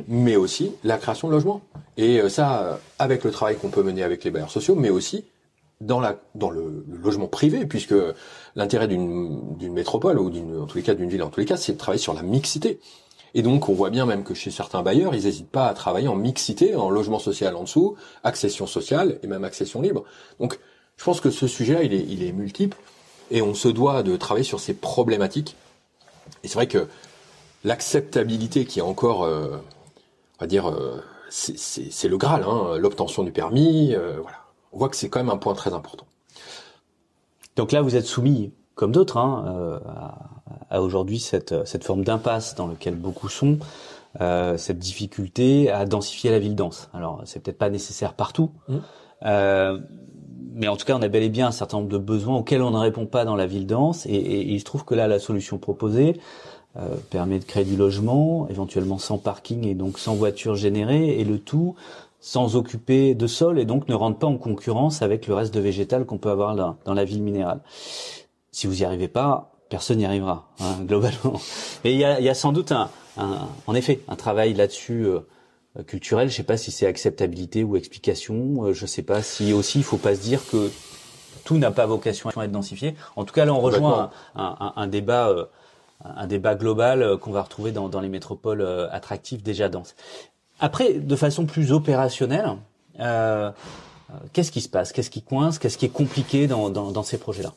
mais 0.08 0.36
aussi 0.36 0.72
la 0.84 0.98
création 0.98 1.28
de 1.28 1.34
logements. 1.34 1.62
Et 1.96 2.20
euh, 2.20 2.30
ça, 2.30 2.62
euh, 2.62 2.76
avec 3.00 3.24
le 3.24 3.32
travail 3.32 3.58
qu'on 3.58 3.70
peut 3.70 3.84
mener 3.84 4.04
avec 4.04 4.24
les 4.24 4.32
bailleurs 4.32 4.52
sociaux, 4.52 4.76
mais 4.76 4.90
aussi 4.90 5.26
dans 5.82 6.00
la 6.00 6.20
dans 6.36 6.50
le, 6.50 6.86
le 6.88 6.98
logement 6.98 7.28
privé, 7.28 7.66
puisque 7.66 7.96
l'intérêt 8.56 8.88
d'une 8.88 9.74
métropole 9.74 10.20
ou 10.20 10.30
d'une 10.30 10.58
en 10.62 10.66
tous 10.66 10.78
les 10.78 10.84
cas 10.84 10.96
d'une 10.96 11.10
ville 11.10 11.24
en 11.24 11.30
tous 11.30 11.40
les 11.40 11.46
cas, 11.46 11.58
c'est 11.58 11.74
de 11.74 11.78
travailler 11.78 12.02
sur 12.02 12.14
la 12.14 12.24
mixité. 12.24 12.80
Et 13.34 13.42
donc 13.42 13.70
on 13.70 13.74
voit 13.74 13.90
bien 13.90 14.06
même 14.06 14.24
que 14.24 14.34
chez 14.34 14.52
certains 14.52 14.82
bailleurs, 14.82 15.14
ils 15.14 15.24
n'hésitent 15.24 15.52
pas 15.52 15.68
à 15.68 15.74
travailler 15.74 16.08
en 16.08 16.16
mixité, 16.16 16.76
en 16.76 16.90
logement 16.90 17.20
social 17.20 17.56
en 17.56 17.64
dessous, 17.64 17.96
accession 18.24 18.66
sociale 18.66 19.20
et 19.22 19.28
même 19.28 19.44
accession 19.44 19.82
libre. 19.82 20.04
Donc 20.40 20.60
je 20.98 21.04
pense 21.04 21.22
que 21.22 21.30
ce 21.30 21.46
sujet-là, 21.48 21.84
il 21.84 21.94
est 21.94 22.06
il 22.08 22.24
est 22.24 22.32
multiple 22.32 22.78
et 23.30 23.42
on 23.42 23.54
se 23.54 23.68
doit 23.68 24.04
de 24.04 24.16
travailler 24.18 24.46
sur 24.46 24.60
ces 24.60 24.74
problématiques. 24.74 25.56
Et 26.44 26.48
c'est 26.48 26.56
vrai 26.56 26.68
que 26.68 26.88
l'acceptabilité 27.64 28.66
qui 28.66 28.80
est 28.80 28.84
encore, 28.84 29.24
euh, 29.24 29.58
on 30.38 30.44
va 30.44 30.48
dire, 30.48 30.70
euh, 30.70 31.04
c'est 31.30 32.08
le 32.08 32.18
Graal, 32.18 32.44
hein, 32.44 32.78
l'obtention 32.78 33.24
du 33.24 33.32
permis, 33.32 33.94
euh, 33.94 34.18
voilà. 34.22 34.47
On 34.74 34.78
voit 34.78 34.90
que 34.90 34.96
c'est 34.96 35.10
quand 35.10 35.20
même 35.20 35.30
un 35.30 35.38
point 35.38 35.54
très 35.54 35.74
important. 35.74 36.06
Donc 37.56 37.72
là, 37.72 37.82
vous 37.82 37.96
êtes 37.96 38.06
soumis, 38.06 38.52
comme 38.76 38.92
d'autres, 38.92 39.18
hein, 39.18 39.46
euh, 39.48 39.80
à, 39.88 40.30
à 40.70 40.82
aujourd'hui 40.82 41.20
cette, 41.20 41.66
cette 41.66 41.84
forme 41.84 42.04
d'impasse 42.04 42.56
dans 42.56 42.68
laquelle 42.68 42.96
beaucoup 42.96 43.30
sont, 43.30 43.58
euh, 44.22 44.58
cette 44.58 44.80
difficulté 44.80 45.72
à 45.72 45.86
densifier 45.86 46.30
la 46.32 46.40
ville 46.40 46.56
dense. 46.56 46.90
Alors, 46.94 47.22
c'est 47.26 47.42
peut-être 47.42 47.58
pas 47.58 47.70
nécessaire 47.70 48.14
partout, 48.14 48.52
euh, 49.26 49.80
mais 50.54 50.68
en 50.68 50.76
tout 50.76 50.86
cas, 50.86 50.96
on 50.98 51.02
a 51.02 51.08
bel 51.08 51.24
et 51.24 51.30
bien 51.30 51.48
un 51.48 51.52
certain 51.52 51.78
nombre 51.78 51.90
de 51.90 51.98
besoins 51.98 52.38
auxquels 52.38 52.62
on 52.62 52.72
ne 52.72 52.78
répond 52.78 53.06
pas 53.06 53.26
dans 53.26 53.36
la 53.36 53.48
ville 53.48 53.66
dense, 53.68 54.06
et, 54.06 54.16
et 54.16 54.54
il 54.54 54.60
se 54.60 54.66
trouve 54.66 54.86
que 54.86 54.96
là, 54.96 55.08
la 55.08 55.20
solution 55.20 55.58
proposée 55.58 56.20
euh, 56.78 56.96
permet 57.10 57.40
de 57.40 57.46
créer 57.46 57.64
du 57.64 57.76
logement, 57.76 58.48
éventuellement 58.50 58.98
sans 58.98 59.18
parking 59.18 59.66
et 59.66 59.74
donc 59.74 60.00
sans 60.00 60.16
voiture 60.16 60.56
générée, 60.56 61.20
et 61.20 61.24
le 61.24 61.40
tout 61.40 61.76
sans 62.28 62.58
occuper 62.58 63.16
de 63.16 63.26
sol 63.26 63.58
et 63.58 63.64
donc 63.64 63.88
ne 63.88 63.96
rentre 63.96 64.20
pas 64.20 64.28
en 64.28 64.38
concurrence 64.38 65.02
avec 65.02 65.28
le 65.28 65.34
reste 65.34 65.54
de 65.54 65.62
végétal 65.62 66.06
qu'on 66.06 66.18
peut 66.18 66.30
avoir 66.30 66.56
là, 66.56 66.76
dans 66.84 66.94
la 66.94 67.06
ville 67.06 67.24
minérale. 67.24 67.62
Si 68.52 68.68
vous 68.68 68.82
y 68.82 68.84
arrivez 68.84 69.08
pas, 69.08 69.54
personne 69.70 70.00
n'y 70.00 70.06
arrivera, 70.06 70.50
hein, 70.60 70.76
globalement. 70.82 71.40
Et 71.86 71.94
il 71.94 71.98
y 71.98 72.04
a, 72.04 72.20
y 72.20 72.28
a 72.28 72.34
sans 72.34 72.52
doute 72.52 72.74
un, 72.74 72.90
un- 73.16 73.48
en 73.66 73.76
effet, 73.76 74.02
un 74.10 74.18
travail 74.18 74.54
là-dessus 74.54 75.06
euh, 75.06 75.22
culturel. 75.86 76.30
Je 76.30 76.36
sais 76.36 76.44
pas 76.44 76.58
si 76.58 76.70
c'est 76.70 76.86
acceptabilité 76.86 77.64
ou 77.64 77.78
explication. 77.78 78.66
Euh, 78.66 78.74
je 78.74 78.86
sais 78.86 79.04
pas 79.04 79.22
si 79.22 79.54
aussi 79.54 79.78
il 79.80 79.84
faut 79.86 79.96
pas 79.96 80.14
se 80.14 80.20
dire 80.22 80.42
que 80.52 80.70
tout 81.46 81.58
n'a 81.58 81.72
pas 81.72 81.86
vocation 81.86 82.30
à 82.30 82.44
être 82.44 82.52
densifié. 82.52 82.96
En 83.16 83.24
tout 83.24 83.34
cas, 83.34 83.46
là, 83.46 83.54
on 83.54 83.62
rejoint 83.62 84.10
un, 84.36 84.58
un- 84.60 84.74
un 84.76 84.88
débat, 84.88 85.30
euh, 85.30 85.46
un 86.04 86.28
débat 86.28 86.56
global 86.56 87.18
qu'on 87.20 87.32
va 87.32 87.42
retrouver 87.44 87.72
dans, 87.72 87.88
dans 87.88 88.02
les 88.02 88.10
métropoles 88.10 88.68
attractives 88.92 89.44
déjà 89.44 89.70
denses. 89.70 89.96
Après, 90.60 90.94
de 90.94 91.16
façon 91.16 91.46
plus 91.46 91.72
opérationnelle, 91.72 92.58
euh, 93.00 93.52
qu'est-ce 94.34 94.52
qui 94.52 94.62
se 94.62 94.70
passe? 94.70 94.92
Qu'est-ce 94.92 95.10
qui 95.10 95.22
coince? 95.22 95.60
Qu'est-ce 95.60 95.78
qui 95.78 95.86
est 95.86 95.90
compliqué 95.90 96.48
dans, 96.48 96.70
dans, 96.70 96.92
dans 96.92 97.04
ces 97.04 97.18
projets-là? 97.18 97.54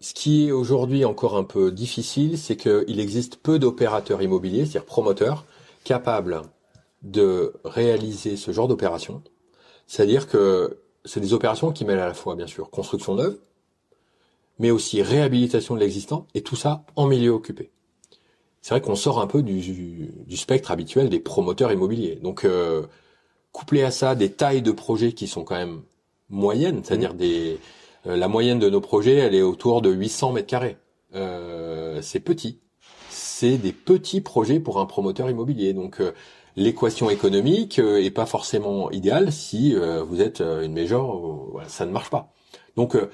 Ce 0.00 0.14
qui 0.14 0.48
est 0.48 0.52
aujourd'hui 0.52 1.04
encore 1.04 1.36
un 1.36 1.44
peu 1.44 1.72
difficile, 1.72 2.38
c'est 2.38 2.56
qu'il 2.56 3.00
existe 3.00 3.36
peu 3.36 3.58
d'opérateurs 3.58 4.22
immobiliers, 4.22 4.64
c'est-à-dire 4.64 4.84
promoteurs, 4.84 5.44
capables 5.84 6.42
de 7.02 7.54
réaliser 7.64 8.36
ce 8.36 8.50
genre 8.50 8.68
d'opération. 8.68 9.22
C'est-à-dire 9.86 10.28
que 10.28 10.78
c'est 11.04 11.20
des 11.20 11.32
opérations 11.32 11.72
qui 11.72 11.84
mêlent 11.84 12.00
à 12.00 12.08
la 12.08 12.14
fois, 12.14 12.34
bien 12.34 12.46
sûr, 12.46 12.70
construction 12.70 13.14
neuve, 13.14 13.38
mais 14.58 14.70
aussi 14.70 15.02
réhabilitation 15.02 15.74
de 15.74 15.80
l'existant, 15.80 16.26
et 16.34 16.42
tout 16.42 16.56
ça 16.56 16.84
en 16.96 17.06
milieu 17.06 17.30
occupé. 17.30 17.70
C'est 18.66 18.74
vrai 18.74 18.80
qu'on 18.80 18.96
sort 18.96 19.20
un 19.20 19.28
peu 19.28 19.44
du, 19.44 20.10
du 20.26 20.36
spectre 20.36 20.72
habituel 20.72 21.08
des 21.08 21.20
promoteurs 21.20 21.70
immobiliers. 21.70 22.16
Donc, 22.16 22.44
euh, 22.44 22.82
couplé 23.52 23.84
à 23.84 23.92
ça, 23.92 24.16
des 24.16 24.32
tailles 24.32 24.60
de 24.60 24.72
projets 24.72 25.12
qui 25.12 25.28
sont 25.28 25.44
quand 25.44 25.54
même 25.54 25.82
moyennes, 26.30 26.80
c'est-à-dire 26.82 27.14
des 27.14 27.60
euh, 28.08 28.16
la 28.16 28.26
moyenne 28.26 28.58
de 28.58 28.68
nos 28.68 28.80
projets, 28.80 29.14
elle 29.14 29.36
est 29.36 29.42
autour 29.42 29.82
de 29.82 29.92
800 29.92 30.32
mètres 30.32 30.48
carrés. 30.48 30.78
Euh, 31.14 32.02
c'est 32.02 32.18
petit. 32.18 32.58
C'est 33.08 33.56
des 33.56 33.70
petits 33.70 34.20
projets 34.20 34.58
pour 34.58 34.80
un 34.80 34.86
promoteur 34.86 35.30
immobilier. 35.30 35.72
Donc 35.72 36.00
euh, 36.00 36.10
l'équation 36.56 37.08
économique 37.08 37.78
euh, 37.78 38.02
est 38.02 38.10
pas 38.10 38.26
forcément 38.26 38.90
idéale 38.90 39.30
si 39.30 39.76
euh, 39.76 40.02
vous 40.02 40.20
êtes 40.20 40.40
une 40.40 40.74
major. 40.74 41.46
voilà, 41.52 41.68
ça 41.68 41.86
ne 41.86 41.92
marche 41.92 42.10
pas. 42.10 42.32
Donc 42.74 42.96
euh, 42.96 43.12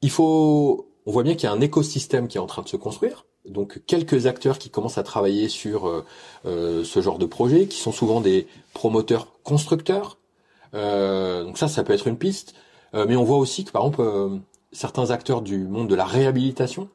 il 0.00 0.10
faut. 0.10 0.86
On 1.04 1.12
voit 1.12 1.24
bien 1.24 1.34
qu'il 1.34 1.44
y 1.44 1.46
a 1.48 1.52
un 1.52 1.60
écosystème 1.60 2.26
qui 2.26 2.38
est 2.38 2.40
en 2.40 2.46
train 2.46 2.62
de 2.62 2.68
se 2.68 2.78
construire. 2.78 3.26
Donc 3.46 3.80
quelques 3.86 4.26
acteurs 4.26 4.58
qui 4.58 4.70
commencent 4.70 4.98
à 4.98 5.02
travailler 5.02 5.48
sur 5.48 5.88
euh, 5.88 6.04
euh, 6.46 6.84
ce 6.84 7.00
genre 7.00 7.18
de 7.18 7.26
projet, 7.26 7.66
qui 7.66 7.78
sont 7.78 7.92
souvent 7.92 8.20
des 8.20 8.46
promoteurs 8.74 9.28
constructeurs. 9.42 10.18
Euh, 10.74 11.44
donc 11.44 11.58
ça, 11.58 11.68
ça 11.68 11.82
peut 11.82 11.92
être 11.92 12.06
une 12.06 12.18
piste. 12.18 12.54
Euh, 12.94 13.06
mais 13.08 13.16
on 13.16 13.24
voit 13.24 13.38
aussi 13.38 13.64
que 13.64 13.70
par 13.70 13.82
exemple 13.82 14.02
euh, 14.02 14.36
certains 14.72 15.10
acteurs 15.10 15.42
du 15.42 15.58
monde 15.66 15.88
de 15.88 15.94
la 15.94 16.04
réhabilitation, 16.04 16.88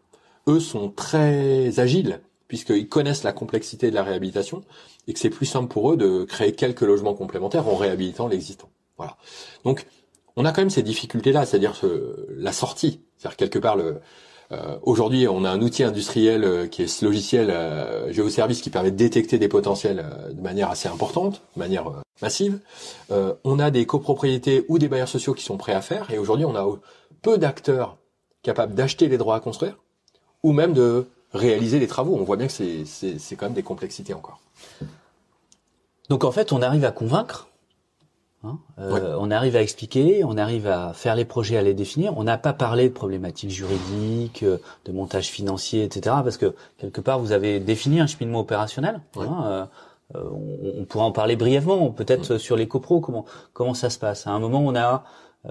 eux 0.47 0.59
sont 0.59 0.89
très 0.89 1.79
agiles 1.79 2.21
puisqu'ils 2.47 2.87
connaissent 2.87 3.23
la 3.23 3.33
complexité 3.33 3.89
de 3.89 3.95
la 3.95 4.03
réhabilitation 4.03 4.63
et 5.07 5.13
que 5.13 5.19
c'est 5.19 5.31
plus 5.31 5.47
simple 5.47 5.67
pour 5.67 5.91
eux 5.91 5.97
de 5.97 6.25
créer 6.25 6.53
quelques 6.53 6.81
logements 6.81 7.15
complémentaires 7.15 7.67
en 7.67 7.75
réhabilitant 7.75 8.27
l'existant. 8.27 8.69
Voilà. 8.97 9.17
Donc 9.63 9.87
on 10.35 10.45
a 10.45 10.51
quand 10.51 10.61
même 10.61 10.69
ces 10.69 10.83
difficultés-là, 10.83 11.45
c'est-à-dire 11.45 11.75
ce- 11.75 12.27
la 12.37 12.51
sortie, 12.51 13.01
c'est-à-dire 13.17 13.37
quelque 13.37 13.57
part 13.59 13.77
le 13.77 13.99
Aujourd'hui, 14.83 15.27
on 15.27 15.43
a 15.43 15.49
un 15.49 15.61
outil 15.61 15.83
industriel 15.83 16.43
euh, 16.43 16.67
qui 16.67 16.83
est 16.83 16.87
ce 16.87 17.03
logiciel 17.03 17.49
euh, 17.49 18.13
GeoService 18.13 18.61
qui 18.61 18.69
permet 18.69 18.91
de 18.91 18.95
détecter 18.95 19.39
des 19.39 19.47
potentiels 19.47 19.99
euh, 20.05 20.31
de 20.33 20.41
manière 20.41 20.69
assez 20.69 20.87
importante, 20.87 21.41
de 21.55 21.59
manière 21.59 21.87
euh, 21.87 22.01
massive. 22.21 22.59
Euh, 23.11 23.33
on 23.43 23.57
a 23.57 23.71
des 23.71 23.87
copropriétés 23.87 24.63
ou 24.67 24.77
des 24.77 24.87
bailleurs 24.87 25.09
sociaux 25.09 25.33
qui 25.33 25.43
sont 25.43 25.57
prêts 25.57 25.73
à 25.73 25.81
faire, 25.81 26.11
et 26.11 26.19
aujourd'hui, 26.19 26.45
on 26.45 26.55
a 26.55 26.63
euh, 26.63 26.75
peu 27.23 27.39
d'acteurs 27.39 27.97
capables 28.43 28.75
d'acheter 28.75 29.07
les 29.07 29.17
droits 29.17 29.35
à 29.35 29.39
construire 29.39 29.77
ou 30.43 30.51
même 30.51 30.73
de 30.73 31.07
réaliser 31.33 31.79
les 31.79 31.87
travaux. 31.87 32.15
On 32.15 32.23
voit 32.23 32.37
bien 32.37 32.47
que 32.47 32.53
c'est 32.53 33.35
quand 33.35 33.47
même 33.47 33.53
des 33.53 33.63
complexités 33.63 34.13
encore. 34.13 34.39
Donc 36.09 36.23
en 36.23 36.31
fait, 36.31 36.51
on 36.51 36.61
arrive 36.61 36.85
à 36.85 36.91
convaincre, 36.91 37.47
hein, 38.43 38.57
euh, 38.79 39.17
on 39.19 39.31
arrive 39.31 39.55
à 39.55 39.61
expliquer, 39.61 40.23
on 40.23 40.37
arrive 40.37 40.67
à 40.67 40.93
faire 40.93 41.15
les 41.15 41.25
projets, 41.25 41.57
à 41.57 41.61
les 41.61 41.73
définir. 41.73 42.17
On 42.17 42.23
n'a 42.23 42.37
pas 42.37 42.53
parlé 42.53 42.89
de 42.89 42.93
problématiques 42.93 43.51
juridiques, 43.51 44.43
euh, 44.43 44.57
de 44.85 44.91
montage 44.91 45.27
financier, 45.27 45.83
etc. 45.83 46.17
Parce 46.23 46.37
que 46.37 46.53
quelque 46.77 47.01
part, 47.01 47.19
vous 47.19 47.31
avez 47.31 47.59
défini 47.59 47.99
un 47.99 48.07
cheminement 48.07 48.41
opérationnel. 48.41 49.01
hein, 49.17 49.69
euh, 50.15 50.19
on, 50.23 50.81
on 50.81 50.85
pourra 50.85 51.05
en 51.05 51.11
parler 51.11 51.35
brièvement, 51.35 51.89
peut-être 51.89 52.37
sur 52.37 52.55
les 52.55 52.67
copros. 52.67 53.01
Comment 53.01 53.25
comment 53.53 53.73
ça 53.73 53.89
se 53.89 53.97
passe 53.97 54.27
À 54.27 54.31
un 54.31 54.39
moment, 54.39 54.61
on 54.63 54.75
a 54.75 55.03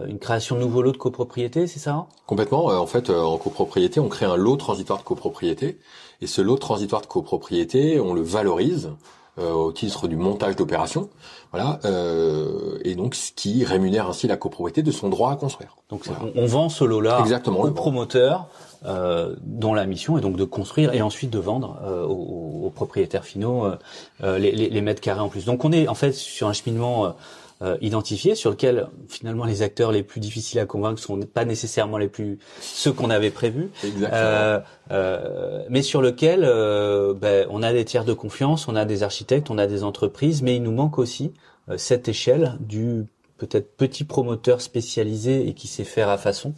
une 0.07 0.19
création 0.19 0.57
de 0.57 0.61
nouveaux 0.61 0.83
lots 0.83 0.93
de 0.93 0.97
copropriété, 0.97 1.67
c'est 1.67 1.79
ça 1.79 2.07
Complètement. 2.27 2.71
Euh, 2.71 2.77
en 2.79 2.87
fait, 2.87 3.11
en 3.11 3.37
copropriété, 3.39 4.01
on 4.01 4.09
crée 4.09 4.27
un 4.27 4.37
lot 4.37 4.57
transitoire 4.57 4.99
de 4.99 5.05
copropriété, 5.05 5.79
et 6.21 6.27
ce 6.27 6.41
lot 6.41 6.57
transitoire 6.57 7.03
de 7.03 7.07
copropriété, 7.07 8.01
on 8.01 8.15
le 8.15 8.23
valorise 8.23 8.91
au 9.43 9.73
titre 9.73 10.07
du 10.09 10.17
montage 10.17 10.55
d'opération, 10.57 11.09
voilà, 11.53 11.81
euh, 11.85 12.79
et 12.85 12.95
donc 12.95 13.15
ce 13.15 13.33
qui 13.33 13.65
rémunère 13.65 14.09
ainsi 14.09 14.27
la 14.29 14.37
copropriété 14.37 14.83
de 14.83 14.91
son 14.93 15.09
droit 15.09 15.33
à 15.33 15.37
construire. 15.37 15.77
Donc 15.91 16.07
Voilà. 16.07 16.21
on, 16.37 16.43
on 16.43 16.47
vend 16.47 16.69
ce 16.69 16.85
lot-là 16.85 17.19
vend. 17.69 17.75
promoteurs 17.75 18.47
euh, 18.87 19.35
dont 19.43 19.73
la 19.75 19.87
mission 19.87 20.19
est 20.19 20.21
donc 20.21 20.37
de 20.37 20.45
construire 20.45 20.93
et 20.95 21.01
ensuite 21.03 21.31
de 21.31 21.39
vendre 21.39 21.79
euh, 21.85 22.05
aux, 22.07 22.67
aux 22.67 22.71
propriétaires 22.71 23.25
finaux 23.25 23.65
euh, 23.65 23.77
euh, 24.23 24.39
les, 24.39 24.53
les- 24.53 24.69
les 24.71 24.81
mètres 24.83 25.01
carrés 25.01 25.21
en 25.21 25.29
plus. 25.29 25.45
Donc 25.47 25.65
on 25.65 25.73
est 25.73 25.89
en 25.89 25.95
fait 25.95 26.13
sur 26.13 26.49
un 26.49 26.53
cheminement 26.53 27.15
euh, 27.65 27.77
identifié 27.81 28.35
sur 28.35 28.51
lequel 28.51 28.89
finalement 29.09 29.45
les 29.45 29.63
acteurs 29.63 29.91
les 29.91 30.03
plus 30.03 30.21
difficiles 30.21 30.61
à 30.61 30.67
convaincre 30.67 31.01
sont 31.01 31.19
pas 31.21 31.45
nécessairement 31.47 31.97
les 31.97 32.09
plus 32.09 32.39
ceux 32.61 32.93
qu'on 32.93 33.09
avait 33.09 33.31
prévus. 33.31 33.71
Euh, 33.85 34.61
euh, 34.91 35.63
mais 35.71 35.81
sur 35.83 36.03
lequel 36.03 36.43
euh, 36.45 37.15
ben, 37.15 37.47
on 37.51 37.63
a 37.63 37.73
des 37.73 37.85
tiers 37.85 38.05
de 38.05 38.13
confiance, 38.13 38.69
on 38.69 38.77
a 38.77 38.85
des 38.85 39.03
architectes, 39.03 39.51
on 39.51 39.57
a 39.57 39.67
des 39.67 39.83
entreprises, 39.83 40.43
mais 40.43 40.57
il 40.57 40.63
nous 40.63 40.73
manque 40.73 40.99
aussi 40.99 41.33
euh, 41.71 41.79
cette 41.79 42.09
échelle 42.09 42.59
du 42.61 43.07
peut-être 43.39 43.77
petit 43.77 44.05
promoteur 44.05 44.61
spécialisé 44.61 45.49
et 45.49 45.55
qui 45.55 45.67
sait 45.67 45.85
faire 45.85 46.09
à 46.09 46.19
façon 46.19 46.53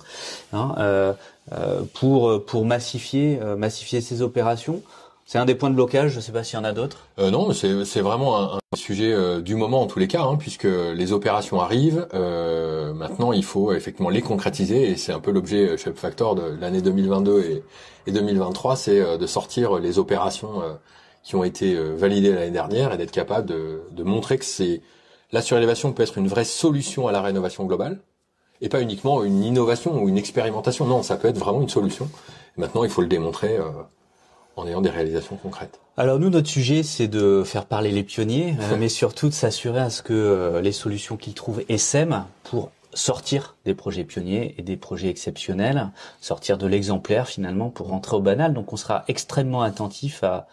hein, 0.52 0.74
euh, 0.78 1.12
euh, 1.52 1.82
pour 1.94 2.44
pour 2.44 2.64
massifier 2.64 3.38
massifier 3.56 4.00
ces 4.00 4.22
opérations. 4.22 4.82
C'est 5.28 5.38
un 5.38 5.44
des 5.44 5.56
points 5.56 5.70
de 5.70 5.74
blocage. 5.74 6.12
Je 6.12 6.16
ne 6.16 6.20
sais 6.20 6.30
pas 6.32 6.44
s'il 6.44 6.56
y 6.56 6.60
en 6.60 6.64
a 6.64 6.72
d'autres. 6.72 7.08
Euh, 7.18 7.30
non, 7.30 7.52
c'est 7.52 8.00
vraiment 8.00 8.38
un, 8.38 8.58
un 8.72 8.76
sujet 8.76 9.12
euh, 9.12 9.40
du 9.40 9.56
moment 9.56 9.82
en 9.82 9.86
tous 9.86 9.98
les 9.98 10.06
cas, 10.06 10.22
hein, 10.22 10.36
puisque 10.36 10.64
les 10.64 11.12
opérations 11.12 11.60
arrivent. 11.60 12.06
euh, 12.14 12.94
maintenant, 12.94 13.32
il 13.32 13.44
faut 13.44 13.72
effectivement 13.72 14.08
les 14.10 14.22
concrétiser, 14.22 14.88
et 14.88 14.96
c'est 14.96 15.12
un 15.12 15.18
peu 15.18 15.32
l'objet 15.32 15.70
euh, 15.70 15.76
Shape 15.76 15.98
Factor 15.98 16.36
de 16.36 16.42
l'année 16.60 16.80
2022 16.80 17.40
et, 17.42 17.64
et 18.06 18.12
2023, 18.12 18.76
c'est 18.76 19.00
euh, 19.00 19.18
de 19.18 19.26
sortir 19.26 19.78
les 19.80 19.98
opérations 19.98 20.62
euh, 20.62 20.74
qui 21.24 21.34
ont 21.34 21.42
été 21.42 21.74
validés 21.74 22.32
l'année 22.32 22.52
dernière 22.52 22.92
et 22.92 22.96
d'être 22.96 23.10
capable 23.10 23.48
de, 23.48 23.82
de 23.90 24.02
montrer 24.04 24.38
que 24.38 24.44
c'est 24.44 24.80
la 25.32 25.42
surélévation 25.42 25.92
peut 25.92 26.04
être 26.04 26.18
une 26.18 26.28
vraie 26.28 26.44
solution 26.44 27.08
à 27.08 27.12
la 27.12 27.20
rénovation 27.20 27.64
globale 27.64 27.98
et 28.60 28.68
pas 28.68 28.80
uniquement 28.80 29.24
une 29.24 29.42
innovation 29.42 30.00
ou 30.00 30.08
une 30.08 30.18
expérimentation. 30.18 30.86
Non, 30.86 31.02
ça 31.02 31.16
peut 31.16 31.26
être 31.26 31.38
vraiment 31.38 31.62
une 31.62 31.68
solution. 31.68 32.08
maintenant, 32.56 32.84
il 32.84 32.90
faut 32.90 33.02
le 33.02 33.08
démontrer 33.08 33.58
en 34.56 34.66
ayant 34.66 34.80
des 34.80 34.90
réalisations 34.90 35.36
concrètes. 35.36 35.80
Alors 35.96 36.18
nous, 36.18 36.30
notre 36.30 36.48
sujet, 36.48 36.82
c'est 36.82 37.08
de 37.08 37.42
faire 37.44 37.66
parler 37.66 37.90
les 37.90 38.02
pionniers, 38.02 38.56
mais 38.78 38.88
surtout 38.88 39.28
de 39.28 39.34
s'assurer 39.34 39.80
à 39.80 39.90
ce 39.90 40.02
que 40.02 40.12
euh, 40.12 40.60
les 40.60 40.72
solutions 40.72 41.16
qu'ils 41.16 41.34
trouvent 41.34 41.62
essaiment 41.68 42.26
pour 42.44 42.70
sortir 42.94 43.56
des 43.64 43.74
projets 43.74 44.04
pionniers 44.04 44.54
et 44.58 44.62
des 44.62 44.76
projets 44.76 45.08
exceptionnels, 45.08 45.90
sortir 46.20 46.56
de 46.58 46.66
l'exemplaire 46.66 47.28
finalement 47.28 47.68
pour 47.68 47.88
rentrer 47.88 48.16
au 48.16 48.20
banal. 48.20 48.54
Donc 48.54 48.72
on 48.72 48.76
sera 48.76 49.04
extrêmement 49.06 49.62
attentif 49.62 50.24
à, 50.24 50.48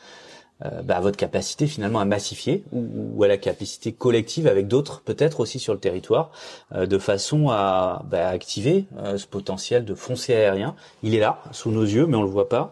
bah, 0.83 0.97
à 0.97 1.01
votre 1.01 1.17
capacité 1.17 1.67
finalement 1.67 1.99
à 1.99 2.05
massifier 2.05 2.63
ou, 2.71 3.21
à 3.23 3.27
la 3.27 3.37
capacité 3.37 3.91
collective 3.91 4.47
avec 4.47 4.69
d'autres 4.69 5.01
peut-être 5.01 5.41
aussi 5.41 5.59
sur 5.59 5.73
le 5.73 5.79
territoire 5.79 6.31
euh, 6.73 6.85
de 6.85 6.97
façon 6.97 7.49
à 7.49 8.03
bah, 8.09 8.29
activer 8.29 8.85
euh, 8.97 9.17
ce 9.17 9.27
potentiel 9.27 9.83
de 9.83 9.93
foncier 9.93 10.35
aérien. 10.35 10.75
Il 11.01 11.15
est 11.15 11.19
là 11.19 11.39
sous 11.51 11.69
nos 11.69 11.83
yeux 11.83 12.05
mais 12.05 12.15
on 12.15 12.21
le 12.21 12.29
voit 12.29 12.47
pas. 12.47 12.71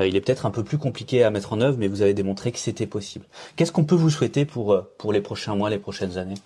il 0.00 0.16
est 0.16 0.20
peut-être 0.22 0.46
un 0.46 0.50
peu 0.50 0.64
plus 0.64 0.78
compliqué 0.78 1.24
à 1.24 1.30
mettre 1.30 1.52
en 1.52 1.60
œuvre 1.60 1.76
mais 1.78 1.88
vous 1.88 2.00
avez 2.00 2.14
démontré 2.14 2.52
que 2.52 2.58
c'était 2.58 2.86
possible. 2.86 3.26
Qu'est-ce 3.56 3.72
qu'on 3.72 3.84
peut 3.84 3.94
vous 3.94 4.10
souhaiter 4.10 4.46
pour 4.46 4.82
pour 4.96 5.12
les 5.12 5.20
prochains 5.20 5.54
mois, 5.54 5.68
les 5.68 5.78
prochaines 5.78 6.16
années? 6.16 6.38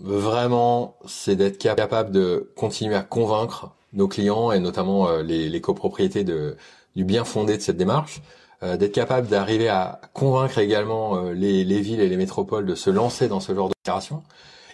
Vraiment, 0.00 0.96
c'est 1.06 1.36
d'être 1.36 1.56
capable 1.56 2.10
de 2.10 2.50
continuer 2.56 2.96
à 2.96 3.02
convaincre 3.02 3.70
nos 3.94 4.08
clients 4.08 4.52
et 4.52 4.58
notamment 4.58 5.18
les, 5.18 5.48
les 5.48 5.60
copropriétés 5.60 6.24
de, 6.24 6.56
du 6.96 7.04
bien 7.04 7.24
fondé 7.24 7.56
de 7.56 7.62
cette 7.62 7.76
démarche. 7.76 8.20
Euh, 8.64 8.76
d'être 8.78 8.92
capable 8.92 9.28
d'arriver 9.28 9.68
à 9.68 10.00
convaincre 10.14 10.58
également 10.58 11.16
euh, 11.16 11.32
les, 11.34 11.64
les, 11.64 11.80
villes 11.82 12.00
et 12.00 12.08
les 12.08 12.16
métropoles 12.16 12.64
de 12.64 12.74
se 12.74 12.88
lancer 12.88 13.28
dans 13.28 13.40
ce 13.40 13.54
genre 13.54 13.68
d'opération 13.68 14.22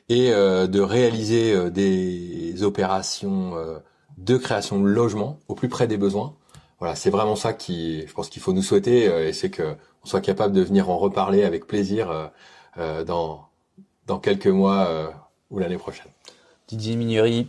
et 0.09 0.33
euh, 0.33 0.69
de 0.69 0.81
réaliser 0.81 1.71
des 1.71 2.63
opérations 2.63 3.55
de 4.19 4.37
création 4.37 4.81
de 4.81 4.87
logements 4.87 5.41
au 5.49 5.55
plus 5.55 5.69
près 5.69 5.89
des 5.89 5.97
besoins. 5.97 6.35
Voilà, 6.79 6.95
c'est 6.95 7.11
vraiment 7.11 7.37
ça 7.37 7.53
qui, 7.53 8.07
je 8.07 8.13
pense 8.13 8.29
qu'il 8.29 8.43
faut 8.43 8.53
nous 8.53 8.63
souhaiter, 8.63 9.05
et 9.05 9.33
c'est 9.33 9.51
que 9.51 9.77
on 10.03 10.07
soit 10.07 10.21
capable 10.21 10.55
de 10.55 10.63
venir 10.63 10.89
en 10.91 10.99
reparler 10.99 11.45
avec 11.45 11.67
plaisir 11.67 12.31
dans 13.07 13.47
dans 14.07 14.19
quelques 14.19 14.47
mois 14.47 15.13
ou 15.51 15.59
l'année 15.59 15.77
prochaine. 15.77 16.11
Didier 16.69 16.97
Mignery, 16.97 17.49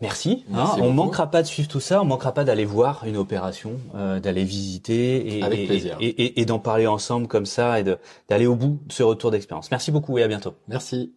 Merci. 0.00 0.44
Hein, 0.54 0.76
on 0.80 0.92
manquera 0.92 1.28
pas 1.28 1.42
de 1.42 1.46
suivre 1.48 1.68
tout 1.68 1.80
ça, 1.80 2.00
on 2.00 2.04
manquera 2.04 2.32
pas 2.32 2.44
d'aller 2.44 2.64
voir 2.64 3.02
une 3.04 3.16
opération, 3.16 3.80
euh, 3.96 4.20
d'aller 4.20 4.44
visiter 4.44 5.38
et, 5.38 5.40
et, 5.40 6.06
et, 6.06 6.40
et 6.40 6.44
d'en 6.44 6.60
parler 6.60 6.86
ensemble 6.86 7.26
comme 7.26 7.46
ça 7.46 7.80
et 7.80 7.84
d'aller 8.28 8.46
au 8.46 8.54
bout 8.54 8.78
de 8.86 8.92
ce 8.92 9.02
retour 9.02 9.30
d'expérience. 9.32 9.70
Merci 9.70 9.90
beaucoup 9.90 10.16
et 10.18 10.22
à 10.22 10.28
bientôt. 10.28 10.54
Merci. 10.68 11.12